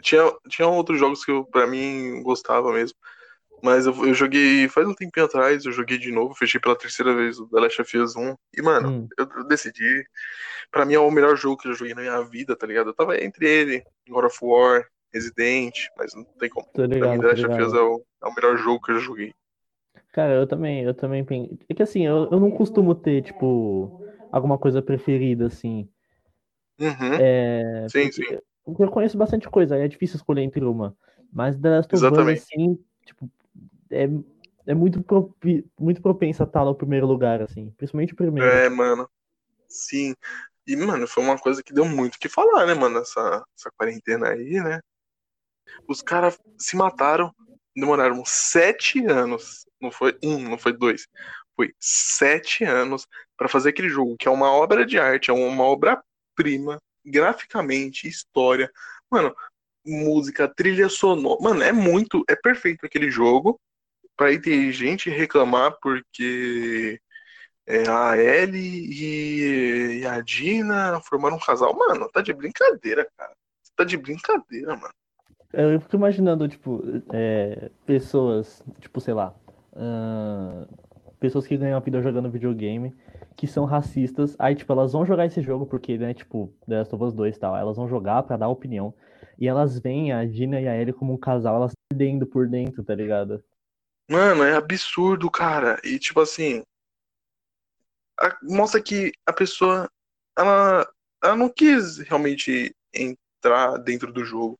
tinha, 0.00 0.24
tinha 0.48 0.66
outros 0.66 0.98
jogos 0.98 1.24
que 1.24 1.30
eu, 1.30 1.44
pra 1.44 1.68
mim, 1.68 2.20
gostava 2.24 2.72
mesmo. 2.72 2.98
Mas 3.62 3.86
eu, 3.86 3.94
eu 4.04 4.12
joguei 4.12 4.68
faz 4.68 4.88
um 4.88 4.94
tempinho 4.94 5.26
atrás, 5.26 5.64
eu 5.64 5.70
joguei 5.70 5.98
de 5.98 6.10
novo, 6.10 6.34
fechei 6.34 6.60
pela 6.60 6.74
terceira 6.74 7.14
vez 7.14 7.38
o 7.38 7.46
The 7.46 7.60
Last 7.60 7.80
of 7.80 7.98
Us 7.98 8.16
1. 8.16 8.34
E, 8.58 8.60
mano, 8.60 8.88
hum. 8.88 9.08
eu, 9.16 9.28
eu, 9.36 9.44
decidi. 9.44 10.04
Pra 10.68 10.84
mim 10.84 10.94
é 10.94 10.98
o 10.98 11.12
melhor 11.12 11.36
jogo 11.36 11.58
que 11.58 11.68
eu 11.68 11.74
joguei 11.74 11.94
na 11.94 12.00
minha 12.00 12.22
vida, 12.22 12.56
tá 12.56 12.66
ligado? 12.66 12.90
Eu 12.90 12.94
tava 12.94 13.16
entre 13.22 13.48
ele, 13.48 13.84
God 14.08 14.24
of 14.24 14.36
War, 14.42 14.84
Resident, 15.12 15.74
mas 15.96 16.14
não 16.14 16.24
tem 16.24 16.48
como. 16.48 16.66
Tô 16.72 16.84
ligado, 16.84 17.20
pra 17.20 17.34
mim, 17.34 17.42
The 17.42 17.48
Last 17.48 17.62
of 17.62 17.62
Us 17.62 17.74
é 17.74 17.80
o, 17.82 18.02
é 18.22 18.26
o 18.26 18.34
melhor 18.34 18.56
jogo 18.56 18.80
que 18.80 18.92
eu 18.92 18.98
já 18.98 19.00
joguei. 19.00 19.34
Cara, 20.12 20.34
eu 20.34 20.46
também, 20.46 20.84
eu 20.84 20.94
também. 20.94 21.26
É 21.68 21.74
que 21.74 21.82
assim, 21.82 22.06
eu, 22.06 22.28
eu 22.30 22.40
não 22.40 22.50
costumo 22.50 22.94
ter, 22.94 23.22
tipo, 23.22 24.04
alguma 24.30 24.58
coisa 24.58 24.82
preferida, 24.82 25.46
assim. 25.46 25.88
Uhum. 26.78 27.14
É, 27.18 27.86
sim, 27.90 28.10
sim. 28.10 28.22
Porque 28.64 28.82
eu 28.82 28.90
conheço 28.90 29.18
bastante 29.18 29.48
coisa, 29.48 29.76
é 29.76 29.88
difícil 29.88 30.16
escolher 30.16 30.42
entre 30.42 30.64
uma. 30.64 30.96
Mas 31.32 31.56
The 31.56 31.68
Last 31.70 31.96
of 31.96 32.06
Us, 32.06 32.18
assim, 32.18 32.78
tipo, 33.04 33.30
é, 33.90 34.08
é 34.66 34.74
muito, 34.74 35.02
propi, 35.02 35.66
muito 35.78 36.02
propensa 36.02 36.44
a 36.44 36.46
estar 36.46 36.64
no 36.64 36.74
primeiro 36.74 37.06
lugar, 37.06 37.40
assim. 37.42 37.70
Principalmente 37.76 38.12
o 38.12 38.16
primeiro. 38.16 38.48
É, 38.48 38.68
mano. 38.68 39.08
Sim. 39.66 40.14
E, 40.66 40.76
mano, 40.76 41.08
foi 41.08 41.24
uma 41.24 41.38
coisa 41.38 41.62
que 41.62 41.72
deu 41.72 41.84
muito 41.84 42.16
o 42.16 42.18
que 42.18 42.28
falar, 42.28 42.66
né, 42.66 42.74
mano? 42.74 42.98
Essa, 42.98 43.44
essa 43.58 43.70
quarentena 43.76 44.28
aí, 44.28 44.62
né? 44.62 44.80
Os 45.88 46.02
caras 46.02 46.38
se 46.58 46.76
mataram, 46.76 47.34
demoraram 47.74 48.22
sete 48.24 49.04
anos, 49.06 49.66
não 49.80 49.90
foi 49.90 50.16
um, 50.22 50.38
não 50.38 50.58
foi 50.58 50.72
dois. 50.72 51.06
Foi 51.56 51.72
sete 51.80 52.64
anos 52.64 53.06
para 53.36 53.48
fazer 53.48 53.70
aquele 53.70 53.88
jogo, 53.88 54.16
que 54.16 54.28
é 54.28 54.30
uma 54.30 54.50
obra 54.50 54.86
de 54.86 54.98
arte, 54.98 55.30
é 55.30 55.34
uma 55.34 55.64
obra-prima, 55.64 56.78
graficamente, 57.04 58.08
história. 58.08 58.70
Mano, 59.10 59.34
música, 59.84 60.48
trilha 60.48 60.88
sonora. 60.88 61.40
Mano, 61.40 61.62
é 61.62 61.72
muito. 61.72 62.24
É 62.28 62.36
perfeito 62.36 62.86
aquele 62.86 63.10
jogo. 63.10 63.60
Pra 64.16 64.30
ir 64.30 64.40
ter 64.40 64.72
gente 64.72 65.10
reclamar 65.10 65.76
porque 65.80 67.00
é, 67.66 67.88
a 67.88 68.16
Ellie 68.16 70.00
e 70.00 70.06
a 70.06 70.20
Dina 70.20 71.00
formaram 71.00 71.36
um 71.36 71.40
casal. 71.40 71.74
Mano, 71.76 72.08
tá 72.10 72.20
de 72.20 72.32
brincadeira, 72.32 73.08
cara. 73.16 73.34
Tá 73.76 73.84
de 73.84 73.96
brincadeira, 73.96 74.76
mano. 74.76 74.94
Eu 75.52 75.80
fico 75.80 75.96
imaginando, 75.96 76.48
tipo, 76.48 76.82
é, 77.12 77.70
pessoas, 77.84 78.62
tipo, 78.80 79.00
sei 79.00 79.12
lá, 79.12 79.34
uh, 79.72 80.66
pessoas 81.20 81.46
que 81.46 81.56
ganham 81.56 81.76
a 81.76 81.80
vida 81.80 82.00
jogando 82.00 82.30
videogame, 82.30 82.94
que 83.36 83.46
são 83.46 83.64
racistas, 83.64 84.34
aí, 84.38 84.54
tipo, 84.54 84.72
elas 84.72 84.92
vão 84.92 85.04
jogar 85.04 85.26
esse 85.26 85.42
jogo 85.42 85.66
porque, 85.66 85.98
né, 85.98 86.14
tipo, 86.14 86.54
The 86.66 86.78
Last 86.78 86.94
of 86.94 87.04
Us 87.04 87.14
2 87.14 87.36
e 87.36 87.38
tal, 87.38 87.56
elas 87.56 87.76
vão 87.76 87.86
jogar 87.86 88.22
pra 88.22 88.36
dar 88.36 88.48
opinião, 88.48 88.94
e 89.38 89.46
elas 89.46 89.78
veem 89.78 90.12
a 90.12 90.24
Dina 90.24 90.60
e 90.60 90.68
a 90.68 90.76
Ellie 90.76 90.92
como 90.92 91.12
um 91.12 91.18
casal, 91.18 91.56
elas 91.56 91.72
perdendo 91.88 92.26
por 92.26 92.48
dentro, 92.48 92.82
tá 92.82 92.94
ligado? 92.94 93.42
Mano, 94.08 94.42
é 94.42 94.54
absurdo, 94.54 95.30
cara. 95.30 95.80
E, 95.84 95.98
tipo 95.98 96.20
assim, 96.20 96.62
a, 98.20 98.36
mostra 98.42 98.82
que 98.82 99.12
a 99.26 99.32
pessoa, 99.32 99.90
ela, 100.36 100.86
ela 101.22 101.36
não 101.36 101.48
quis 101.48 101.98
realmente 101.98 102.74
entrar 102.94 103.78
dentro 103.78 104.12
do 104.12 104.24
jogo. 104.24 104.58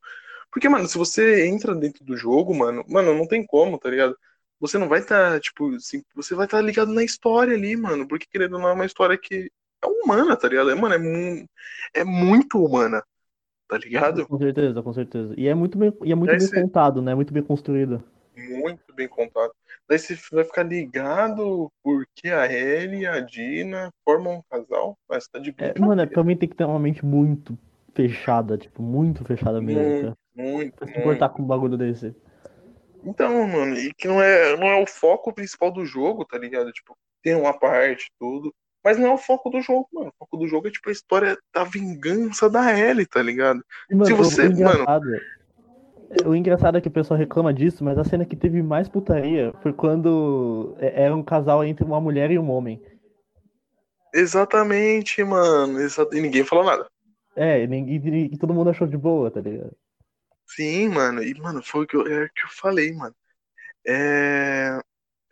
Porque, 0.53 0.68
mano, 0.68 0.86
se 0.86 0.98
você 0.98 1.46
entra 1.46 1.74
dentro 1.74 2.05
do 2.05 2.14
jogo, 2.14 2.55
mano, 2.55 2.84
mano, 2.86 3.14
não 3.14 3.26
tem 3.26 3.44
como, 3.44 3.78
tá 3.78 3.88
ligado? 3.88 4.16
Você 4.61 4.76
não 4.76 4.86
vai 4.86 5.00
estar, 5.00 5.32
tá, 5.32 5.40
tipo, 5.40 5.74
assim, 5.74 6.03
você 6.14 6.34
vai 6.34 6.44
estar 6.44 6.59
tá 6.59 6.62
ligado 6.62 6.92
na 6.92 7.03
história 7.03 7.55
ali, 7.55 7.74
mano. 7.74 8.07
Porque, 8.07 8.26
querendo 8.30 8.55
ou 8.55 8.61
não, 8.61 8.68
é 8.68 8.72
uma 8.74 8.84
história 8.84 9.16
que 9.16 9.50
é 9.82 9.86
humana, 9.86 10.36
tá 10.36 10.48
ligado? 10.48 10.70
É, 10.70 10.74
mano, 10.74 10.94
é, 10.94 10.98
mu 10.98 11.46
é 11.94 12.05
muito 12.05 12.62
humana, 12.62 13.03
tá 13.66 13.78
ligado? 13.78 14.26
Com 14.28 14.38
certeza, 14.38 14.82
com 14.82 14.92
certeza. 14.92 15.34
E 15.38 15.48
é 15.48 15.55
muito 15.55 15.78
bem, 15.78 15.92
e 16.05 16.12
é 16.12 16.14
muito 16.14 16.36
bem 16.36 16.62
contado, 16.62 17.00
né? 17.00 17.14
Muito 17.14 17.32
bem 17.32 17.42
construído. 17.42 18.05
Muito 18.36 18.94
bem 18.94 19.09
contado. 19.09 19.53
Daí 19.88 19.98
você 19.98 20.16
vai 20.30 20.44
ficar 20.44 20.62
ligado 20.64 21.72
porque 21.82 22.28
a 22.28 22.50
Ellie 22.50 23.03
e 23.03 23.07
a 23.07 23.20
Dina 23.20 23.90
formam 24.05 24.36
um 24.36 24.42
casal, 24.50 24.98
mas 25.09 25.26
tá 25.26 25.38
de 25.38 25.55
é, 25.59 25.78
Mano, 25.78 26.03
é, 26.03 26.07
pra 26.07 26.22
mim 26.22 26.36
tem 26.36 26.48
que 26.48 26.57
ter 26.57 26.64
uma 26.64 26.78
mente 26.78 27.05
muito 27.05 27.59
fechada, 27.94 28.57
tipo, 28.57 28.82
muito 28.82 29.24
fechada 29.24 29.61
mesmo. 29.61 29.82
Muito, 29.82 30.18
muito. 30.34 30.76
Pra 30.76 30.86
se 30.86 30.98
importar 30.98 31.28
com 31.30 31.42
um 31.42 31.46
bagulho 31.46 31.76
desse. 31.76 32.14
Então, 33.04 33.46
mano, 33.46 33.76
e 33.76 33.92
que 33.94 34.06
não 34.06 34.22
é, 34.22 34.56
não 34.56 34.68
é 34.68 34.80
o 34.80 34.86
foco 34.86 35.32
principal 35.32 35.70
do 35.72 35.84
jogo, 35.84 36.24
tá 36.24 36.38
ligado? 36.38 36.70
Tipo, 36.72 36.96
tem 37.22 37.34
uma 37.34 37.52
parte, 37.52 38.10
tudo. 38.18 38.54
Mas 38.84 38.98
não 38.98 39.08
é 39.08 39.14
o 39.14 39.18
foco 39.18 39.48
do 39.50 39.60
jogo, 39.60 39.88
mano. 39.92 40.08
O 40.08 40.14
foco 40.18 40.36
do 40.36 40.48
jogo 40.48 40.68
é 40.68 40.70
tipo 40.70 40.88
a 40.88 40.92
história 40.92 41.36
da 41.54 41.64
vingança 41.64 42.50
da 42.50 42.76
Ellie, 42.76 43.06
tá 43.06 43.22
ligado? 43.22 43.64
E, 43.90 43.94
mano, 43.94 44.06
Se 44.06 44.12
você, 44.12 44.42
o 44.42 44.52
engraçado, 44.52 45.04
mano. 45.04 45.20
O 46.26 46.34
engraçado 46.34 46.76
é 46.76 46.80
que 46.80 46.88
o 46.88 46.92
pessoal 46.92 47.18
reclama 47.18 47.54
disso, 47.54 47.82
mas 47.82 47.96
a 47.96 48.04
cena 48.04 48.26
que 48.26 48.36
teve 48.36 48.62
mais 48.62 48.88
putaria 48.88 49.54
foi 49.62 49.72
quando 49.72 50.76
é, 50.78 51.04
era 51.04 51.16
um 51.16 51.22
casal 51.22 51.64
entre 51.64 51.84
uma 51.84 52.00
mulher 52.00 52.30
e 52.30 52.38
um 52.38 52.50
homem. 52.50 52.82
Exatamente, 54.12 55.24
mano. 55.24 55.78
E 56.12 56.20
ninguém 56.20 56.44
falou 56.44 56.64
nada. 56.64 56.86
É, 57.34 57.64
e, 57.64 57.96
e, 58.30 58.36
todo 58.36 58.52
mundo 58.52 58.68
achou 58.68 58.86
de 58.86 58.96
boa, 58.96 59.30
tá 59.30 59.40
ligado? 59.40 59.74
Sim, 60.55 60.88
mano. 60.88 61.22
E, 61.22 61.34
mano, 61.34 61.62
foi 61.62 61.84
o 61.84 61.86
que 61.86 61.96
eu, 61.96 62.07
é, 62.07 62.28
que 62.28 62.44
eu 62.44 62.48
falei, 62.48 62.92
mano. 62.92 63.14
É, 63.86 64.78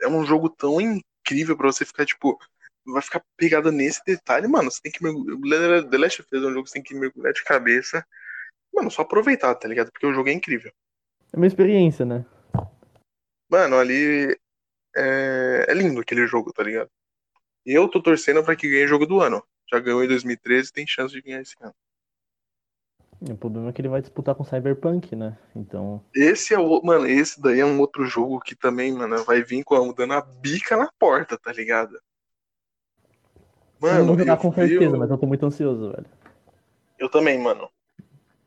é 0.03 0.09
um 0.09 0.25
jogo 0.25 0.49
tão 0.49 0.81
incrível 0.81 1.57
pra 1.57 1.67
você 1.71 1.85
ficar, 1.85 2.07
tipo, 2.07 2.39
vai 2.87 3.03
ficar 3.03 3.23
pegado 3.37 3.71
nesse 3.71 4.03
detalhe, 4.05 4.49
mano. 4.49 4.71
Você 4.71 4.81
tem 4.83 4.93
que 4.93 5.03
mergulhar. 5.03 5.89
The 5.89 5.99
Last 5.99 6.23
of 6.23 6.29
Us 6.35 6.43
é 6.43 6.47
um 6.47 6.51
jogo 6.51 6.65
que 6.65 6.71
você 6.71 6.75
tem 6.75 6.83
que 6.83 6.95
mergulhar 6.95 7.33
de 7.33 7.45
cabeça. 7.45 8.05
Mano, 8.73 8.91
só 8.91 9.03
aproveitar, 9.03 9.55
tá 9.55 9.69
ligado? 9.69 9.91
Porque 9.93 10.07
o 10.07 10.13
jogo 10.13 10.29
é 10.29 10.33
incrível. 10.33 10.73
É 11.33 11.37
uma 11.37 11.47
experiência, 11.47 12.05
né? 12.05 12.25
Mano, 13.49 13.77
ali 13.77 14.37
é, 14.97 15.67
é 15.69 15.75
lindo 15.75 16.01
aquele 16.01 16.27
jogo, 16.27 16.53
tá 16.53 16.63
ligado? 16.63 16.89
E 17.67 17.73
eu 17.73 17.89
tô 17.89 18.03
torcendo 18.03 18.43
pra 18.43 18.57
que 18.57 18.69
ganhe 18.69 18.85
o 18.85 18.89
jogo 18.89 19.07
do 19.07 19.21
ano. 19.21 19.45
Já 19.71 19.79
ganhou 19.79 20.03
em 20.03 20.09
2013, 20.09 20.73
tem 20.73 20.87
chance 20.87 21.13
de 21.13 21.21
ganhar 21.21 21.41
esse 21.41 21.55
ano. 21.61 21.75
O 23.21 23.37
problema 23.37 23.69
é 23.69 23.73
que 23.73 23.83
ele 23.83 23.89
vai 23.89 24.01
disputar 24.01 24.35
com 24.35 24.45
Cyberpunk, 24.45 25.15
né? 25.15 25.37
Então. 25.55 26.03
Esse 26.15 26.55
é 26.55 26.59
o. 26.59 26.81
Mano, 26.83 27.07
esse 27.07 27.41
daí 27.41 27.61
é 27.61 27.67
um 27.67 27.79
outro 27.79 28.07
jogo 28.07 28.41
que 28.41 28.55
também, 28.55 28.93
mano, 28.93 29.23
vai 29.25 29.43
vir 29.43 29.63
com 29.63 29.93
dando 29.93 30.15
a 30.15 30.23
bica 30.23 30.75
na 30.75 30.91
porta, 30.99 31.37
tá 31.37 31.53
ligado? 31.53 32.01
Mano. 33.79 33.99
Eu 33.99 33.99
não 33.99 34.07
vou 34.07 34.19
jogar 34.19 34.39
com 34.39 34.53
certeza, 34.53 34.85
eu... 34.95 34.99
mas 34.99 35.11
eu 35.11 35.19
tô 35.19 35.27
muito 35.27 35.45
ansioso, 35.45 35.91
velho. 35.91 36.07
Eu 36.99 37.11
também, 37.11 37.39
mano. 37.39 37.69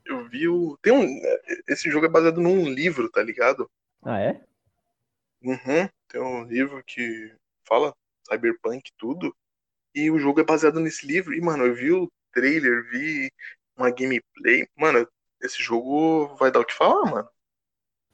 Eu 0.04 0.28
vi 0.28 0.48
o. 0.48 0.76
Tem 0.82 0.92
um. 0.92 1.22
Esse 1.68 1.92
jogo 1.92 2.08
é 2.08 2.10
baseado 2.10 2.42
num 2.42 2.68
livro, 2.68 3.10
tá 3.12 3.22
ligado? 3.22 3.70
Ah, 4.04 4.20
é? 4.20 4.42
Uhum. 5.44 5.88
Tem 6.08 6.22
um 6.22 6.44
livro 6.46 6.84
que 6.84 7.32
fala 7.68 7.94
Cyberpunk 8.28 8.92
tudo. 8.98 9.36
E 9.94 10.10
o 10.10 10.18
jogo 10.18 10.40
é 10.40 10.44
baseado 10.44 10.80
nesse 10.80 11.06
livro. 11.06 11.34
E, 11.34 11.42
mano, 11.42 11.64
eu 11.64 11.76
vi 11.76 11.92
o 11.92 12.12
trailer, 12.32 12.90
vi 12.90 13.32
uma 13.78 13.90
gameplay. 13.90 14.68
Mano, 14.78 15.08
esse 15.42 15.62
jogo 15.62 16.36
vai 16.36 16.52
dar 16.52 16.60
o 16.60 16.66
que 16.66 16.74
falar, 16.74 17.10
mano. 17.10 17.30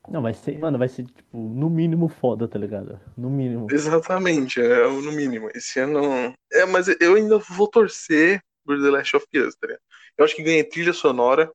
Não, 0.08 0.22
vai 0.22 0.34
ser, 0.34 0.58
mano, 0.58 0.78
vai 0.78 0.88
ser, 0.88 1.06
tipo, 1.06 1.38
no 1.38 1.70
mínimo 1.70 2.08
foda, 2.08 2.48
tá 2.48 2.58
ligado? 2.58 3.00
No 3.16 3.30
mínimo. 3.30 3.68
Exatamente, 3.70 4.60
é 4.60 4.88
o 4.88 5.02
no 5.02 5.12
mínimo. 5.12 5.50
Esse 5.54 5.80
ano. 5.80 6.34
É, 6.52 6.66
mas 6.66 6.88
eu 7.00 7.16
ainda 7.16 7.38
vou 7.38 7.68
torcer 7.68 8.42
por 8.66 8.82
The 8.82 8.90
Last 8.90 9.16
of 9.16 9.28
Us, 9.36 9.56
tá 9.56 9.68
ligado? 9.68 9.82
Eu 10.18 10.26
acho 10.26 10.36
que 10.36 10.44
ganha 10.44 10.68
trilha 10.68 10.94
sonora. 10.94 11.52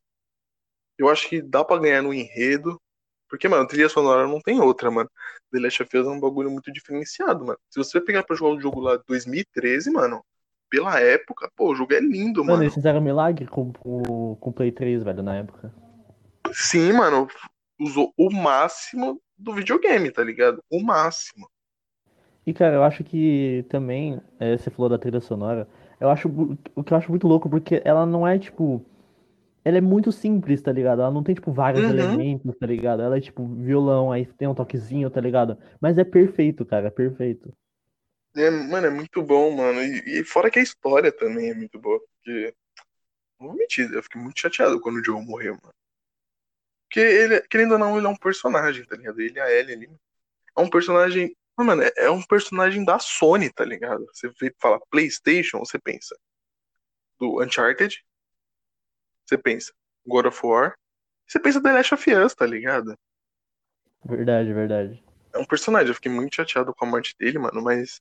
Eu 0.96 1.08
acho 1.08 1.28
que 1.28 1.42
dá 1.42 1.64
pra 1.64 1.78
ganhar 1.78 2.02
no 2.02 2.14
enredo. 2.14 2.80
Porque, 3.28 3.48
mano, 3.48 3.66
trilha 3.66 3.88
sonora 3.88 4.28
não 4.28 4.40
tem 4.40 4.60
outra, 4.60 4.90
mano. 4.90 5.10
The 5.50 5.58
Last 5.58 5.82
of 5.82 5.96
Us 5.98 6.06
é 6.06 6.10
um 6.10 6.20
bagulho 6.20 6.50
muito 6.50 6.70
diferenciado, 6.72 7.44
mano. 7.44 7.58
Se 7.68 7.78
você 7.78 8.00
pegar 8.00 8.22
pra 8.22 8.36
jogar 8.36 8.56
o 8.56 8.60
jogo 8.60 8.80
lá 8.80 8.96
2013, 9.08 9.90
mano, 9.90 10.24
pela 10.74 10.98
época, 10.98 11.48
pô, 11.54 11.70
o 11.70 11.74
jogo 11.74 11.94
é 11.94 12.00
lindo, 12.00 12.40
mano. 12.40 12.54
Mano, 12.54 12.64
eles 12.64 12.74
fizeram 12.74 13.00
milagre 13.00 13.46
com 13.46 13.72
o 13.84 14.36
com 14.40 14.50
Play 14.50 14.72
3, 14.72 15.04
velho, 15.04 15.22
na 15.22 15.36
época. 15.36 15.72
Sim, 16.52 16.92
mano. 16.94 17.28
Usou 17.80 18.12
o 18.18 18.28
máximo 18.28 19.20
do 19.38 19.52
videogame, 19.52 20.10
tá 20.10 20.24
ligado? 20.24 20.60
O 20.68 20.82
máximo. 20.82 21.48
E, 22.44 22.52
cara, 22.52 22.74
eu 22.74 22.82
acho 22.82 23.04
que 23.04 23.64
também, 23.68 24.20
é, 24.40 24.56
você 24.56 24.68
falou 24.68 24.88
da 24.88 24.98
trilha 24.98 25.20
sonora, 25.20 25.68
eu 26.00 26.10
acho 26.10 26.28
o 26.74 26.82
que 26.82 26.92
eu 26.92 26.98
acho 26.98 27.10
muito 27.10 27.28
louco, 27.28 27.48
porque 27.48 27.80
ela 27.84 28.04
não 28.04 28.26
é, 28.26 28.36
tipo. 28.36 28.84
Ela 29.64 29.78
é 29.78 29.80
muito 29.80 30.12
simples, 30.12 30.60
tá 30.60 30.72
ligado? 30.72 31.00
Ela 31.00 31.10
não 31.10 31.22
tem, 31.22 31.36
tipo, 31.36 31.52
vários 31.52 31.84
uhum. 31.84 31.90
elementos, 31.90 32.54
tá 32.58 32.66
ligado? 32.66 33.00
Ela 33.00 33.16
é, 33.16 33.20
tipo, 33.20 33.46
violão, 33.46 34.10
aí 34.12 34.26
tem 34.26 34.46
um 34.48 34.54
toquezinho, 34.54 35.08
tá 35.08 35.20
ligado? 35.20 35.56
Mas 35.80 35.96
é 35.96 36.04
perfeito, 36.04 36.66
cara, 36.66 36.88
é 36.88 36.90
perfeito. 36.90 37.50
É, 38.36 38.50
mano, 38.50 38.86
é 38.86 38.90
muito 38.90 39.22
bom, 39.22 39.50
mano. 39.56 39.82
E, 39.82 40.20
e, 40.20 40.24
fora 40.24 40.50
que 40.50 40.58
a 40.58 40.62
história 40.62 41.12
também 41.12 41.50
é 41.50 41.54
muito 41.54 41.78
boa. 41.78 42.00
Porque. 42.00 42.54
Não 43.38 43.48
vou 43.48 43.56
mentir, 43.56 43.90
eu 43.92 44.02
fiquei 44.02 44.20
muito 44.20 44.40
chateado 44.40 44.80
quando 44.80 44.96
o 44.96 45.04
Joe 45.04 45.24
morreu, 45.24 45.58
mano. 45.62 45.74
Porque 46.88 47.00
ele, 47.00 47.40
querendo 47.42 47.72
ou 47.72 47.78
não, 47.78 47.96
ele 47.96 48.06
é 48.06 48.10
um 48.10 48.16
personagem, 48.16 48.84
tá 48.84 48.96
ligado? 48.96 49.20
Ele 49.20 49.38
e 49.38 49.40
a 49.40 49.50
Ellie 49.50 49.74
ali. 49.74 50.00
É 50.56 50.60
um 50.60 50.70
personagem. 50.70 51.36
Mano, 51.56 51.82
é, 51.82 51.92
é 51.96 52.10
um 52.10 52.22
personagem 52.22 52.84
da 52.84 52.98
Sony, 52.98 53.52
tá 53.52 53.64
ligado? 53.64 54.06
Você 54.12 54.28
vê 54.40 54.54
fala 54.60 54.80
PlayStation, 54.90 55.58
você 55.58 55.78
pensa. 55.78 56.16
Do 57.18 57.42
Uncharted. 57.42 58.04
Você 59.24 59.38
pensa 59.38 59.72
God 60.06 60.26
of 60.26 60.40
War. 60.44 60.76
Você 61.26 61.38
pensa 61.40 61.62
The 61.62 61.72
Last 61.72 61.94
of 61.94 62.14
Us, 62.14 62.34
tá 62.34 62.46
ligado? 62.46 62.96
Verdade, 64.04 64.52
verdade. 64.52 65.04
É 65.32 65.38
um 65.38 65.44
personagem, 65.44 65.88
eu 65.88 65.94
fiquei 65.94 66.12
muito 66.12 66.36
chateado 66.36 66.74
com 66.74 66.84
a 66.84 66.88
morte 66.88 67.14
dele, 67.18 67.38
mano, 67.38 67.62
mas 67.62 68.00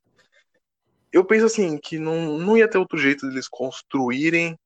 eu 1.14 1.24
penso 1.24 1.46
assim, 1.46 1.78
que 1.78 2.00
não, 2.00 2.40
não 2.40 2.58
ia 2.58 2.68
ter 2.68 2.80
outro 2.80 2.98
jeito 2.98 3.28
deles 3.28 3.48
construírem 3.48 4.58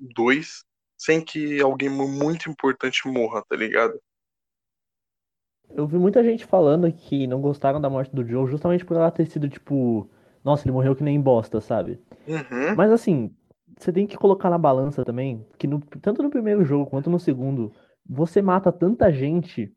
dois 0.00 0.64
sem 0.96 1.24
que 1.24 1.60
alguém 1.60 1.88
muito 1.88 2.50
importante 2.50 3.06
morra, 3.06 3.42
tá 3.48 3.54
ligado? 3.54 3.98
Eu 5.70 5.86
vi 5.86 5.96
muita 5.96 6.24
gente 6.24 6.44
falando 6.44 6.90
que 6.92 7.26
não 7.26 7.40
gostaram 7.40 7.80
da 7.80 7.88
morte 7.88 8.14
do 8.14 8.26
Joe 8.26 8.50
justamente 8.50 8.84
por 8.84 8.96
ela 8.96 9.10
ter 9.10 9.26
sido, 9.26 9.48
tipo, 9.48 10.10
nossa, 10.42 10.64
ele 10.64 10.72
morreu 10.72 10.96
que 10.96 11.04
nem 11.04 11.20
bosta, 11.20 11.60
sabe? 11.60 12.00
Uhum. 12.26 12.74
Mas 12.76 12.90
assim, 12.90 13.32
você 13.78 13.92
tem 13.92 14.06
que 14.06 14.16
colocar 14.16 14.50
na 14.50 14.58
balança 14.58 15.04
também 15.04 15.46
que 15.56 15.68
no, 15.68 15.78
tanto 16.02 16.22
no 16.22 16.30
primeiro 16.30 16.64
jogo 16.64 16.90
quanto 16.90 17.08
no 17.08 17.20
segundo, 17.20 17.72
você 18.04 18.42
mata 18.42 18.72
tanta 18.72 19.12
gente 19.12 19.72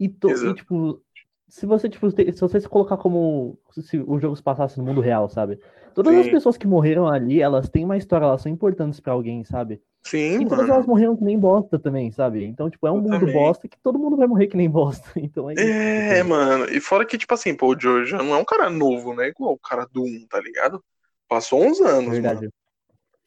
e, 0.00 0.08
to, 0.08 0.30
e 0.30 0.54
tipo, 0.54 1.02
se 1.48 1.66
você, 1.66 1.88
tipo, 1.88 2.10
se 2.10 2.40
você 2.40 2.60
se 2.60 2.68
colocar 2.68 2.96
como 2.96 3.58
se 3.72 3.98
o 3.98 4.18
jogo 4.18 4.36
se 4.36 4.42
passasse 4.42 4.78
no 4.78 4.84
mundo 4.84 5.00
real, 5.00 5.28
sabe? 5.28 5.58
Todas 5.94 6.14
Sim. 6.14 6.20
as 6.20 6.28
pessoas 6.28 6.56
que 6.56 6.66
morreram 6.66 7.08
ali, 7.08 7.40
elas 7.40 7.68
têm 7.68 7.84
uma 7.84 7.96
história, 7.96 8.24
elas 8.24 8.42
são 8.42 8.52
importantes 8.52 9.00
para 9.00 9.12
alguém, 9.12 9.42
sabe? 9.44 9.80
Sim, 10.04 10.40
E 10.40 10.44
todas 10.44 10.60
mano. 10.60 10.72
elas 10.74 10.86
morreram 10.86 11.16
que 11.16 11.24
nem 11.24 11.38
bosta 11.38 11.78
também, 11.78 12.10
sabe? 12.12 12.44
Então, 12.44 12.70
tipo, 12.70 12.86
é 12.86 12.90
um 12.92 13.00
mundo 13.00 13.08
Exatamente. 13.08 13.32
bosta 13.34 13.68
que 13.68 13.78
todo 13.80 13.98
mundo 13.98 14.16
vai 14.16 14.26
morrer 14.26 14.46
que 14.46 14.56
nem 14.56 14.68
bosta. 14.70 15.08
Então 15.16 15.50
é 15.50 15.54
isso. 15.54 15.62
É, 15.62 16.16
tipo, 16.18 16.28
mano. 16.28 16.64
E 16.66 16.80
fora 16.80 17.04
que, 17.04 17.18
tipo 17.18 17.34
assim, 17.34 17.54
pô, 17.54 17.74
o 17.74 17.80
Joe 17.80 18.06
já 18.06 18.18
não 18.18 18.34
é 18.34 18.38
um 18.38 18.44
cara 18.44 18.70
novo, 18.70 19.14
né? 19.14 19.28
Igual 19.28 19.54
o 19.54 19.58
cara 19.58 19.86
do 19.92 20.02
1, 20.02 20.26
tá 20.28 20.40
ligado? 20.40 20.82
Passou 21.28 21.64
uns 21.64 21.80
anos, 21.80 22.18
mano. 22.18 22.22
Verdade. 22.22 22.48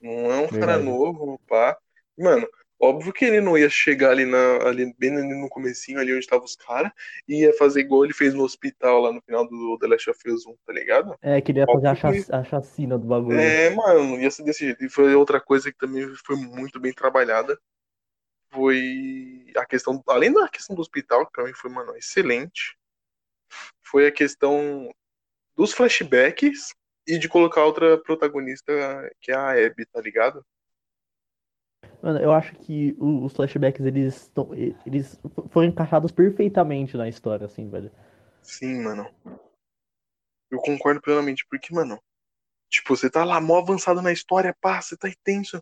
Não 0.01 0.11
é 0.31 0.39
um 0.41 0.47
cara 0.47 0.77
Verdade. 0.77 0.83
novo, 0.85 1.39
pá. 1.47 1.77
Mano, 2.17 2.47
óbvio 2.81 3.13
que 3.13 3.23
ele 3.25 3.39
não 3.39 3.57
ia 3.57 3.69
chegar 3.69 4.09
ali, 4.11 4.25
na, 4.25 4.67
ali 4.67 4.93
bem 4.97 5.15
ali 5.15 5.39
no 5.39 5.47
comecinho, 5.47 5.99
ali 5.99 6.11
onde 6.11 6.21
estavam 6.21 6.45
os 6.45 6.55
caras, 6.55 6.91
e 7.27 7.41
ia 7.43 7.53
fazer 7.53 7.81
igual 7.81 8.03
ele 8.03 8.13
fez 8.13 8.33
no 8.33 8.43
hospital 8.43 9.01
lá 9.01 9.13
no 9.13 9.21
final 9.21 9.47
do 9.47 9.77
The 9.79 9.87
Last 9.87 10.09
of 10.09 10.29
Us 10.29 10.45
1, 10.45 10.55
tá 10.65 10.73
ligado? 10.73 11.15
É, 11.21 11.39
queria 11.41 11.65
fazer 11.65 11.87
a, 11.87 11.91
Óbvio 11.91 12.11
que- 12.11 12.21
chac- 12.23 12.33
a 12.35 12.43
chacina 12.43 12.97
do 12.97 13.05
bagulho. 13.07 13.39
É, 13.39 13.69
mano, 13.69 14.19
ia 14.19 14.31
ser 14.31 14.43
desse 14.43 14.65
jeito. 14.65 14.83
E 14.83 14.89
foi 14.89 15.13
outra 15.15 15.39
coisa 15.39 15.71
que 15.71 15.77
também 15.77 16.07
foi 16.25 16.35
muito 16.35 16.79
bem 16.79 16.91
trabalhada. 16.91 17.57
Foi 18.53 19.45
a 19.55 19.65
questão, 19.65 20.03
além 20.07 20.33
da 20.33 20.47
questão 20.49 20.75
do 20.75 20.81
hospital, 20.81 21.25
que 21.25 21.31
pra 21.31 21.45
mim 21.45 21.53
foi, 21.53 21.69
mano, 21.71 21.95
excelente. 21.95 22.75
Foi 23.81 24.07
a 24.07 24.11
questão 24.11 24.89
dos 25.55 25.71
flashbacks 25.73 26.73
e 27.07 27.17
de 27.17 27.29
colocar 27.29 27.63
outra 27.65 27.97
protagonista, 27.97 28.71
que 29.21 29.31
é 29.31 29.35
a 29.35 29.51
Abby, 29.51 29.85
tá 29.85 30.01
ligado? 30.01 30.45
Mano, 32.01 32.19
eu 32.19 32.31
acho 32.31 32.55
que 32.55 32.95
os 32.99 33.33
flashbacks, 33.33 33.85
eles, 33.85 34.15
estão, 34.23 34.49
eles 34.85 35.19
foram 35.49 35.67
encaixados 35.67 36.11
perfeitamente 36.11 36.97
na 36.97 37.07
história, 37.07 37.45
assim, 37.45 37.69
velho. 37.69 37.91
Sim, 38.41 38.81
mano. 38.81 39.07
Eu 40.49 40.59
concordo 40.59 41.01
plenamente, 41.01 41.45
porque, 41.49 41.73
mano, 41.73 41.99
tipo, 42.69 42.95
você 42.95 43.09
tá 43.09 43.23
lá 43.23 43.39
mó 43.39 43.59
avançado 43.59 44.01
na 44.01 44.11
história, 44.11 44.55
pá, 44.59 44.81
você 44.81 44.97
tá 44.97 45.09
tenso. 45.23 45.61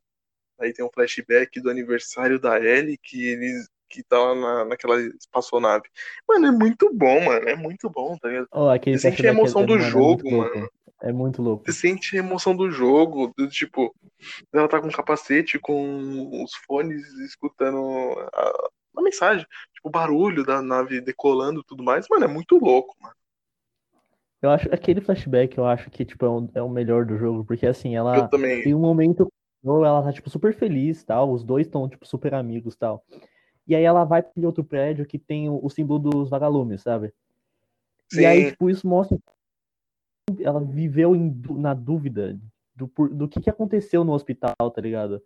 Aí 0.60 0.74
tem 0.74 0.84
um 0.84 0.90
flashback 0.94 1.60
do 1.62 1.70
aniversário 1.70 2.40
da 2.40 2.60
Ellie 2.60 2.98
que 2.98 3.26
eles 3.26 3.70
que 3.90 4.04
tá 4.04 4.20
lá 4.20 4.36
na, 4.36 4.66
naquela 4.66 5.02
espaçonave. 5.02 5.90
Mano, 6.28 6.46
é 6.48 6.52
muito 6.52 6.94
bom, 6.94 7.20
mano. 7.22 7.50
É 7.50 7.56
muito 7.56 7.90
bom, 7.90 8.16
tá 8.18 8.28
ligado? 8.28 8.48
Aquele 8.72 8.98
Você 8.98 9.10
sente 9.10 9.28
a 9.28 9.34
flashback 9.34 9.40
emoção 9.40 9.66
do 9.66 9.74
mano, 9.74 9.90
jogo, 9.90 10.28
é 10.30 10.32
louco. 10.32 10.56
mano. 10.56 10.72
É 11.02 11.14
muito 11.14 11.42
louco. 11.42 11.64
Você 11.66 11.74
sente 11.74 12.16
a 12.16 12.20
emoção 12.20 12.56
do 12.56 12.70
jogo, 12.70 13.34
do 13.38 13.48
tipo, 13.48 13.96
ela 14.52 14.68
tá 14.68 14.82
com 14.82 14.88
um 14.88 14.92
capacete, 14.92 15.58
com 15.58 16.44
os 16.44 16.54
fones, 16.68 17.02
escutando 17.20 17.80
a, 18.34 18.70
a 18.98 19.02
mensagem, 19.02 19.46
tipo, 19.74 19.88
o 19.88 19.92
barulho 19.92 20.44
da 20.46 20.62
nave 20.62 21.00
decolando 21.00 21.62
e 21.62 21.64
tudo 21.64 21.84
mais. 21.84 22.06
Mano, 22.10 22.26
é 22.26 22.28
muito 22.28 22.58
louco, 22.58 22.96
mano. 23.00 23.16
Eu 24.42 24.50
acho 24.50 24.74
aquele 24.74 25.02
flashback, 25.02 25.58
eu 25.58 25.66
acho 25.66 25.90
que 25.90 26.06
tipo 26.06 26.26
é, 26.26 26.30
um- 26.30 26.50
é 26.56 26.62
o 26.62 26.70
melhor 26.70 27.06
do 27.06 27.18
jogo, 27.18 27.44
porque 27.44 27.66
assim, 27.66 27.96
ela 27.96 28.18
Eu 28.18 28.30
também. 28.30 28.64
tem 28.64 28.74
um 28.74 28.80
momento 28.80 29.32
ela 29.62 30.02
tá 30.02 30.14
tipo 30.14 30.30
super 30.30 30.54
feliz, 30.56 31.04
tal, 31.04 31.34
os 31.34 31.44
dois 31.44 31.68
estão 31.68 31.90
tipo 31.90 32.06
super 32.06 32.34
amigos, 32.34 32.76
tal. 32.78 33.04
E 33.68 33.76
aí 33.76 33.84
ela 33.84 34.06
vai 34.06 34.24
para 34.24 34.48
outro 34.48 34.64
prédio 34.64 35.06
que 35.06 35.20
tem 35.20 35.50
o, 35.50 35.60
o 35.62 35.70
símbolo 35.70 36.00
dos 36.00 36.30
vagalumes, 36.30 36.82
sabe? 36.82 37.14
E 38.14 38.26
aí 38.26 38.44
Sim. 38.44 38.52
tipo 38.52 38.70
isso 38.70 38.88
mostra 38.88 39.20
ela 40.42 40.60
viveu 40.60 41.16
em 41.16 41.34
na 41.52 41.74
dúvida 41.74 42.40
do, 42.76 42.88
por- 42.88 43.10
do 43.10 43.28
que 43.28 43.42
que 43.42 43.50
aconteceu 43.50 44.04
no 44.04 44.14
hospital, 44.14 44.56
tá 44.74 44.82
ligado? 44.82 45.22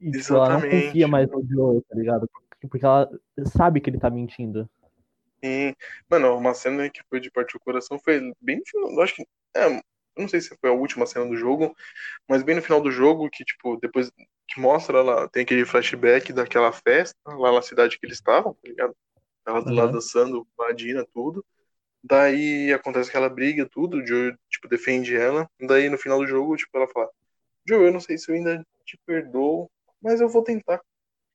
E 0.00 0.10
tipo, 0.10 0.34
ela 0.34 0.48
não 0.50 0.60
confia 0.60 1.08
mais 1.08 1.30
no 1.30 1.44
Joe, 1.48 1.82
tá 1.82 1.94
ligado? 1.94 2.28
Porque 2.60 2.84
ela 2.84 3.10
sabe 3.46 3.80
que 3.80 3.88
ele 3.90 3.98
tá 3.98 4.10
mentindo. 4.10 4.68
Sim. 5.44 5.74
Mano, 6.08 6.36
uma 6.36 6.54
cena 6.54 6.88
que 6.88 7.02
foi 7.08 7.18
de 7.20 7.30
partir 7.30 7.56
o 7.56 7.60
coração 7.60 7.98
foi 7.98 8.32
bem 8.40 8.58
no 8.58 8.62
final. 8.66 9.00
Acho 9.02 9.16
que. 9.16 9.26
É, 9.56 9.66
eu 9.66 9.80
não 10.18 10.28
sei 10.28 10.40
se 10.40 10.56
foi 10.60 10.70
a 10.70 10.74
última 10.74 11.06
cena 11.06 11.26
do 11.26 11.36
jogo, 11.36 11.74
mas 12.28 12.42
bem 12.42 12.54
no 12.54 12.62
final 12.62 12.80
do 12.80 12.90
jogo, 12.90 13.30
que, 13.30 13.44
tipo, 13.44 13.76
depois 13.78 14.10
que 14.46 14.60
mostra 14.60 15.02
lá, 15.02 15.28
tem 15.28 15.42
aquele 15.42 15.64
flashback 15.64 16.32
daquela 16.32 16.70
festa 16.70 17.16
lá 17.26 17.50
na 17.52 17.62
cidade 17.62 17.98
que 17.98 18.06
eles 18.06 18.18
estavam, 18.18 18.54
tá 18.54 18.68
ligado? 18.68 18.94
Ela 19.46 19.58
lá 19.60 19.84
Aham. 19.84 19.92
dançando, 19.92 20.46
com 20.54 20.62
a 20.64 20.72
Dina, 20.72 21.06
tudo. 21.12 21.44
Daí 22.04 22.72
acontece 22.72 23.08
aquela 23.10 23.28
briga, 23.28 23.68
tudo, 23.70 23.98
o 23.98 24.06
Joe, 24.06 24.34
tipo, 24.50 24.68
defende 24.68 25.14
ela. 25.16 25.48
Daí 25.60 25.88
no 25.88 25.98
final 25.98 26.18
do 26.18 26.26
jogo, 26.26 26.56
tipo, 26.56 26.76
ela 26.76 26.88
fala: 26.88 27.08
Joe, 27.66 27.86
eu 27.86 27.92
não 27.92 28.00
sei 28.00 28.18
se 28.18 28.30
eu 28.30 28.34
ainda 28.34 28.64
te 28.84 28.98
perdoo, 29.06 29.70
mas 30.02 30.20
eu 30.20 30.28
vou 30.28 30.42
tentar. 30.42 30.80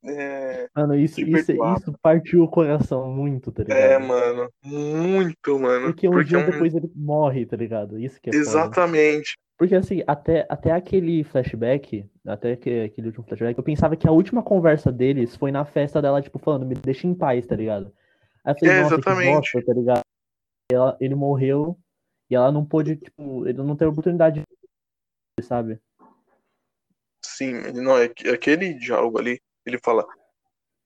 É, 0.05 0.67
Mano, 0.75 0.95
isso, 0.95 1.19
isso, 1.21 1.51
isso 1.51 1.93
partiu 2.01 2.43
o 2.43 2.47
coração 2.47 3.09
muito, 3.11 3.51
tá 3.51 3.63
ligado? 3.63 3.79
é, 3.79 3.97
mano, 3.97 4.49
muito, 4.63 5.59
mano. 5.59 5.87
Porque 5.87 6.07
um 6.07 6.13
Porque 6.13 6.29
dia 6.29 6.39
um- 6.39 6.45
depois 6.51 6.75
ele 6.75 6.89
morre, 6.95 7.45
tá 7.45 7.57
ligado? 7.57 7.99
Isso 7.99 8.21
que 8.21 8.29
é 8.29 8.33
foda. 8.33 8.41
Exatamente. 8.49 9.37
Porque 9.57 9.73
assim, 9.73 10.03
até, 10.05 10.45
até 10.49 10.71
aquele 10.71 11.23
flashback, 11.23 12.05
até 12.25 12.55
que, 12.55 12.81
aquele 12.81 13.07
último 13.07 13.25
flashback, 13.25 13.57
eu 13.57 13.63
pensava 13.63 13.95
que 13.95 14.07
a 14.07 14.11
última 14.11 14.43
conversa 14.43 14.91
deles 14.91 15.35
foi 15.35 15.51
na 15.51 15.65
festa 15.65 15.99
dela, 15.99 16.21
tipo, 16.21 16.37
falando, 16.37 16.65
me 16.65 16.75
deixa 16.75 17.07
em 17.07 17.15
paz, 17.15 17.45
tá 17.47 17.55
ligado? 17.55 17.91
Aí 18.45 18.53
eu 18.53 18.59
falei, 18.59 18.73
É, 18.75 18.81
nossa, 18.83 18.95
exatamente. 18.95 19.25
que 19.25 19.31
bosta, 19.31 19.65
tá 19.65 19.73
ligado? 19.73 20.01
Ela- 20.71 20.97
ele 20.99 21.15
morreu 21.15 21.77
e 22.29 22.35
ela 22.35 22.51
não 22.51 22.65
pôde, 22.65 22.97
tipo, 22.97 23.47
ele 23.47 23.57
não 23.59 23.75
teve 23.75 23.89
oportunidade 23.91 24.41
de 24.41 25.45
sabe? 25.45 25.79
Sim, 27.23 27.53
não, 27.73 27.97
é 27.97 28.09
que- 28.09 28.27
aquele 28.27 28.73
diálogo 28.73 29.17
ali, 29.17 29.41
ele 29.65 29.79
fala: 29.83 30.05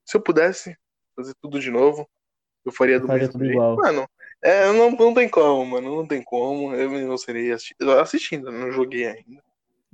se 0.06 0.16
eu 0.16 0.22
pudesse 0.22 0.78
fazer 1.16 1.34
tudo 1.42 1.60
de 1.60 1.72
novo, 1.72 2.08
eu 2.66 2.72
faria 2.72 2.96
Eu 2.96 3.02
do 3.02 3.08
faria 3.08 3.24
mesmo 3.24 3.34
tudo 3.34 3.46
jeito. 3.46 3.54
igual. 3.58 3.76
Mano, 3.78 4.08
é, 4.42 4.72
não, 4.72 4.92
não 4.92 5.14
tem 5.14 5.28
como, 5.30 5.66
mano, 5.66 5.96
não 5.96 6.08
tem 6.08 6.24
como. 6.24 6.76
Eu 6.76 6.90
não 7.08 7.18
serei 7.18 7.52
assisti- 7.52 7.76
assistindo, 8.00 8.52
não 8.52 8.72
joguei 8.72 9.08
ainda. 9.08 9.44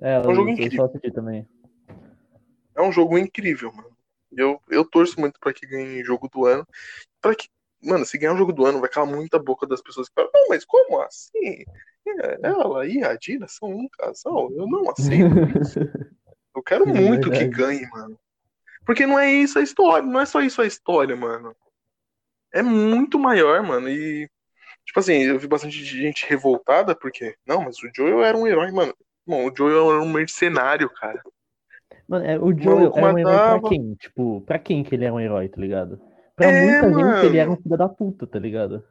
É, 0.01 0.19
um 0.19 0.23
jogo 0.35 0.41
eu, 0.41 0.47
eu 0.47 0.51
incrível. 0.53 0.77
só 0.77 0.85
assisti 0.85 1.11
também. 1.11 1.47
É 2.75 2.81
um 2.81 2.91
jogo 2.91 3.17
incrível, 3.17 3.71
mano. 3.73 3.95
Eu, 4.31 4.61
eu 4.69 4.83
torço 4.85 5.19
muito 5.19 5.39
pra 5.39 5.53
que 5.53 5.65
ganhe 5.65 6.03
jogo 6.03 6.27
do 6.27 6.45
ano. 6.45 6.67
Pra 7.21 7.33
que, 7.33 7.47
mano, 7.87 8.05
se 8.05 8.17
ganhar 8.17 8.33
o 8.33 8.37
jogo 8.37 8.53
do 8.53 8.65
ano, 8.65 8.79
vai 8.79 8.89
calar 8.89 9.09
muita 9.09 9.39
boca 9.39 9.65
das 9.65 9.81
pessoas 9.81 10.09
que 10.09 10.15
falam, 10.15 10.29
não, 10.33 10.47
mas 10.49 10.65
como 10.65 11.01
assim? 11.01 11.63
É, 12.05 12.39
Ela 12.43 12.85
e 12.85 13.03
a 13.03 13.15
Dina 13.15 13.47
são 13.47 13.69
um 13.69 13.87
casal? 13.89 14.51
Eu 14.51 14.67
não 14.67 14.89
aceito 14.89 15.35
isso. 15.61 15.79
Eu 16.55 16.63
quero 16.63 16.85
Sim, 16.85 16.93
muito 16.93 17.31
que 17.31 17.45
ganhe, 17.47 17.87
mano. 17.89 18.17
Porque 18.85 19.05
não 19.05 19.19
é 19.19 19.31
isso 19.31 19.59
a 19.59 19.61
história, 19.61 20.07
não 20.07 20.19
é 20.19 20.25
só 20.25 20.41
isso 20.41 20.61
a 20.61 20.65
história, 20.65 21.15
mano. 21.15 21.55
É 22.53 22.61
muito 22.63 23.19
maior, 23.19 23.61
mano. 23.61 23.89
E, 23.89 24.29
tipo 24.85 24.99
assim, 24.99 25.23
eu 25.23 25.37
vi 25.37 25.47
bastante 25.47 25.83
gente 25.83 26.25
revoltada 26.25 26.95
porque, 26.95 27.35
não, 27.45 27.63
mas 27.63 27.77
o 27.83 27.89
Joel 27.93 28.23
era 28.23 28.37
um 28.37 28.47
herói, 28.47 28.71
mano. 28.71 28.95
Bom, 29.25 29.49
o 29.49 29.53
Joel 29.55 29.91
era 29.91 30.01
um 30.01 30.11
mercenário, 30.11 30.89
cara. 30.89 31.21
Mano, 32.07 32.25
é, 32.25 32.39
o 32.39 32.57
Joel 32.57 32.93
era 32.95 33.13
um 33.13 33.17
herói 33.17 33.39
pra 33.39 33.59
quem? 33.59 33.93
Tipo, 33.95 34.41
pra 34.41 34.57
quem 34.57 34.83
que 34.83 34.95
ele 34.95 35.03
é 35.03 35.11
um 35.11 35.19
herói, 35.19 35.49
tá 35.49 35.59
ligado? 35.59 36.01
Pra 36.37 36.45
É, 36.51 36.81
muita 36.81 36.93
gente 37.15 37.25
ele 37.25 37.37
era 37.39 37.49
um 37.49 37.53
mano. 37.53 37.63
filho 37.63 37.77
da 37.77 37.89
puta, 37.89 38.27
tá 38.27 38.37
ligado? 38.37 38.83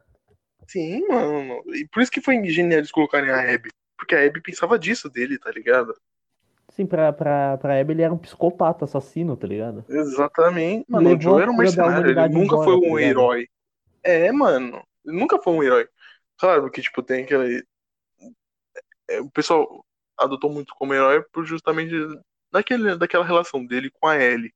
Sim, 0.67 1.07
mano. 1.07 1.63
E 1.73 1.87
por 1.87 2.03
isso 2.03 2.11
que 2.11 2.19
foi 2.21 2.43
genial 2.45 2.79
eles 2.79 2.91
colocarem 2.91 3.29
a 3.31 3.39
Abby. 3.53 3.69
Porque 3.97 4.13
a 4.13 4.23
Abby 4.25 4.41
pensava 4.41 4.77
disso 4.77 5.09
dele, 5.09 5.39
tá 5.39 5.49
ligado? 5.49 5.95
Sim, 6.69 6.85
pra, 6.85 7.13
pra, 7.13 7.57
pra 7.57 7.79
Abby 7.79 7.93
ele 7.93 8.01
era 8.01 8.13
um 8.13 8.17
psicopata, 8.17 8.83
assassino, 8.83 9.37
tá 9.37 9.47
ligado? 9.47 9.85
Exatamente. 9.89 10.85
Mano, 10.89 11.07
o 11.07 11.09
Levou 11.13 11.21
Joe 11.21 11.39
a 11.39 11.41
era 11.43 11.51
um 11.51 11.57
mercenário, 11.57 12.11
ele 12.11 12.27
nunca 12.29 12.55
embora, 12.55 12.63
foi 12.65 12.73
tá 12.81 12.87
um 12.87 12.97
ligado? 12.97 13.09
herói. 13.09 13.47
É, 14.03 14.31
mano. 14.31 14.83
Ele 15.05 15.17
nunca 15.17 15.39
foi 15.41 15.53
um 15.53 15.63
herói. 15.63 15.87
Claro 16.37 16.69
que, 16.69 16.81
tipo, 16.81 17.01
tem 17.01 17.23
aquele. 17.23 17.63
é, 19.09 19.21
O 19.21 19.31
pessoal 19.31 19.83
adotou 20.17 20.51
muito 20.51 20.75
como 20.75 20.93
herói 20.93 21.23
por 21.31 21.45
justamente 21.45 21.93
daquele, 22.51 22.97
daquela 22.97 23.23
relação 23.25 23.65
dele 23.65 23.89
com 23.89 24.05
a 24.07 24.17
Ellie. 24.21 24.51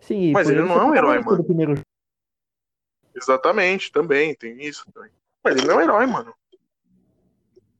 Sim, 0.00 0.32
Mas 0.32 0.48
ele 0.50 0.60
não 0.62 0.74
é 0.80 0.84
um 0.84 0.94
herói, 0.94 1.18
protagonista 1.22 1.30
mano. 1.30 1.42
do 1.42 1.46
primeiro. 1.46 1.80
Exatamente, 3.20 3.92
também, 3.92 4.34
tem 4.34 4.60
isso 4.62 4.84
também. 4.92 5.10
Mas 5.44 5.56
ele 5.56 5.66
não 5.66 5.74
é 5.74 5.76
um 5.78 5.82
herói, 5.82 6.06
mano. 6.06 6.34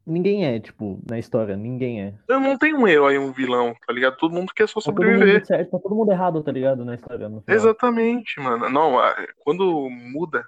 Ninguém 0.06 0.44
é, 0.44 0.58
tipo, 0.58 1.00
na 1.08 1.18
história, 1.18 1.56
ninguém 1.56 2.02
é. 2.02 2.14
Eu 2.26 2.40
não 2.40 2.58
tenho 2.58 2.78
um 2.78 2.88
herói 2.88 3.14
e 3.14 3.18
um 3.18 3.32
vilão, 3.32 3.74
tá 3.86 3.92
ligado? 3.92 4.16
Todo 4.16 4.34
mundo 4.34 4.52
quer 4.52 4.68
só 4.68 4.80
Tá 4.80 4.86
todo 4.86 4.96
mundo 5.04 5.12
sobreviver. 5.12 5.46
certo, 5.46 5.70
tá 5.70 5.78
todo 5.78 5.94
mundo 5.94 6.10
errado, 6.10 6.42
tá 6.42 6.50
ligado? 6.50 6.84
Na 6.84 6.94
história. 6.94 7.30
Exatamente, 7.46 8.40
mano. 8.40 8.68
Não, 8.68 8.96
quando 9.38 9.88
muda, 9.90 10.44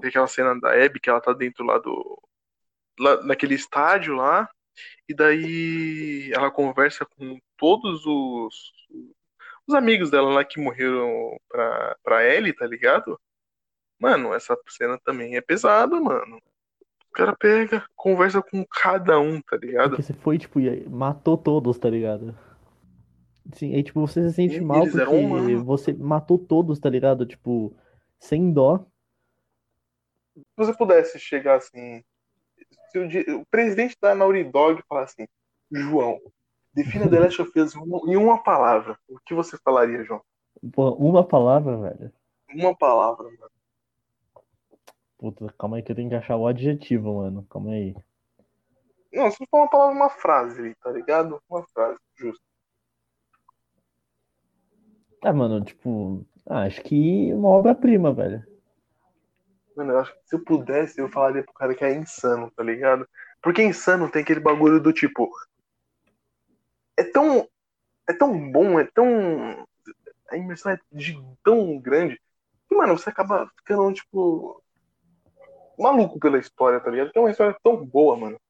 tem 0.00 0.10
aquela 0.10 0.26
cena 0.26 0.58
da 0.60 0.72
Abby 0.72 1.00
que 1.00 1.08
ela 1.08 1.20
tá 1.20 1.32
dentro 1.32 1.64
lá 1.64 1.78
do. 1.78 2.20
Lá, 3.00 3.22
naquele 3.22 3.54
estádio 3.54 4.14
lá, 4.14 4.50
e 5.08 5.14
daí 5.14 6.30
ela 6.34 6.50
conversa 6.50 7.06
com 7.06 7.38
todos 7.56 8.04
os. 8.04 8.72
Os 9.66 9.74
amigos 9.74 10.10
dela 10.10 10.30
lá 10.30 10.44
que 10.44 10.60
morreram 10.60 11.36
pra, 11.48 11.96
pra 12.02 12.24
Ellie, 12.24 12.52
tá 12.54 12.66
ligado? 12.66 13.18
Mano, 13.98 14.32
essa 14.32 14.56
cena 14.68 14.98
também 15.04 15.36
é 15.36 15.40
pesada, 15.40 16.00
mano. 16.00 16.38
O 17.08 17.12
cara 17.12 17.34
pega, 17.36 17.84
conversa 17.96 18.42
com 18.42 18.64
cada 18.64 19.18
um, 19.18 19.40
tá 19.40 19.56
ligado? 19.56 19.90
Porque 19.90 20.02
você 20.02 20.12
foi, 20.12 20.38
tipo, 20.38 20.60
e 20.60 20.88
matou 20.88 21.36
todos, 21.36 21.78
tá 21.78 21.90
ligado? 21.90 22.36
Sim, 23.54 23.74
aí, 23.74 23.82
tipo, 23.82 24.00
você 24.00 24.28
se 24.28 24.34
sente 24.34 24.60
mal 24.60 24.82
eles 24.82 24.94
eram 24.94 25.28
porque 25.28 25.56
você 25.56 25.92
matou 25.92 26.38
todos, 26.38 26.78
tá 26.78 26.88
ligado? 26.88 27.26
Tipo, 27.26 27.74
sem 28.20 28.52
dó. 28.52 28.86
Se 30.36 30.44
você 30.56 30.74
pudesse 30.74 31.18
chegar 31.18 31.56
assim. 31.56 32.04
Se 32.92 32.98
o, 32.98 33.40
o 33.40 33.46
presidente 33.46 33.96
da 34.00 34.14
Naughty 34.14 34.44
Dog 34.44 34.82
falar 34.88 35.04
assim, 35.04 35.26
João, 35.70 36.20
Defina 36.78 37.08
The 37.08 37.18
Last 37.18 37.42
of 37.42 37.58
Us 37.58 37.74
em 38.06 38.16
uma 38.16 38.42
palavra. 38.42 38.96
O 39.08 39.18
que 39.26 39.34
você 39.34 39.58
falaria, 39.58 40.04
João? 40.04 40.22
Pô, 40.72 40.90
uma 40.92 41.26
palavra, 41.26 41.76
velho. 41.76 42.12
Uma 42.54 42.76
palavra, 42.76 43.24
mano. 43.24 43.50
Puta, 45.18 45.52
calma 45.58 45.76
aí 45.76 45.82
que 45.82 45.90
eu 45.90 45.96
tenho 45.96 46.08
que 46.08 46.14
achar 46.14 46.36
o 46.36 46.46
adjetivo, 46.46 47.16
mano. 47.16 47.44
Calma 47.50 47.72
aí. 47.72 47.94
Não, 49.12 49.30
se 49.30 49.44
for 49.50 49.58
uma 49.58 49.68
palavra, 49.68 49.96
uma 49.96 50.10
frase, 50.10 50.74
tá 50.76 50.90
ligado? 50.92 51.42
Uma 51.50 51.64
frase, 51.66 51.98
justo. 52.16 52.42
Ah, 55.22 55.32
mano, 55.32 55.64
tipo, 55.64 56.24
ah, 56.46 56.62
acho 56.62 56.80
que 56.82 57.32
uma 57.34 57.48
obra-prima, 57.48 58.12
velho. 58.12 58.46
Mano, 59.76 59.92
eu 59.92 59.98
acho 59.98 60.12
que 60.12 60.28
se 60.28 60.36
eu 60.36 60.44
pudesse, 60.44 61.00
eu 61.00 61.08
falaria 61.08 61.42
pro 61.42 61.52
cara 61.52 61.74
que 61.74 61.84
é 61.84 61.94
insano, 61.94 62.50
tá 62.52 62.62
ligado? 62.62 63.08
Porque 63.42 63.62
insano 63.62 64.10
tem 64.10 64.22
aquele 64.22 64.40
bagulho 64.40 64.80
do 64.80 64.92
tipo. 64.92 65.28
É 66.96 67.02
tão. 67.02 67.48
É 68.08 68.12
tão 68.12 68.50
bom, 68.52 68.78
é 68.78 68.84
tão. 68.84 69.66
A 70.30 70.36
imersão 70.36 70.72
é 70.72 70.78
de 70.92 71.16
tão 71.42 71.78
grande 71.78 72.20
que, 72.68 72.74
mano, 72.76 72.96
você 72.96 73.10
acaba 73.10 73.50
ficando, 73.56 73.92
tipo. 73.94 74.62
Maluco 75.78 76.18
pela 76.18 76.38
história, 76.38 76.80
tá 76.80 76.90
ligado? 76.90 77.12
Que 77.12 77.18
é 77.18 77.20
uma 77.20 77.30
história 77.30 77.56
tão 77.62 77.84
boa, 77.84 78.16
mano. 78.16 78.40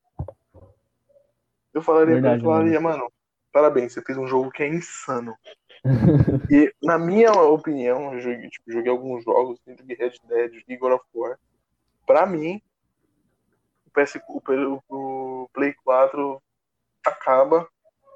Eu 1.72 1.82
falaria 1.82 2.14
Verdade, 2.14 2.36
ele, 2.36 2.44
falaria, 2.44 2.80
mano, 2.80 3.12
parabéns, 3.52 3.92
você 3.92 4.02
fez 4.02 4.16
um 4.16 4.26
jogo 4.26 4.50
que 4.50 4.62
é 4.62 4.68
insano. 4.68 5.36
e, 6.50 6.72
na 6.82 6.98
minha 6.98 7.32
opinião, 7.32 8.14
eu 8.14 8.20
joguei, 8.20 8.48
tipo, 8.48 8.72
joguei 8.72 8.90
alguns 8.90 9.24
jogos, 9.24 9.60
joguei 9.66 9.96
Red 9.96 10.14
Dead, 10.24 10.54
joguei 10.54 10.76
God 10.76 10.92
of 10.92 11.04
War. 11.14 11.38
Pra 12.06 12.26
mim, 12.26 12.60
o, 13.86 13.90
PS, 13.90 14.18
o, 14.28 14.82
o 14.88 15.48
Play 15.52 15.74
4 15.84 16.42
acaba 17.06 17.68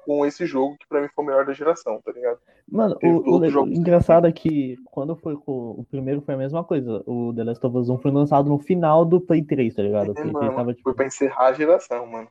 com 0.05 0.25
esse 0.25 0.45
jogo 0.45 0.77
que 0.77 0.87
pra 0.87 1.01
mim 1.01 1.07
foi 1.13 1.23
o 1.23 1.27
melhor 1.27 1.45
da 1.45 1.53
geração, 1.53 2.01
tá 2.01 2.11
ligado? 2.11 2.39
Mano, 2.69 2.95
Teve 2.95 3.13
o, 3.13 3.39
o, 3.39 3.49
jogos 3.49 3.77
engraçado 3.77 4.27
é 4.27 4.31
que 4.31 4.77
quando 4.85 5.15
foi 5.15 5.35
com 5.35 5.71
o 5.71 5.85
primeiro 5.89 6.21
foi 6.21 6.35
a 6.35 6.37
mesma 6.37 6.63
coisa. 6.63 7.03
O 7.05 7.33
The 7.35 7.43
Last 7.43 7.65
of 7.65 7.77
Us 7.77 7.89
1 7.89 7.97
foi 7.99 8.11
lançado 8.11 8.49
no 8.49 8.59
final 8.59 9.05
do 9.05 9.19
Play 9.19 9.43
3, 9.43 9.75
tá 9.75 9.81
ligado? 9.81 10.11
É, 10.11 10.13
Play 10.13 10.31
3 10.31 10.33
mano, 10.33 10.55
tava, 10.55 10.73
tipo, 10.73 10.83
foi 10.83 10.93
pra 10.93 11.05
encerrar 11.05 11.47
a 11.47 11.53
geração, 11.53 12.05
mano. 12.05 12.27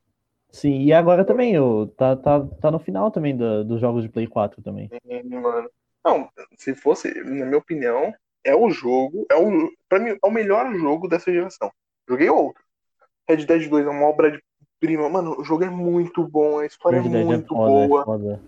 Sim, 0.51 0.83
e 0.83 0.93
agora 0.93 1.25
também, 1.25 1.59
o, 1.59 1.87
tá, 1.87 2.15
tá, 2.15 2.47
tá 2.61 2.71
no 2.71 2.79
final 2.79 3.11
também 3.11 3.37
da- 3.37 3.63
dos 3.63 3.81
jogos 3.81 4.03
de 4.03 4.09
Play 4.11 4.27
4 4.27 4.63
também. 4.63 4.91
Mano. 5.25 5.69
Não, 6.05 6.29
se 6.59 6.75
fosse, 6.75 7.13
na 7.25 7.47
minha 7.47 7.59
opinião, 7.59 8.13
é 8.45 8.55
o 8.55 8.69
jogo, 8.71 9.25
é 9.31 9.37
o, 9.37 9.71
pra 9.89 9.99
mim, 9.99 10.11
é 10.11 10.27
o 10.27 10.31
melhor 10.31 10.75
jogo 10.75 11.09
dessa 11.09 11.33
geração. 11.33 11.71
Joguei 12.09 12.29
outro. 12.29 12.63
Red 13.29 13.47
Dead 13.47 13.69
2 13.69 13.87
é 13.87 13.91
uma 13.91 14.07
obra 14.07 14.31
de 14.31 14.43
prima. 14.83 15.09
Mano, 15.09 15.39
o 15.39 15.45
jogo 15.45 15.63
é 15.63 15.71
muito 15.71 16.27
bom, 16.27 16.59
a 16.59 16.67
história 16.67 16.97
é 16.97 16.99
é 16.99 17.03
muito 17.03 17.55
foda, 17.55 17.85
é 17.85 17.89
boa. 17.89 18.05
foda. 18.05 18.43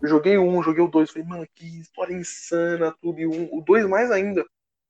Eu 0.00 0.08
joguei 0.08 0.38
um, 0.38 0.62
joguei 0.62 0.84
o 0.84 0.88
dois, 0.88 1.10
falei, 1.10 1.26
mano, 1.26 1.48
que 1.52 1.80
história 1.80 2.14
insana, 2.14 2.94
tudo. 3.02 3.18
E 3.18 3.26
um, 3.26 3.48
o 3.52 3.60
dois 3.60 3.84
mais 3.84 4.12
ainda, 4.12 4.46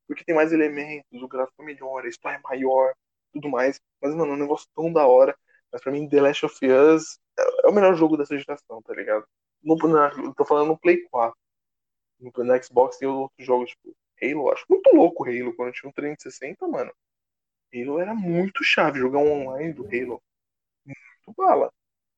porque 0.06 0.22
tem 0.22 0.34
mais 0.34 0.52
elementos, 0.52 1.22
o 1.22 1.26
gráfico 1.26 1.62
é 1.62 1.64
melhor, 1.64 2.04
a 2.04 2.08
história 2.08 2.36
é 2.36 2.40
maior, 2.42 2.92
tudo 3.32 3.48
mais. 3.48 3.80
Mas, 4.02 4.14
mano, 4.14 4.32
é 4.32 4.34
um 4.34 4.38
negócio 4.38 4.68
tão 4.76 4.92
da 4.92 5.06
hora. 5.06 5.34
Mas 5.72 5.82
pra 5.82 5.90
mim, 5.90 6.06
The 6.06 6.20
Last 6.20 6.44
of 6.44 6.66
Us 6.66 7.18
é, 7.38 7.66
é 7.66 7.68
o 7.70 7.72
melhor 7.72 7.94
jogo 7.94 8.18
dessa 8.18 8.38
geração, 8.38 8.82
tá 8.82 8.92
ligado? 8.92 9.24
No, 9.62 9.74
na, 9.88 10.10
tô 10.34 10.44
falando 10.44 10.68
no 10.68 10.78
Play 10.78 11.08
4. 11.10 11.34
No, 12.20 12.44
no 12.44 12.62
Xbox 12.62 12.98
tem 12.98 13.08
outros 13.08 13.46
jogos, 13.46 13.70
tipo, 13.70 13.96
Halo, 14.20 14.52
acho 14.52 14.66
muito 14.68 14.94
louco 14.94 15.24
o 15.24 15.26
Halo. 15.26 15.54
Quando 15.54 15.72
tinha 15.72 15.88
um 15.88 15.92
360, 15.92 16.68
mano, 16.68 16.92
Halo 17.74 17.98
era 17.98 18.14
muito 18.14 18.62
chave, 18.62 18.98
jogar 18.98 19.20
um 19.20 19.46
online 19.46 19.72
do 19.72 19.86
Halo. 19.86 20.20
Muito 21.28 21.34
bala. 21.36 21.70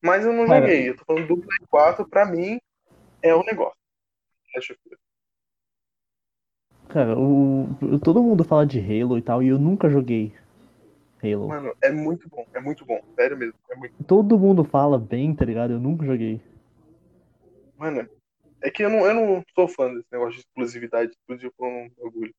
Mas 0.03 0.25
eu 0.25 0.33
não 0.33 0.47
Cara. 0.47 0.61
joguei, 0.61 0.89
eu 0.89 0.97
tô 0.97 1.05
falando 1.05 1.27
do 1.27 1.37
Play 1.37 1.59
4, 1.69 2.09
pra 2.09 2.25
mim, 2.25 2.61
é 3.23 3.35
o 3.35 3.43
negócio. 3.43 3.77
Of 4.57 4.73
Us. 4.73 4.99
Cara, 6.89 7.19
o, 7.19 7.99
todo 8.03 8.23
mundo 8.23 8.43
fala 8.45 8.67
de 8.67 8.81
Halo 8.81 9.19
e 9.19 9.23
tal, 9.23 9.43
e 9.43 9.49
eu 9.49 9.59
nunca 9.59 9.89
joguei 9.89 10.35
Halo. 11.23 11.49
Mano, 11.49 11.77
é 11.83 11.91
muito 11.91 12.29
bom, 12.29 12.47
é 12.53 12.61
muito 12.61 12.85
bom, 12.85 13.01
sério 13.15 13.37
mesmo. 13.37 13.55
É 13.69 13.77
muito... 13.77 14.05
Todo 14.05 14.39
mundo 14.39 14.65
fala 14.65 14.99
bem, 14.99 15.35
tá 15.35 15.45
ligado? 15.45 15.73
Eu 15.73 15.81
nunca 15.81 16.05
joguei. 16.05 16.41
Mano, 17.77 18.09
é 18.63 18.71
que 18.71 18.83
eu 18.83 18.91
não, 18.91 19.07
eu 19.07 19.15
não 19.15 19.45
sou 19.55 19.69
fã 19.69 19.93
desse 19.93 20.09
negócio 20.11 20.35
de 20.35 20.41
exclusividade, 20.41 21.13
exclusivo 21.13 21.53
por 21.57 21.67
um 21.67 21.91
bagulho, 21.97 22.35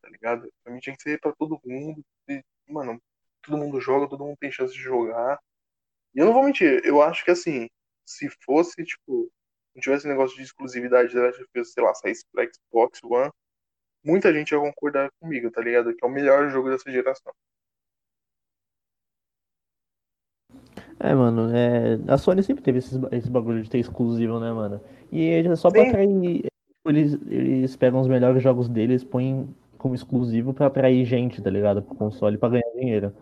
tá 0.00 0.08
ligado? 0.08 0.48
Pra 0.62 0.72
mim 0.72 0.80
tinha 0.80 0.96
que 0.96 1.02
ser 1.02 1.20
pra 1.20 1.32
todo 1.32 1.60
mundo. 1.64 2.02
E, 2.28 2.42
mano, 2.68 3.00
todo 3.42 3.58
mundo 3.58 3.80
joga, 3.80 4.08
todo 4.08 4.24
mundo 4.24 4.36
tem 4.38 4.50
chance 4.50 4.72
de 4.72 4.80
jogar. 4.80 5.38
E 6.14 6.18
eu 6.18 6.26
não 6.26 6.32
vou 6.32 6.44
mentir, 6.44 6.82
eu 6.84 7.00
acho 7.00 7.24
que 7.24 7.30
assim, 7.30 7.68
se 8.06 8.28
fosse, 8.44 8.84
tipo, 8.84 9.30
não 9.74 9.80
tivesse 9.80 10.06
negócio 10.06 10.36
de 10.36 10.42
exclusividade 10.42 11.14
da 11.14 11.22
Last 11.22 11.42
of 11.42 11.60
Us, 11.60 11.72
sei 11.72 11.82
lá, 11.82 11.94
saísse 11.94 12.24
pra 12.32 12.46
Xbox 12.46 13.00
One, 13.02 13.30
muita 14.04 14.32
gente 14.32 14.52
ia 14.52 14.58
concordar 14.58 15.10
comigo, 15.20 15.50
tá 15.50 15.62
ligado? 15.62 15.94
Que 15.94 16.04
é 16.04 16.08
o 16.08 16.12
melhor 16.12 16.50
jogo 16.50 16.68
dessa 16.68 16.90
geração. 16.90 17.32
É, 21.00 21.14
mano, 21.14 21.54
é... 21.54 21.98
a 22.12 22.18
Sony 22.18 22.42
sempre 22.42 22.62
teve 22.62 22.78
esses, 22.78 22.98
esse 23.10 23.30
bagulho 23.30 23.62
de 23.62 23.70
ter 23.70 23.78
exclusivo, 23.78 24.38
né, 24.38 24.52
mano? 24.52 24.80
E 25.10 25.30
é 25.30 25.56
só 25.56 25.70
pra 25.70 25.82
Sim. 25.82 25.88
atrair. 25.88 26.44
Eles, 26.84 27.12
eles 27.28 27.76
pegam 27.76 28.00
os 28.00 28.08
melhores 28.08 28.42
jogos 28.42 28.68
deles, 28.68 29.04
põem 29.04 29.54
como 29.78 29.94
exclusivo 29.94 30.52
pra 30.52 30.66
atrair 30.66 31.04
gente, 31.04 31.40
tá 31.40 31.48
ligado? 31.48 31.82
Pro 31.82 31.94
console 31.94 32.36
pra 32.36 32.48
ganhar 32.50 32.70
dinheiro. 32.74 33.14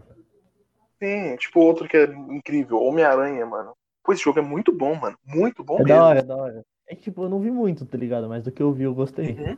Sim, 1.03 1.36
tipo 1.36 1.61
outro 1.61 1.88
que 1.88 1.96
é 1.96 2.05
incrível, 2.05 2.82
Homem-Aranha, 2.82 3.46
mano. 3.46 3.74
Pô, 4.05 4.12
esse 4.12 4.22
jogo 4.22 4.38
é 4.38 4.42
muito 4.42 4.70
bom, 4.70 4.94
mano. 4.94 5.18
Muito 5.24 5.64
bom 5.64 5.76
É 5.76 5.84
mesmo. 5.84 5.88
da 5.88 6.05
hora, 6.05 6.18
é 6.18 6.22
da 6.22 6.36
hora. 6.36 6.64
É 6.86 6.94
que, 6.94 7.03
tipo, 7.03 7.22
eu 7.22 7.28
não 7.28 7.40
vi 7.40 7.51
muito, 7.51 7.86
tá 7.86 7.96
ligado? 7.96 8.28
Mas 8.28 8.42
do 8.42 8.53
que 8.53 8.62
eu 8.62 8.72
vi, 8.72 8.84
eu 8.84 8.94
gostei. 8.94 9.32
Uhum. 9.32 9.57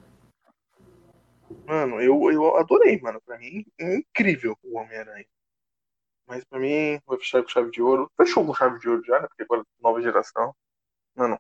Mano, 1.66 2.01
eu, 2.01 2.30
eu 2.30 2.57
adorei, 2.57 3.01
mano. 3.01 3.20
Pra 3.24 3.38
mim, 3.38 3.64
é 3.78 3.97
incrível 3.97 4.57
o 4.62 4.78
Homem-Aranha. 4.78 5.26
Mas 6.26 6.45
pra 6.45 6.59
mim, 6.59 7.01
vai 7.07 7.18
fechar 7.18 7.43
com 7.43 7.49
chave 7.49 7.70
de 7.70 7.82
ouro. 7.82 8.11
Fechou 8.16 8.47
com 8.47 8.55
chave 8.55 8.78
de 8.78 8.88
ouro 8.88 9.03
já, 9.05 9.20
né? 9.20 9.26
Porque 9.26 9.43
agora 9.43 9.62
é 9.62 9.82
nova 9.82 10.01
geração. 10.01 10.55
Mano, 11.16 11.38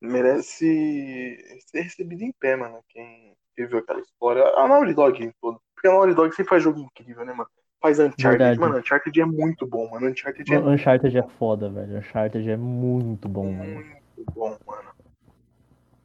merece 0.00 1.38
ser 1.66 1.82
recebido 1.82 2.22
em 2.22 2.32
pé, 2.32 2.56
mano. 2.56 2.84
Quem 2.88 3.34
viu 3.56 3.78
aquela 3.78 4.00
história. 4.00 4.44
A 4.56 4.68
Naughty 4.68 4.92
Dog 4.94 5.24
em 5.24 5.32
todo. 5.40 5.60
Porque 5.74 5.88
a 5.88 5.92
Naughty 5.92 6.14
Dog 6.14 6.34
sempre 6.34 6.50
faz 6.50 6.62
jogo 6.62 6.80
incrível, 6.80 7.24
né, 7.24 7.32
mano? 7.32 7.50
Faz 7.86 8.00
Uncharted. 8.00 8.22
Verdade. 8.30 8.58
Mano, 8.58 8.78
Uncharted 8.78 9.20
é 9.20 9.24
muito 9.24 9.64
bom, 9.64 9.88
mano. 9.88 10.08
Uncharted 10.08 10.52
é 10.52 10.58
Uncharted 10.58 11.16
é 11.18 11.22
foda, 11.22 11.70
velho. 11.70 11.98
Uncharted 11.98 12.50
é 12.50 12.56
muito 12.56 13.28
bom, 13.28 13.52
mano. 13.52 13.74
muito 13.74 14.32
bom, 14.34 14.58
mano. 14.66 14.88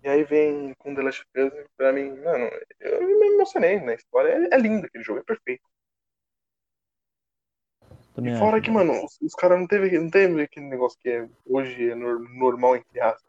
E 0.04 0.08
aí 0.08 0.24
vem 0.24 0.76
com 0.78 0.94
The 0.94 1.02
Last 1.02 1.24
of 1.24 1.42
Us, 1.42 1.66
pra 1.76 1.92
mim, 1.92 2.12
mano, 2.24 2.52
eu 2.80 3.02
me 3.02 3.34
emocionei 3.34 3.80
na 3.80 3.96
história. 3.96 4.30
É, 4.52 4.56
é 4.56 4.58
lindo 4.60 4.86
aquele 4.86 5.04
jogo, 5.04 5.22
é 5.22 5.24
perfeito. 5.24 5.64
Também 8.14 8.36
E 8.36 8.38
fora 8.38 8.58
acho, 8.58 8.66
que, 8.66 8.72
velho. 8.72 8.88
mano, 8.88 9.04
os, 9.04 9.20
os 9.20 9.34
caras 9.34 9.60
não 9.60 9.66
teve, 9.66 9.98
não 9.98 10.10
teve 10.12 10.40
aquele 10.44 10.68
negócio 10.68 11.00
que 11.00 11.10
é, 11.10 11.28
hoje 11.48 11.90
é 11.90 11.96
nor- 11.96 12.20
normal, 12.36 12.76
entre 12.76 13.02
aspas. 13.02 13.24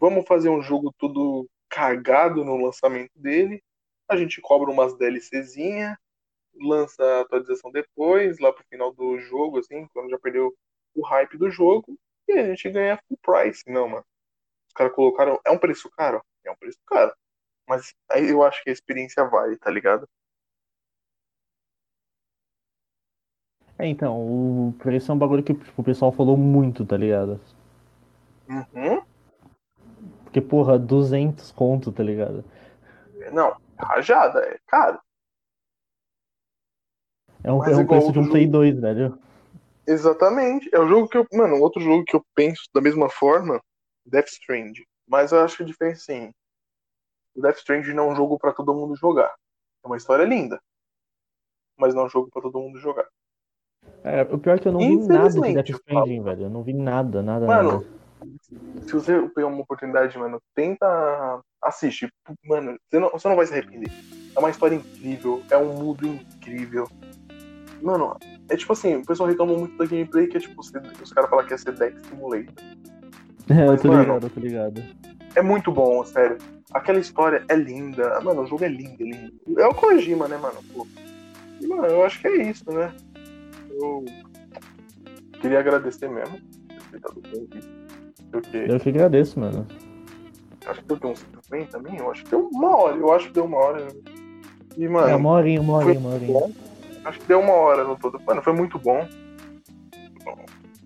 Vamos 0.00 0.26
fazer 0.26 0.48
um 0.48 0.62
jogo 0.62 0.90
tudo 0.98 1.46
cagado 1.68 2.44
no 2.46 2.56
lançamento 2.56 3.12
dele. 3.14 3.62
A 4.08 4.16
gente 4.16 4.40
cobra 4.40 4.70
umas 4.70 4.96
DLCzinha, 4.96 5.98
lança 6.60 7.02
a 7.02 7.20
atualização 7.22 7.70
depois, 7.70 8.38
lá 8.38 8.52
pro 8.52 8.64
final 8.68 8.92
do 8.92 9.18
jogo, 9.18 9.58
assim, 9.58 9.86
quando 9.92 10.10
já 10.10 10.18
perdeu 10.18 10.54
o 10.94 11.02
hype 11.02 11.36
do 11.36 11.50
jogo, 11.50 11.98
e 12.28 12.32
a 12.32 12.46
gente 12.48 12.70
ganha 12.70 13.00
full 13.08 13.18
price. 13.22 13.62
Não, 13.66 13.88
mano. 13.88 14.04
Os 14.68 14.74
caras 14.74 14.92
colocaram. 14.94 15.38
É 15.44 15.50
um 15.50 15.58
preço 15.58 15.90
caro? 15.90 16.22
É 16.44 16.50
um 16.50 16.56
preço 16.56 16.78
caro. 16.86 17.12
Mas 17.68 17.94
aí 18.10 18.28
eu 18.28 18.42
acho 18.42 18.62
que 18.62 18.70
a 18.70 18.72
experiência 18.72 19.24
vale, 19.24 19.56
tá 19.56 19.70
ligado? 19.70 20.08
É, 23.78 23.86
então, 23.86 24.16
o 24.20 24.72
preço 24.78 25.10
é 25.10 25.14
um 25.14 25.18
bagulho 25.18 25.42
que 25.42 25.54
tipo, 25.54 25.80
o 25.80 25.84
pessoal 25.84 26.12
falou 26.12 26.36
muito, 26.36 26.86
tá 26.86 26.96
ligado? 26.96 27.40
Uhum. 28.48 29.02
Porque, 30.22 30.40
porra, 30.40 30.78
200 30.78 31.50
conto, 31.50 31.90
tá 31.90 32.02
ligado? 32.02 32.44
Não, 33.32 33.56
rajada, 33.78 34.40
é 34.40 34.58
caro. 34.66 35.00
É 37.44 37.52
um, 37.52 37.62
é 37.62 37.76
um 37.76 37.86
preço 37.86 38.10
de 38.10 38.18
um 38.18 38.22
outro 38.22 38.30
Play 38.30 38.44
jogo. 38.44 38.52
2, 38.52 38.80
velho. 38.80 39.18
Exatamente. 39.86 40.70
É 40.72 40.80
o 40.80 40.88
jogo 40.88 41.08
que 41.08 41.18
eu. 41.18 41.26
Mano, 41.32 41.60
outro 41.60 41.80
jogo 41.80 42.02
que 42.04 42.16
eu 42.16 42.24
penso 42.34 42.62
da 42.74 42.80
mesma 42.80 43.10
forma, 43.10 43.60
Death 44.06 44.28
Stranding. 44.28 44.84
Mas 45.06 45.30
eu 45.30 45.40
acho 45.40 45.58
que 45.58 45.62
a 45.62 45.66
diferença 45.66 46.04
sim. 46.06 46.32
O 47.34 47.42
Death 47.42 47.58
Stranding 47.58 47.92
não 47.92 48.08
é 48.08 48.12
um 48.12 48.16
jogo 48.16 48.38
pra 48.38 48.52
todo 48.52 48.74
mundo 48.74 48.96
jogar. 48.96 49.34
É 49.84 49.86
uma 49.86 49.98
história 49.98 50.24
linda. 50.24 50.58
Mas 51.76 51.94
não 51.94 52.04
é 52.04 52.06
um 52.06 52.08
jogo 52.08 52.30
pra 52.32 52.40
todo 52.40 52.58
mundo 52.58 52.78
jogar. 52.78 53.06
É, 54.02 54.22
o 54.22 54.38
pior 54.38 54.56
é 54.56 54.58
que 54.58 54.68
eu 54.68 54.72
não 54.72 54.80
vi 54.80 55.06
nada 55.06 55.28
de 55.28 55.52
Death 55.52 55.68
Stranding, 55.68 56.22
velho. 56.22 56.42
Eu 56.44 56.50
não 56.50 56.62
vi 56.62 56.72
nada, 56.72 57.22
nada, 57.22 57.46
Mano, 57.46 57.84
nada. 58.20 58.86
se 58.86 58.92
você 58.94 59.28
pegar 59.28 59.48
uma 59.48 59.60
oportunidade, 59.60 60.16
mano, 60.16 60.40
tenta 60.54 61.42
assistir. 61.60 62.10
Mano, 62.44 62.78
você 62.88 62.98
não, 62.98 63.10
você 63.10 63.28
não 63.28 63.36
vai 63.36 63.46
se 63.46 63.52
arrepender. 63.52 63.90
É 64.34 64.38
uma 64.38 64.50
história 64.50 64.74
incrível, 64.74 65.42
é 65.50 65.58
um 65.58 65.74
mundo 65.74 66.06
incrível. 66.06 66.88
Mano, 67.82 68.16
é 68.48 68.56
tipo 68.56 68.72
assim, 68.72 68.96
o 68.96 69.04
pessoal 69.04 69.28
reclama 69.28 69.54
muito 69.56 69.76
da 69.76 69.84
gameplay 69.84 70.26
que 70.26 70.36
é 70.36 70.40
tipo, 70.40 70.60
os 70.60 70.70
caras 70.70 71.30
falam 71.30 71.44
que 71.46 71.54
é 71.54 71.56
ser 71.56 71.72
Deck 71.72 71.96
Simulator. 72.06 72.54
É, 73.50 73.66
eu 73.66 73.76
tô 73.78 73.88
mano, 73.88 74.02
ligado, 74.02 74.26
eu 74.26 74.30
tô 74.30 74.40
ligado. 74.40 74.82
É 75.34 75.42
muito 75.42 75.70
bom, 75.70 76.04
sério. 76.04 76.38
Aquela 76.72 76.98
história 76.98 77.44
é 77.48 77.56
linda. 77.56 78.20
Mano, 78.20 78.42
o 78.42 78.46
jogo 78.46 78.64
é 78.64 78.68
lindo, 78.68 79.02
é 79.02 79.04
lindo. 79.04 79.60
É 79.60 79.66
o 79.66 79.74
Kojima, 79.74 80.28
né, 80.28 80.36
mano? 80.36 80.58
Pô. 80.72 80.86
E, 81.60 81.66
mano, 81.66 81.86
eu 81.86 82.04
acho 82.04 82.20
que 82.20 82.28
é 82.28 82.50
isso, 82.50 82.64
né? 82.70 82.92
Eu 83.70 84.04
queria 85.40 85.58
agradecer 85.60 86.08
mesmo. 86.08 86.38
Porque 88.30 88.56
Eu 88.68 88.80
que 88.80 88.88
agradeço, 88.88 89.38
mano. 89.38 89.66
acho 90.66 90.82
que 90.82 90.94
deu 90.94 91.10
uns 91.10 91.24
50 91.42 91.66
também. 91.78 91.98
Eu 91.98 92.10
acho 92.10 92.24
que 92.24 92.30
deu 92.30 92.48
uma 92.52 92.76
hora. 92.76 92.96
Eu 92.96 93.12
acho 93.12 93.26
que 93.28 93.34
deu 93.34 93.44
uma 93.44 93.58
hora. 93.58 93.88
E, 94.76 94.88
mano, 94.88 95.08
É 95.08 95.14
uma 95.16 95.30
horinha, 95.30 95.60
uma 95.60 95.74
horinha, 95.74 95.98
uma 95.98 96.14
horinha. 96.14 96.52
Acho 97.04 97.20
que 97.20 97.26
deu 97.26 97.40
uma 97.40 97.52
hora 97.52 97.84
no 97.84 97.96
todo. 97.96 98.20
Mano, 98.22 98.42
foi 98.42 98.52
muito 98.52 98.78
bom. 98.78 99.06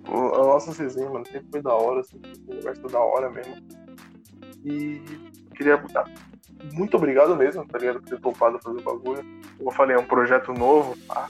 A 0.04 0.38
nossa 0.38 0.72
resenha, 0.82 1.08
mano, 1.10 1.26
sempre 1.26 1.48
foi 1.50 1.62
da 1.62 1.74
hora, 1.74 2.02
sempre 2.02 2.32
foi 2.34 2.54
um 2.54 2.56
conversa 2.56 2.88
da 2.88 2.98
hora 2.98 3.30
mesmo. 3.30 3.56
E 4.64 5.02
queria. 5.54 5.82
Muito 6.72 6.96
obrigado 6.96 7.36
mesmo, 7.36 7.64
tá 7.66 7.78
ligado? 7.78 8.00
Por 8.00 8.08
ter 8.08 8.20
topado 8.20 8.58
fazer 8.58 8.78
o 8.78 8.82
bagulho. 8.82 9.22
Como 9.56 9.70
eu 9.70 9.74
falei, 9.74 9.96
é 9.96 9.98
um 9.98 10.06
projeto 10.06 10.52
novo, 10.52 10.96
tá? 11.06 11.28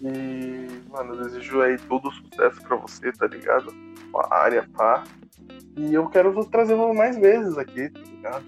E, 0.00 0.68
mano, 0.90 1.14
eu 1.14 1.24
desejo 1.24 1.60
aí 1.60 1.76
todo 1.76 2.08
o 2.08 2.12
sucesso 2.12 2.62
pra 2.62 2.76
você, 2.76 3.10
tá 3.12 3.26
ligado? 3.26 3.74
A 4.14 4.36
área, 4.36 4.68
pá. 4.76 5.02
E 5.76 5.94
eu 5.94 6.08
quero 6.08 6.44
trazer 6.44 6.76
mais 6.76 7.16
vezes 7.18 7.58
aqui, 7.58 7.88
tá 7.88 8.00
ligado? 8.00 8.44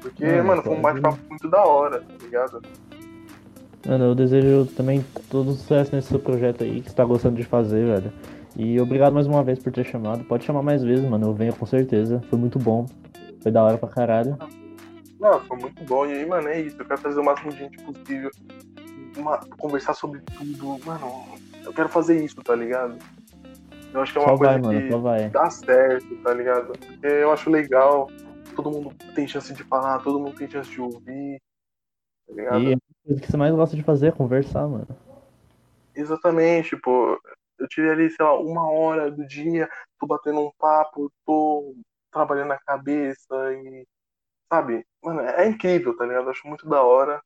Porque, 0.00 0.24
Mano, 0.24 0.44
mano, 0.44 0.62
foi 0.62 0.74
um 0.74 0.80
bate-papo 0.80 1.18
muito 1.28 1.48
da 1.48 1.64
hora, 1.64 2.00
tá 2.00 2.14
ligado? 2.22 2.62
Mano, 3.88 4.04
eu 4.04 4.14
desejo 4.14 4.66
também 4.76 5.02
todo 5.30 5.52
sucesso 5.52 5.94
nesse 5.96 6.08
seu 6.08 6.18
projeto 6.20 6.62
aí 6.62 6.82
que 6.82 6.90
você 6.90 6.94
tá 6.96 7.04
gostando 7.06 7.36
de 7.36 7.42
fazer, 7.44 7.86
velho. 7.86 8.12
E 8.54 8.78
obrigado 8.80 9.14
mais 9.14 9.26
uma 9.26 9.42
vez 9.42 9.58
por 9.58 9.72
ter 9.72 9.84
chamado. 9.84 10.24
Pode 10.24 10.44
chamar 10.44 10.62
mais 10.62 10.82
vezes, 10.82 11.08
mano. 11.08 11.28
Eu 11.28 11.32
venho 11.34 11.54
com 11.56 11.64
certeza. 11.64 12.20
Foi 12.28 12.38
muito 12.38 12.58
bom. 12.58 12.84
Foi 13.40 13.50
da 13.50 13.62
hora 13.62 13.78
pra 13.78 13.88
caralho. 13.88 14.36
Não, 15.18 15.40
foi 15.40 15.56
muito 15.56 15.82
bom. 15.84 16.04
E 16.06 16.12
aí, 16.12 16.26
mano, 16.26 16.48
é 16.48 16.60
isso. 16.60 16.76
Eu 16.78 16.84
quero 16.84 17.00
trazer 17.00 17.20
o 17.20 17.24
máximo 17.24 17.50
de 17.50 17.58
gente 17.58 17.78
possível. 17.82 18.30
Uma- 19.16 19.38
conversar 19.58 19.94
sobre 19.94 20.20
tudo. 20.20 20.84
Mano, 20.84 21.24
eu 21.64 21.72
quero 21.72 21.88
fazer 21.88 22.22
isso, 22.22 22.36
tá 22.36 22.54
ligado? 22.54 22.96
Eu 23.94 24.02
acho 24.02 24.12
que 24.12 24.18
é 24.18 24.20
uma 24.22 24.28
Só 24.28 24.36
coisa 24.36 24.52
vai, 24.52 24.60
mano. 24.60 24.80
que 24.88 24.96
vai. 24.96 25.30
dá 25.30 25.48
certo, 25.50 26.14
tá 26.16 26.34
ligado? 26.34 26.72
Porque 26.78 27.06
eu 27.06 27.32
acho 27.32 27.48
legal. 27.48 28.10
Todo 28.54 28.70
mundo 28.70 28.90
tem 29.14 29.26
chance 29.26 29.52
de 29.54 29.62
falar, 29.64 30.00
todo 30.00 30.18
mundo 30.18 30.34
tem 30.36 30.48
chance 30.50 30.70
de 30.70 30.80
ouvir. 30.80 31.40
Tá 32.28 32.34
ligado? 32.34 32.62
E 32.62 32.74
a 32.74 32.78
coisa 33.04 33.20
que 33.20 33.30
você 33.30 33.36
mais 33.36 33.54
gosta 33.54 33.74
de 33.74 33.82
fazer 33.82 34.08
é 34.08 34.12
conversar, 34.12 34.68
mano. 34.68 34.86
Exatamente, 35.94 36.76
tipo, 36.76 37.18
eu 37.58 37.66
tirei 37.68 37.90
ali, 37.90 38.10
sei 38.10 38.24
lá, 38.24 38.38
uma 38.38 38.70
hora 38.70 39.10
do 39.10 39.26
dia, 39.26 39.68
tô 39.98 40.06
batendo 40.06 40.40
um 40.40 40.52
papo, 40.58 41.10
tô 41.26 41.74
trabalhando 42.12 42.52
a 42.52 42.58
cabeça 42.58 43.34
e. 43.52 43.86
Sabe? 44.52 44.86
Mano, 45.02 45.20
é 45.20 45.48
incrível, 45.48 45.96
tá 45.96 46.06
ligado? 46.06 46.24
Eu 46.24 46.30
acho 46.30 46.46
muito 46.46 46.68
da 46.68 46.82
hora. 46.82 47.16